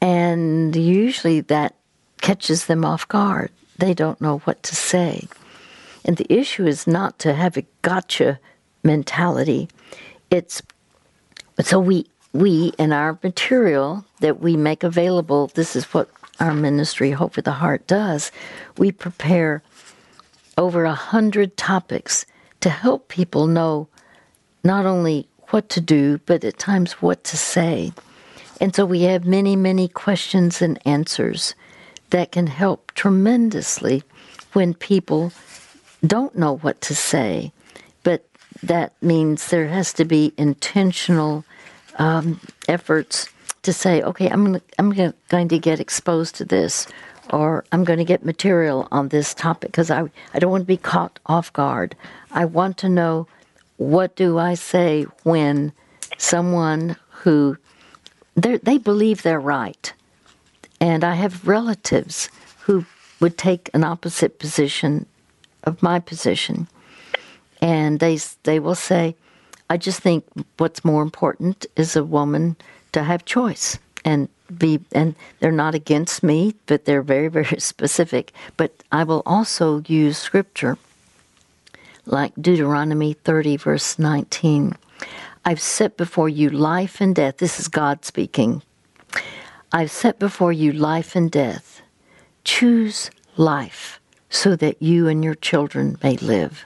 And 0.00 0.74
usually 0.74 1.42
that 1.42 1.76
catches 2.20 2.66
them 2.66 2.84
off 2.84 3.06
guard. 3.06 3.52
They 3.80 3.94
don't 3.94 4.20
know 4.20 4.38
what 4.40 4.62
to 4.64 4.76
say. 4.76 5.26
And 6.04 6.16
the 6.16 6.32
issue 6.32 6.66
is 6.66 6.86
not 6.86 7.18
to 7.20 7.34
have 7.34 7.56
a 7.56 7.66
gotcha 7.82 8.38
mentality. 8.82 9.68
It's 10.30 10.62
so 11.62 11.80
we 11.80 12.06
we 12.32 12.72
in 12.78 12.92
our 12.92 13.18
material 13.22 14.04
that 14.20 14.40
we 14.40 14.56
make 14.56 14.84
available, 14.84 15.48
this 15.54 15.74
is 15.74 15.84
what 15.92 16.08
our 16.38 16.54
ministry 16.54 17.10
Hope 17.10 17.34
for 17.34 17.42
the 17.42 17.52
Heart 17.52 17.86
does. 17.86 18.30
We 18.78 18.92
prepare 18.92 19.62
over 20.56 20.84
a 20.84 20.94
hundred 20.94 21.56
topics 21.56 22.24
to 22.60 22.70
help 22.70 23.08
people 23.08 23.46
know 23.46 23.88
not 24.62 24.86
only 24.86 25.26
what 25.48 25.68
to 25.70 25.80
do, 25.80 26.18
but 26.26 26.44
at 26.44 26.58
times 26.58 26.92
what 26.92 27.24
to 27.24 27.36
say. 27.36 27.92
And 28.60 28.74
so 28.74 28.84
we 28.84 29.02
have 29.02 29.24
many, 29.24 29.56
many 29.56 29.88
questions 29.88 30.62
and 30.62 30.78
answers 30.86 31.54
that 32.10 32.32
can 32.32 32.46
help 32.46 32.92
tremendously 32.94 34.02
when 34.52 34.74
people 34.74 35.32
don't 36.06 36.36
know 36.36 36.56
what 36.58 36.80
to 36.82 36.94
say. 36.94 37.52
But 38.02 38.24
that 38.62 38.92
means 39.02 39.48
there 39.48 39.68
has 39.68 39.92
to 39.94 40.04
be 40.04 40.32
intentional 40.36 41.44
um, 41.98 42.40
efforts 42.68 43.28
to 43.62 43.72
say, 43.72 44.02
okay, 44.02 44.28
I'm 44.28 44.44
gonna, 44.44 44.62
I'm 44.78 45.14
going 45.28 45.48
to 45.48 45.58
get 45.58 45.80
exposed 45.80 46.34
to 46.36 46.44
this, 46.44 46.86
or 47.30 47.64
I'm 47.72 47.84
going 47.84 47.98
to 47.98 48.04
get 48.04 48.24
material 48.24 48.88
on 48.90 49.08
this 49.08 49.34
topic 49.34 49.70
because 49.70 49.90
I 49.90 50.10
I 50.34 50.38
don't 50.38 50.50
want 50.50 50.62
to 50.62 50.66
be 50.66 50.76
caught 50.76 51.18
off 51.26 51.52
guard. 51.52 51.94
I 52.32 52.44
want 52.46 52.78
to 52.78 52.88
know 52.88 53.26
what 53.76 54.16
do 54.16 54.38
I 54.38 54.54
say 54.54 55.04
when 55.22 55.72
someone 56.18 56.96
who 57.10 57.56
they 58.34 58.78
believe 58.78 59.22
they're 59.22 59.40
right, 59.40 59.92
and 60.80 61.04
I 61.04 61.14
have 61.14 61.46
relatives 61.46 62.30
who 62.60 62.84
would 63.20 63.36
take 63.36 63.70
an 63.74 63.84
opposite 63.84 64.38
position 64.38 65.06
of 65.64 65.82
my 65.82 66.00
position, 66.00 66.68
and 67.60 68.00
they 68.00 68.18
they 68.44 68.58
will 68.58 68.74
say, 68.74 69.14
I 69.68 69.76
just 69.76 70.00
think 70.00 70.24
what's 70.56 70.84
more 70.84 71.02
important 71.02 71.66
is 71.76 71.94
a 71.94 72.04
woman 72.04 72.56
to 72.92 73.04
have 73.04 73.24
choice 73.24 73.78
and 74.04 74.28
be 74.58 74.80
and 74.92 75.14
they're 75.38 75.52
not 75.52 75.74
against 75.74 76.22
me, 76.22 76.54
but 76.66 76.84
they're 76.84 77.02
very 77.02 77.28
very 77.38 77.60
specific. 77.60 78.32
But 78.56 78.72
I 78.90 79.04
will 79.04 79.22
also 79.26 79.82
use 79.86 80.18
scripture 80.18 80.78
like 82.06 82.32
Deuteronomy 82.40 83.12
30 83.12 83.56
verse 83.58 83.98
19. 83.98 84.74
I've 85.44 85.60
set 85.60 85.96
before 85.96 86.28
you 86.28 86.50
life 86.50 87.00
and 87.00 87.14
death. 87.14 87.38
This 87.38 87.60
is 87.60 87.68
God 87.68 88.04
speaking. 88.04 88.62
I've 89.72 89.90
set 89.90 90.18
before 90.18 90.52
you 90.52 90.72
life 90.72 91.14
and 91.14 91.30
death. 91.30 91.82
Choose 92.44 93.10
life 93.36 94.00
so 94.28 94.56
that 94.56 94.82
you 94.82 95.08
and 95.08 95.22
your 95.22 95.34
children 95.34 95.96
may 96.02 96.16
live. 96.16 96.64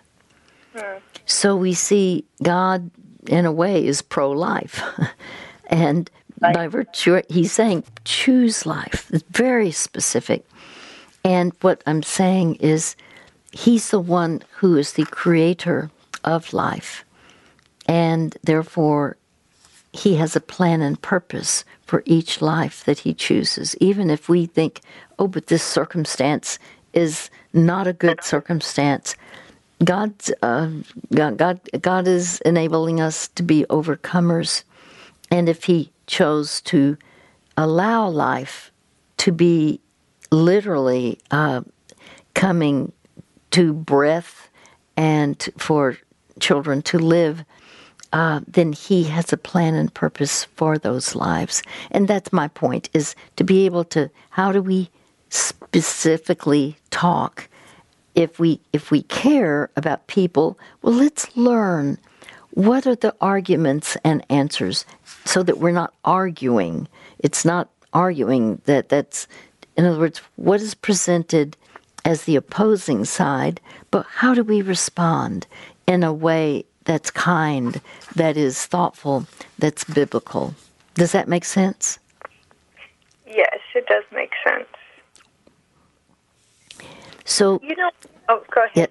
Mm. 0.74 1.00
So 1.26 1.56
we 1.56 1.74
see 1.74 2.24
God, 2.42 2.90
in 3.26 3.46
a 3.46 3.52
way, 3.52 3.86
is 3.86 4.02
pro 4.02 4.30
life. 4.30 4.82
and 5.66 6.10
right. 6.40 6.54
by 6.54 6.68
virtue, 6.68 7.20
he's 7.28 7.52
saying, 7.52 7.84
choose 8.04 8.66
life. 8.66 9.10
It's 9.12 9.24
very 9.30 9.70
specific. 9.70 10.44
And 11.24 11.52
what 11.62 11.82
I'm 11.86 12.02
saying 12.02 12.56
is, 12.56 12.96
he's 13.52 13.90
the 13.90 14.00
one 14.00 14.42
who 14.56 14.76
is 14.76 14.92
the 14.92 15.06
creator 15.06 15.90
of 16.22 16.52
life. 16.52 17.04
And 17.86 18.36
therefore, 18.42 19.16
he 19.94 20.16
has 20.16 20.34
a 20.34 20.40
plan 20.40 20.82
and 20.82 21.00
purpose 21.00 21.64
for 21.82 22.02
each 22.04 22.42
life 22.42 22.82
that 22.84 23.00
he 23.00 23.14
chooses. 23.14 23.76
Even 23.80 24.10
if 24.10 24.28
we 24.28 24.44
think, 24.44 24.80
oh, 25.18 25.28
but 25.28 25.46
this 25.46 25.62
circumstance 25.62 26.58
is 26.92 27.30
not 27.52 27.86
a 27.86 27.92
good 27.92 28.22
circumstance, 28.22 29.14
God's, 29.84 30.32
uh, 30.42 30.70
God, 31.14 31.36
God, 31.36 31.60
God 31.80 32.08
is 32.08 32.40
enabling 32.40 33.00
us 33.00 33.28
to 33.28 33.42
be 33.42 33.64
overcomers. 33.70 34.64
And 35.30 35.48
if 35.48 35.64
He 35.64 35.92
chose 36.06 36.60
to 36.62 36.96
allow 37.56 38.08
life 38.08 38.72
to 39.18 39.30
be 39.30 39.80
literally 40.30 41.18
uh, 41.30 41.62
coming 42.34 42.92
to 43.52 43.72
breath 43.72 44.48
and 44.96 45.48
for 45.56 45.98
children 46.40 46.82
to 46.82 46.98
live, 46.98 47.44
uh, 48.14 48.40
then 48.48 48.72
He 48.72 49.04
has 49.04 49.32
a 49.32 49.36
plan 49.36 49.74
and 49.74 49.92
purpose 49.92 50.44
for 50.56 50.78
those 50.78 51.14
lives. 51.14 51.62
And 51.90 52.08
that's 52.08 52.32
my 52.32 52.48
point: 52.48 52.88
is 52.94 53.14
to 53.36 53.44
be 53.44 53.66
able 53.66 53.84
to. 53.84 54.10
How 54.30 54.52
do 54.52 54.62
we 54.62 54.88
specifically 55.28 56.76
talk? 56.90 57.48
if 58.14 58.38
we 58.38 58.60
if 58.72 58.90
we 58.90 59.02
care 59.02 59.70
about 59.76 60.06
people, 60.06 60.58
well, 60.82 60.94
let's 60.94 61.36
learn 61.36 61.98
what 62.50 62.86
are 62.86 62.94
the 62.94 63.14
arguments 63.20 63.96
and 64.04 64.24
answers 64.30 64.86
so 65.24 65.42
that 65.42 65.58
we're 65.58 65.72
not 65.72 65.92
arguing. 66.04 66.86
It's 67.18 67.44
not 67.44 67.68
arguing 67.92 68.60
that 68.66 68.88
that's 68.88 69.26
in 69.76 69.84
other 69.84 69.98
words, 69.98 70.20
what 70.36 70.60
is 70.60 70.74
presented 70.74 71.56
as 72.04 72.24
the 72.24 72.36
opposing 72.36 73.04
side, 73.04 73.60
but 73.90 74.06
how 74.06 74.34
do 74.34 74.44
we 74.44 74.62
respond 74.62 75.46
in 75.86 76.04
a 76.04 76.12
way 76.12 76.64
that's 76.84 77.10
kind, 77.10 77.80
that 78.14 78.36
is 78.36 78.66
thoughtful, 78.66 79.26
that's 79.58 79.84
biblical? 79.84 80.54
Does 80.94 81.12
that 81.12 81.28
make 81.28 81.44
sense? 81.44 81.98
Yes, 83.26 83.58
it 83.74 83.86
does 83.86 84.04
make 84.12 84.32
sense. 84.46 84.68
So 87.24 87.58
you 87.62 87.74
know, 87.74 87.90
oh, 88.28 88.44
go 88.54 88.64
ahead. 88.64 88.72
Yeah, 88.74 88.86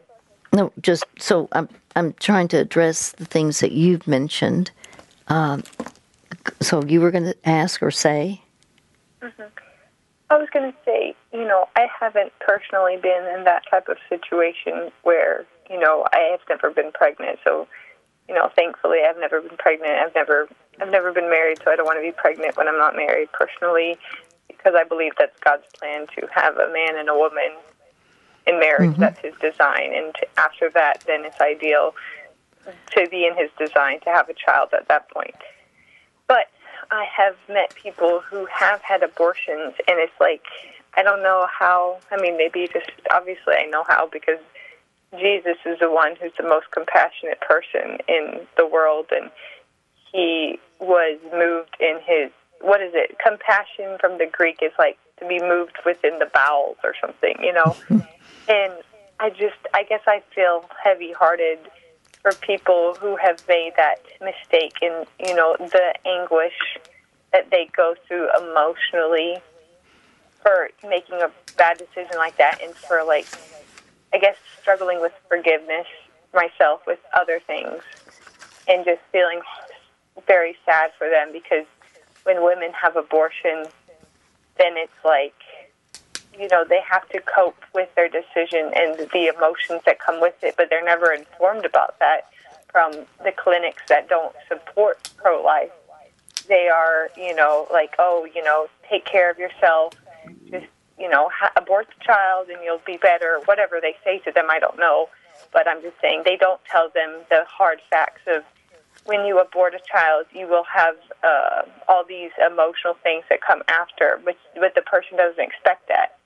no, 0.52 0.74
just 0.82 1.06
so 1.20 1.48
I'm 1.52 1.70
I'm 1.96 2.14
trying 2.14 2.48
to 2.50 2.58
address 2.58 3.12
the 3.12 3.26
things 3.26 3.60
that 3.60 3.72
you've 3.72 4.08
mentioned. 4.08 4.72
Um, 5.28 5.64
so 6.60 6.84
you 6.84 7.00
were 7.00 7.12
going 7.12 7.26
to 7.26 7.36
ask 7.46 7.82
or 7.82 7.92
say? 7.92 8.42
Mm-hmm. 9.22 9.44
I 10.30 10.38
was 10.38 10.48
going 10.52 10.72
to 10.72 10.78
say, 10.84 11.16
you 11.32 11.46
know, 11.46 11.68
I 11.76 11.88
haven't 12.00 12.34
personally 12.40 12.98
been 12.98 13.26
in 13.38 13.44
that 13.44 13.64
type 13.70 13.88
of 13.88 13.98
situation 14.10 14.92
where, 15.04 15.46
you 15.70 15.80
know, 15.80 16.06
I 16.12 16.32
have 16.32 16.40
never 16.50 16.72
been 16.72 16.92
pregnant. 16.92 17.40
So, 17.44 17.68
you 18.28 18.36
know, 18.36 18.50
thankfully, 18.56 19.00
I've 19.08 19.20
never 19.20 19.42
been 19.42 19.58
pregnant. 19.58 19.94
I've 19.94 20.16
never, 20.16 20.48
I've 20.82 20.90
never 20.90 21.12
been 21.12 21.30
married, 21.30 21.60
so 21.64 21.72
I 21.72 21.76
don't 21.76 21.86
want 21.86 21.98
to 21.98 22.02
be 22.02 22.12
pregnant 22.12 22.58
when 22.58 22.68
I'm 22.68 22.78
not 22.78 22.96
married 22.96 23.30
personally, 23.32 23.98
because 24.48 24.74
I 24.78 24.84
believe 24.84 25.14
that's 25.18 25.38
God's 25.40 25.66
plan 25.78 26.08
to 26.16 26.28
have 26.34 26.58
a 26.58 26.72
man 26.72 26.98
and 26.98 27.10
a 27.10 27.16
woman 27.16 27.52
in 28.48 28.60
marriage. 28.60 28.92
Mm-hmm. 28.92 29.02
That's 29.02 29.20
his 29.20 29.34
design, 29.42 29.94
and 29.94 30.14
to, 30.16 30.28
after 30.40 30.70
that, 30.72 31.04
then 31.06 31.26
it's 31.26 31.40
ideal 31.42 31.94
to 32.96 33.08
be 33.10 33.26
in 33.26 33.36
his 33.36 33.50
design 33.58 34.00
to 34.02 34.10
have 34.10 34.30
a 34.30 34.34
child 34.34 34.70
at 34.74 34.88
that 34.88 35.10
point. 35.10 35.36
But 36.28 36.48
I 36.92 37.06
have 37.06 37.36
met 37.50 37.76
people 37.76 38.22
who 38.22 38.46
have 38.46 38.82
had 38.82 39.04
abortions, 39.04 39.74
and 39.88 40.00
it's 40.00 40.14
like 40.20 40.44
I 40.96 41.04
don't 41.04 41.24
know 41.24 41.48
how. 41.52 42.00
I 42.12 42.22
mean, 42.22 42.38
maybe 42.38 42.70
just 42.72 42.92
obviously 43.12 43.56
I 43.58 43.66
know 43.66 43.84
how 43.88 44.08
because 44.08 44.40
Jesus 45.20 45.58
is 45.66 45.80
the 45.80 45.92
one 45.92 46.16
who's 46.22 46.32
the 46.38 46.48
most 46.48 46.72
compassionate 46.72 47.40
person 47.42 48.00
in 48.08 48.48
the 48.58 48.66
world, 48.66 49.08
and 49.12 49.30
he 50.12 50.60
was 50.80 51.20
moved 51.34 51.76
in 51.80 52.00
his 52.06 52.32
what 52.62 52.82
is 52.82 52.94
it? 52.94 53.18
Compassion 53.20 53.98
from 54.00 54.18
the 54.18 54.26
Greek 54.26 54.60
is 54.62 54.72
like 54.80 54.98
to 55.20 55.28
be 55.28 55.40
moved 55.40 55.78
within 55.86 56.18
the 56.20 56.30
bowels 56.34 56.78
or 56.82 56.94
something, 57.00 57.36
you 57.42 57.52
know. 57.52 57.76
and 58.48 58.74
I 59.20 59.30
just, 59.32 59.60
I 59.74 59.84
guess 59.84 60.00
I 60.08 60.24
feel 60.34 60.66
heavy-hearted 60.82 61.60
for 62.24 62.32
people 62.36 62.96
who 63.00 63.18
have 63.18 63.44
made 63.48 63.74
that 63.76 63.98
mistake 64.22 64.76
and 64.82 65.06
you 65.20 65.36
know 65.36 65.56
the 65.60 65.94
anguish 66.06 66.54
that 67.34 67.52
they 67.52 67.70
go 67.76 67.94
through 68.08 68.30
emotionally 68.40 69.38
for 70.42 70.70
making 70.88 71.22
a 71.22 71.30
bad 71.58 71.78
decision 71.78 72.18
like 72.18 72.38
that 72.38 72.60
and 72.64 72.74
for 72.74 73.04
like 73.04 73.28
I 74.14 74.18
guess 74.18 74.36
struggling 74.62 75.02
with 75.02 75.14
forgiveness 75.28 75.88
myself 76.34 76.82
with 76.88 77.00
other 77.14 77.40
things 77.46 77.82
and 78.68 78.86
just 78.86 79.02
feeling 79.12 79.42
very 80.28 80.56
sad 80.66 80.92
for 80.98 81.10
them 81.10 81.32
because 81.32 81.66
when 82.24 82.44
women 82.44 82.72
have 82.80 82.96
abortions, 82.96 83.68
then 84.58 84.78
it's 84.78 84.92
like 85.04 85.34
you 86.38 86.48
know 86.50 86.64
they 86.68 86.82
have 86.88 87.08
to 87.10 87.22
cope 87.22 87.58
with 87.76 87.94
their 87.96 88.10
decision 88.10 88.72
and 88.76 88.98
the 88.98 89.32
emotions 89.36 89.82
that 89.86 90.00
come 90.00 90.20
with 90.20 90.34
it 90.42 90.56
but 90.58 90.68
they're 90.70 90.84
never 90.84 91.12
informed 91.12 91.64
about 91.64 92.00
that 92.00 92.22
from 92.72 92.92
the 93.24 93.32
clinics 93.32 93.84
that 93.88 94.10
don't 94.10 94.36
support 94.48 95.12
pro 95.18 95.44
life 95.44 95.70
they 96.48 96.70
are 96.70 97.10
you 97.16 97.36
know 97.36 97.68
like 97.72 97.94
oh 98.00 98.28
you 98.34 98.44
know 98.44 98.68
take 98.90 99.06
care 99.06 99.30
of 99.32 99.38
yourself. 99.40 99.94
Just 100.50 100.68
you 101.04 101.10
know 101.10 101.30
abort 101.58 101.88
the 101.88 102.04
child 102.04 102.48
and 102.50 102.58
you'll 102.64 102.82
be 102.88 102.98
better 102.98 103.40
whatever 103.46 103.80
they 103.82 103.96
say 104.04 104.20
to 104.20 104.32
them 104.32 104.48
i 104.50 104.58
don't 104.58 104.80
know 104.80 105.10
but 105.52 105.68
i'm 105.68 105.82
just 105.82 106.00
saying 106.02 106.24
they 106.24 106.38
don't 106.38 106.62
tell 106.72 106.90
them 106.96 107.12
the 107.30 107.44
hard 107.48 107.80
facts 107.92 108.22
of 108.28 108.44
when 109.06 109.26
you 109.26 109.40
abort 109.40 109.74
a 109.74 109.80
child, 109.92 110.26
you 110.32 110.48
will 110.48 110.64
have 110.64 110.96
uh, 111.24 111.64
all 111.88 112.04
these 112.08 112.32
emotional 112.46 112.96
things 113.04 113.24
that 113.30 113.42
come 113.42 113.62
after, 113.68 114.20
but 114.24 114.36
but 114.56 114.76
the 114.76 114.82
person 114.82 115.18
doesn't 115.18 115.44
expect 115.44 115.90
that. 115.90 116.18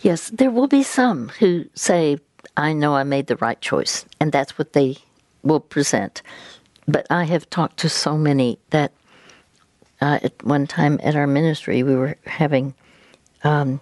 Yes, 0.00 0.30
there 0.30 0.50
will 0.50 0.68
be 0.68 0.82
some 0.82 1.30
who 1.40 1.66
say, 1.74 2.18
"I 2.56 2.72
know 2.72 2.94
I 2.94 3.02
made 3.02 3.26
the 3.26 3.36
right 3.36 3.60
choice," 3.60 4.04
and 4.20 4.30
that's 4.30 4.58
what 4.58 4.72
they 4.72 4.98
will 5.42 5.60
present. 5.60 6.22
But 6.86 7.06
I 7.10 7.24
have 7.24 7.50
talked 7.50 7.78
to 7.78 7.88
so 7.88 8.16
many 8.16 8.58
that 8.70 8.92
uh, 10.00 10.18
at 10.22 10.44
one 10.44 10.66
time 10.66 11.00
at 11.02 11.16
our 11.16 11.26
ministry 11.26 11.82
we 11.82 11.94
were 11.94 12.16
having 12.26 12.74
um, 13.44 13.80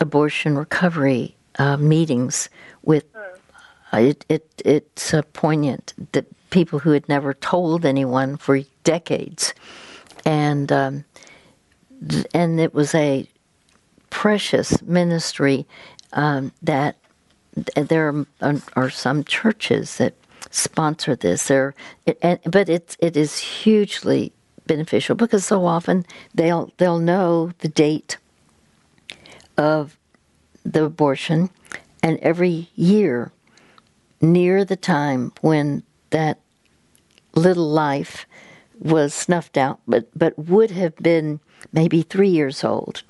abortion 0.00 0.56
recovery 0.56 1.36
uh, 1.58 1.76
meetings 1.76 2.48
with. 2.82 3.04
Uh, 3.92 3.98
it, 3.98 4.24
it 4.28 4.62
it's 4.64 5.14
uh, 5.14 5.22
poignant 5.32 5.94
that 6.12 6.26
people 6.50 6.80
who 6.80 6.90
had 6.90 7.08
never 7.08 7.32
told 7.32 7.84
anyone 7.84 8.36
for 8.36 8.60
decades, 8.82 9.54
and 10.24 10.72
um, 10.72 11.04
th- 12.08 12.26
and 12.34 12.58
it 12.58 12.74
was 12.74 12.94
a 12.94 13.28
precious 14.10 14.82
ministry 14.82 15.66
um, 16.12 16.52
that 16.62 16.96
there 17.76 18.26
are, 18.40 18.62
are, 18.74 18.90
some 18.90 19.22
churches 19.24 19.96
that 19.98 20.14
sponsor 20.50 21.14
this. 21.14 21.46
There, 21.46 21.74
and, 22.22 22.40
but 22.44 22.68
it's 22.68 22.96
it 22.98 23.16
is 23.16 23.38
hugely 23.38 24.32
beneficial 24.66 25.14
because 25.14 25.44
so 25.44 25.66
often 25.66 26.04
they'll 26.34 26.72
they'll 26.78 26.98
know 26.98 27.50
the 27.58 27.68
date 27.68 28.16
of 29.56 29.96
the 30.64 30.84
abortion, 30.84 31.50
and 32.02 32.18
every 32.20 32.70
year, 32.74 33.30
near 34.20 34.64
the 34.64 34.76
time 34.76 35.32
when 35.42 35.82
that 36.10 36.38
little 37.34 37.68
life 37.68 38.26
was 38.78 39.14
snuffed 39.14 39.56
out, 39.56 39.80
but 39.86 40.08
but 40.18 40.38
would 40.38 40.70
have 40.70 40.96
been 40.96 41.40
maybe 41.72 42.02
three 42.02 42.28
years 42.28 42.64
old, 42.64 43.02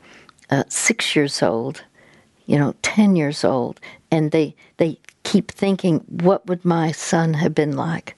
uh, 0.51 0.65
six 0.69 1.15
years 1.17 1.43
old, 1.43 1.83
you 2.47 2.59
know, 2.59 2.75
ten 2.83 3.17
years 3.17 3.45
old, 3.45 3.81
and 4.11 4.31
they 4.31 4.55
they 4.77 4.99
keep 5.23 5.51
thinking, 5.51 5.99
what 6.09 6.47
would 6.47 6.65
my 6.65 6.93
son 6.93 7.35
have 7.35 7.55
been 7.55 7.77
like, 7.77 8.17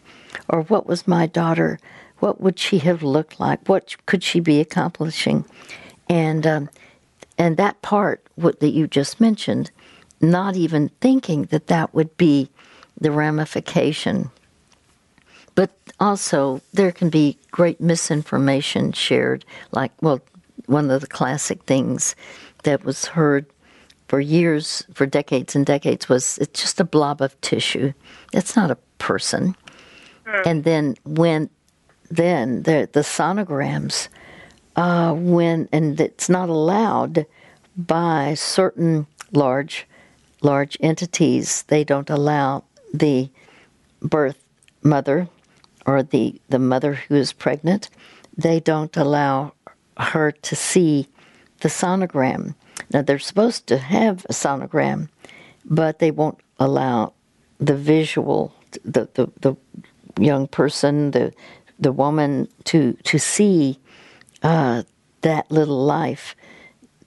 or 0.48 0.62
what 0.62 0.86
was 0.86 1.06
my 1.06 1.26
daughter, 1.26 1.78
what 2.18 2.40
would 2.40 2.58
she 2.58 2.78
have 2.78 3.02
looked 3.02 3.38
like, 3.38 3.68
what 3.68 3.94
could 4.06 4.22
she 4.22 4.40
be 4.40 4.60
accomplishing, 4.60 5.44
and 6.08 6.46
um, 6.46 6.70
and 7.38 7.56
that 7.56 7.80
part 7.82 8.26
what, 8.36 8.60
that 8.60 8.70
you 8.70 8.86
just 8.86 9.20
mentioned, 9.20 9.70
not 10.20 10.56
even 10.56 10.90
thinking 11.00 11.44
that 11.44 11.66
that 11.66 11.94
would 11.94 12.16
be 12.16 12.48
the 13.00 13.10
ramification. 13.10 14.30
But 15.54 15.70
also, 15.98 16.60
there 16.72 16.92
can 16.92 17.08
be 17.08 17.38
great 17.50 17.80
misinformation 17.80 18.92
shared, 18.92 19.44
like, 19.72 19.92
well, 20.02 20.20
one 20.66 20.90
of 20.90 21.00
the 21.00 21.06
classic 21.06 21.62
things 21.62 22.14
that 22.64 22.84
was 22.84 23.06
heard 23.06 23.46
for 24.08 24.20
years, 24.20 24.84
for 24.92 25.06
decades 25.06 25.56
and 25.56 25.64
decades, 25.64 26.08
was 26.08 26.38
it's 26.38 26.60
just 26.60 26.80
a 26.80 26.84
blob 26.84 27.20
of 27.20 27.38
tissue. 27.40 27.92
It's 28.32 28.54
not 28.54 28.70
a 28.70 28.78
person. 28.98 29.56
Mm. 30.26 30.46
And 30.46 30.64
then 30.64 30.94
when 31.04 31.50
then 32.10 32.62
the 32.62 32.88
the 32.92 33.00
sonograms, 33.00 34.08
uh, 34.76 35.12
when 35.12 35.68
and 35.72 36.00
it's 36.00 36.28
not 36.28 36.48
allowed 36.48 37.26
by 37.76 38.34
certain 38.34 39.06
large 39.32 39.86
large 40.42 40.76
entities. 40.80 41.62
They 41.68 41.84
don't 41.84 42.10
allow 42.10 42.64
the 42.92 43.28
birth 44.00 44.42
mother 44.82 45.28
or 45.86 46.02
the, 46.02 46.40
the 46.48 46.58
mother 46.58 46.94
who 46.94 47.14
is 47.14 47.32
pregnant, 47.32 47.88
they 48.36 48.60
don't 48.60 48.96
allow 48.96 49.52
her 49.96 50.32
to 50.32 50.56
see 50.56 51.08
the 51.60 51.68
sonogram. 51.68 52.54
Now, 52.92 53.02
they're 53.02 53.18
supposed 53.18 53.66
to 53.68 53.78
have 53.78 54.26
a 54.28 54.32
sonogram, 54.32 55.08
but 55.64 56.00
they 56.00 56.10
won't 56.10 56.40
allow 56.58 57.12
the 57.58 57.76
visual, 57.76 58.52
the, 58.84 59.08
the, 59.14 59.30
the 59.40 59.56
young 60.22 60.48
person, 60.48 61.12
the, 61.12 61.32
the 61.78 61.92
woman 61.92 62.48
to, 62.64 62.94
to 63.04 63.18
see 63.18 63.78
uh, 64.42 64.82
that 65.22 65.50
little 65.50 65.84
life 65.84 66.34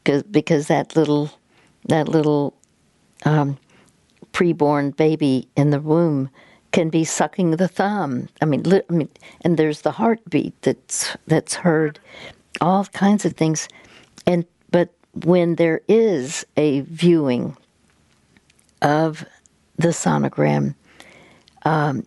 because, 0.03 0.67
that 0.67 0.95
little, 0.95 1.31
that 1.87 2.07
little 2.07 2.55
um, 3.25 3.57
preborn 4.33 4.95
baby 4.95 5.47
in 5.55 5.69
the 5.69 5.79
womb 5.79 6.29
can 6.71 6.89
be 6.89 7.03
sucking 7.03 7.51
the 7.51 7.67
thumb. 7.67 8.29
I 8.41 8.45
mean, 8.45 8.63
li- 8.63 8.81
I 8.89 8.93
mean, 8.93 9.09
and 9.41 9.57
there's 9.57 9.81
the 9.81 9.91
heartbeat 9.91 10.61
that's 10.61 11.17
that's 11.27 11.55
heard, 11.55 11.99
all 12.61 12.85
kinds 12.85 13.25
of 13.25 13.33
things, 13.33 13.67
and 14.25 14.45
but 14.71 14.93
when 15.25 15.55
there 15.55 15.81
is 15.87 16.45
a 16.57 16.81
viewing 16.81 17.57
of 18.81 19.25
the 19.77 19.89
sonogram, 19.89 20.75
um, 21.63 22.05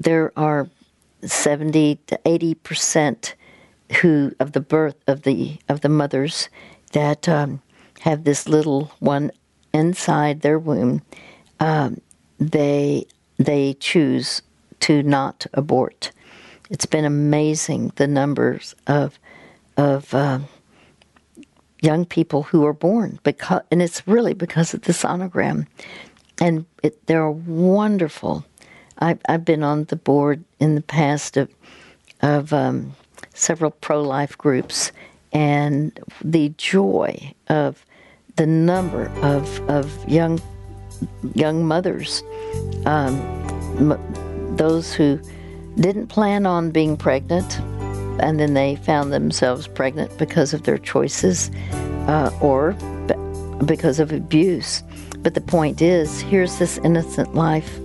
there 0.00 0.32
are 0.36 0.68
seventy 1.26 1.96
to 2.06 2.18
eighty 2.24 2.54
percent 2.54 3.34
who 4.00 4.32
of 4.40 4.52
the 4.52 4.60
birth 4.60 4.96
of 5.06 5.22
the 5.22 5.58
of 5.68 5.80
the 5.80 5.88
mothers 5.88 6.48
that 6.92 7.28
um, 7.28 7.60
have 8.00 8.24
this 8.24 8.48
little 8.48 8.92
one 9.00 9.30
inside 9.72 10.40
their 10.40 10.58
womb, 10.58 11.02
um, 11.60 12.00
they 12.38 13.06
they 13.38 13.74
choose 13.74 14.42
to 14.80 15.02
not 15.02 15.46
abort. 15.54 16.12
It's 16.70 16.86
been 16.86 17.04
amazing 17.04 17.92
the 17.96 18.06
numbers 18.06 18.74
of 18.86 19.18
of 19.76 20.14
uh, 20.14 20.40
young 21.80 22.04
people 22.04 22.44
who 22.44 22.64
are 22.64 22.72
born 22.72 23.18
because, 23.22 23.62
and 23.70 23.82
it's 23.82 24.06
really 24.06 24.34
because 24.34 24.72
of 24.74 24.82
the 24.82 24.92
sonogram, 24.92 25.66
and 26.40 26.64
it, 26.82 27.06
they're 27.06 27.30
wonderful. 27.30 28.44
I've 28.98 29.18
I've 29.28 29.44
been 29.44 29.62
on 29.62 29.84
the 29.84 29.96
board 29.96 30.44
in 30.60 30.74
the 30.74 30.82
past 30.82 31.36
of 31.36 31.48
of 32.22 32.52
um, 32.52 32.94
several 33.34 33.70
pro 33.70 34.02
life 34.02 34.36
groups, 34.38 34.92
and 35.32 35.98
the 36.22 36.50
joy 36.56 37.34
of 37.48 37.84
the 38.36 38.46
number 38.46 39.08
of, 39.22 39.60
of 39.68 40.08
young 40.08 40.40
young 41.34 41.66
mothers, 41.66 42.22
um, 42.86 43.20
m- 43.78 44.56
those 44.56 44.92
who 44.92 45.20
didn't 45.76 46.06
plan 46.06 46.46
on 46.46 46.70
being 46.70 46.96
pregnant, 46.96 47.58
and 48.20 48.38
then 48.38 48.54
they 48.54 48.76
found 48.76 49.12
themselves 49.12 49.66
pregnant 49.66 50.16
because 50.18 50.54
of 50.54 50.62
their 50.62 50.78
choices 50.78 51.50
uh, 52.06 52.30
or 52.40 52.72
b- 53.06 53.64
because 53.66 53.98
of 53.98 54.12
abuse. 54.12 54.82
But 55.18 55.34
the 55.34 55.40
point 55.40 55.82
is, 55.82 56.20
here's 56.20 56.58
this 56.58 56.78
innocent 56.78 57.34
life. 57.34 57.78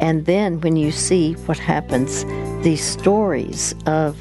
And 0.00 0.26
then 0.26 0.60
when 0.60 0.76
you 0.76 0.90
see 0.90 1.34
what 1.46 1.58
happens, 1.58 2.24
these 2.62 2.82
stories 2.82 3.74
of 3.86 4.16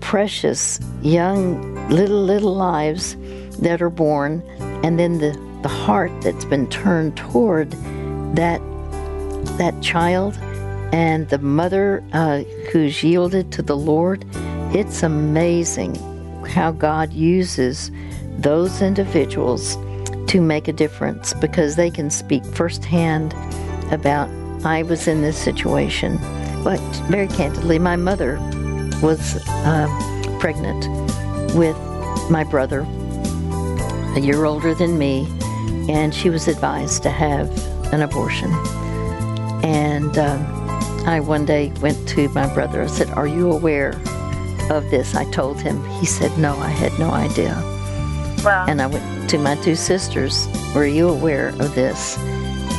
precious 0.00 0.80
young 1.02 1.88
little, 1.88 2.22
little 2.22 2.54
lives 2.54 3.16
that 3.60 3.82
are 3.82 3.90
born 3.90 4.42
and 4.82 4.98
then 4.98 5.18
the, 5.18 5.38
the 5.62 5.68
heart 5.68 6.10
that's 6.22 6.44
been 6.44 6.66
turned 6.68 7.16
toward 7.16 7.70
that 8.34 8.60
that 9.56 9.80
child 9.82 10.38
and 10.92 11.28
the 11.28 11.38
mother 11.38 12.02
uh, 12.12 12.38
who's 12.72 13.02
yielded 13.02 13.52
to 13.52 13.62
the 13.62 13.76
Lord, 13.76 14.24
it's 14.74 15.02
amazing 15.02 15.94
how 16.46 16.72
God 16.72 17.12
uses 17.12 17.90
those 18.38 18.82
individuals 18.82 19.76
to 20.28 20.40
make 20.40 20.66
a 20.68 20.72
difference 20.72 21.34
because 21.34 21.76
they 21.76 21.90
can 21.90 22.10
speak 22.10 22.44
firsthand 22.44 23.34
about 23.92 24.28
I 24.64 24.82
was 24.82 25.08
in 25.08 25.22
this 25.22 25.38
situation. 25.38 26.18
But 26.62 26.80
very 27.08 27.28
candidly, 27.28 27.78
my 27.78 27.96
mother 27.96 28.38
was 29.02 29.36
uh, 29.48 30.36
pregnant 30.38 30.86
with 31.54 31.76
my 32.30 32.44
brother 32.44 32.86
a 34.14 34.20
year 34.20 34.44
older 34.44 34.74
than 34.74 34.98
me, 34.98 35.26
and 35.88 36.14
she 36.14 36.30
was 36.30 36.48
advised 36.48 37.02
to 37.04 37.10
have 37.10 37.50
an 37.92 38.02
abortion. 38.02 38.52
And 39.62 40.16
um, 40.18 40.44
I 41.06 41.20
one 41.20 41.46
day 41.46 41.72
went 41.80 42.08
to 42.10 42.28
my 42.30 42.52
brother 42.52 42.82
I 42.82 42.86
said, 42.86 43.10
Are 43.10 43.26
you 43.26 43.50
aware 43.50 44.00
of 44.70 44.90
this? 44.90 45.14
I 45.14 45.30
told 45.30 45.60
him. 45.60 45.84
He 46.00 46.06
said, 46.06 46.36
No, 46.38 46.56
I 46.58 46.68
had 46.68 46.96
no 46.98 47.10
idea. 47.10 47.54
Wow. 48.44 48.66
And 48.68 48.82
I 48.82 48.86
went 48.86 49.30
to 49.30 49.38
my 49.38 49.54
two 49.56 49.74
sisters, 49.74 50.46
Were 50.74 50.86
you 50.86 51.08
aware 51.08 51.48
of 51.48 51.74
this? 51.74 52.18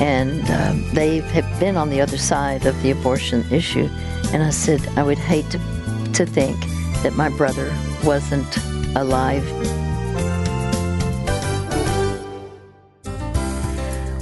And 0.02 0.50
um, 0.50 0.84
they 0.94 1.20
have 1.20 1.60
been 1.60 1.78
on 1.78 1.90
the 1.90 2.02
other 2.02 2.18
side 2.18 2.66
of 2.66 2.82
the 2.82 2.92
abortion 2.92 3.46
issue. 3.52 3.88
And 4.34 4.42
I 4.42 4.50
said, 4.50 4.86
I 4.98 5.04
would 5.04 5.20
hate 5.20 5.50
to, 5.52 5.60
to 6.14 6.26
think 6.26 6.60
that 7.04 7.14
my 7.16 7.30
brother 7.30 7.72
wasn't 8.04 8.58
alive 8.96 9.48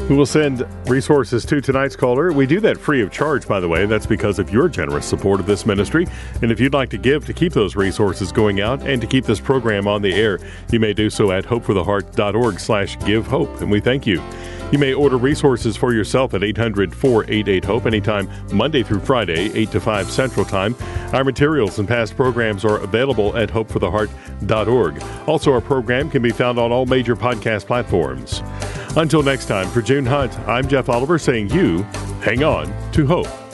We 0.10 0.16
will 0.16 0.26
send 0.26 0.66
resources 0.90 1.46
to 1.46 1.62
tonight's 1.62 1.96
caller. 1.96 2.32
We 2.32 2.48
do 2.48 2.60
that 2.62 2.80
free 2.80 3.04
of 3.04 3.12
charge, 3.12 3.48
by 3.48 3.60
the 3.60 3.68
way. 3.68 3.86
That's 3.86 4.08
because 4.08 4.40
of 4.40 4.52
your 4.52 4.68
generous 4.68 5.06
support 5.06 5.40
of 5.40 5.46
this 5.46 5.68
ministry. 5.68 6.08
And 6.42 6.52
if 6.52 6.60
you'd 6.60 6.74
like 6.74 6.90
to 6.90 6.98
give 6.98 7.28
to 7.28 7.34
keep 7.34 7.54
those 7.54 7.76
resources 7.76 8.32
going 8.32 8.60
out 8.60 8.82
and 8.82 9.00
to 9.02 9.08
keep 9.08 9.26
this 9.26 9.40
program 9.40 9.88
on 9.88 10.02
the 10.02 10.16
air, 10.16 10.40
you 10.72 10.80
may 10.80 10.94
do 10.94 11.12
so 11.12 11.32
at 11.32 11.46
hopefortheheart.org 11.46 12.60
slash 12.60 12.98
give 13.06 13.28
hope. 13.28 13.62
And 13.62 13.70
we 13.70 13.80
thank 13.80 14.08
you. 14.08 14.20
You 14.72 14.78
may 14.78 14.94
order 14.94 15.18
resources 15.18 15.76
for 15.78 15.94
yourself 15.94 16.34
at 16.34 16.44
800 16.44 16.94
488 16.94 17.66
HOPE 17.66 17.86
anytime 17.88 18.30
Monday 18.52 18.84
through 18.84 19.00
Friday, 19.00 19.52
8 19.54 19.72
to 19.72 19.80
5 19.80 20.12
Central 20.12 20.46
Time. 20.46 20.76
Our 21.12 21.24
materials 21.24 21.80
and 21.80 21.88
past 21.88 22.16
programs 22.16 22.64
are 22.64 22.78
available 22.78 23.36
at 23.36 23.50
hopefortheheart.org. 23.50 25.04
Also, 25.28 25.52
our 25.52 25.62
program 25.62 26.10
can 26.10 26.22
be 26.22 26.30
found 26.30 26.60
on 26.60 26.72
all 26.72 26.86
major 26.86 27.16
podcast 27.16 27.66
platforms. 27.66 28.44
Until 28.98 29.24
next 29.24 29.46
time, 29.46 29.70
for 29.70 29.82
June 29.82 30.06
Hunt, 30.06 30.38
I'm 30.40 30.68
Jeff 30.68 30.90
Oliver 30.90 31.20
saying 31.20 31.50
you 31.52 31.84
hang 32.22 32.44
on 32.44 32.74
to 32.92 33.06
hope. 33.06 33.49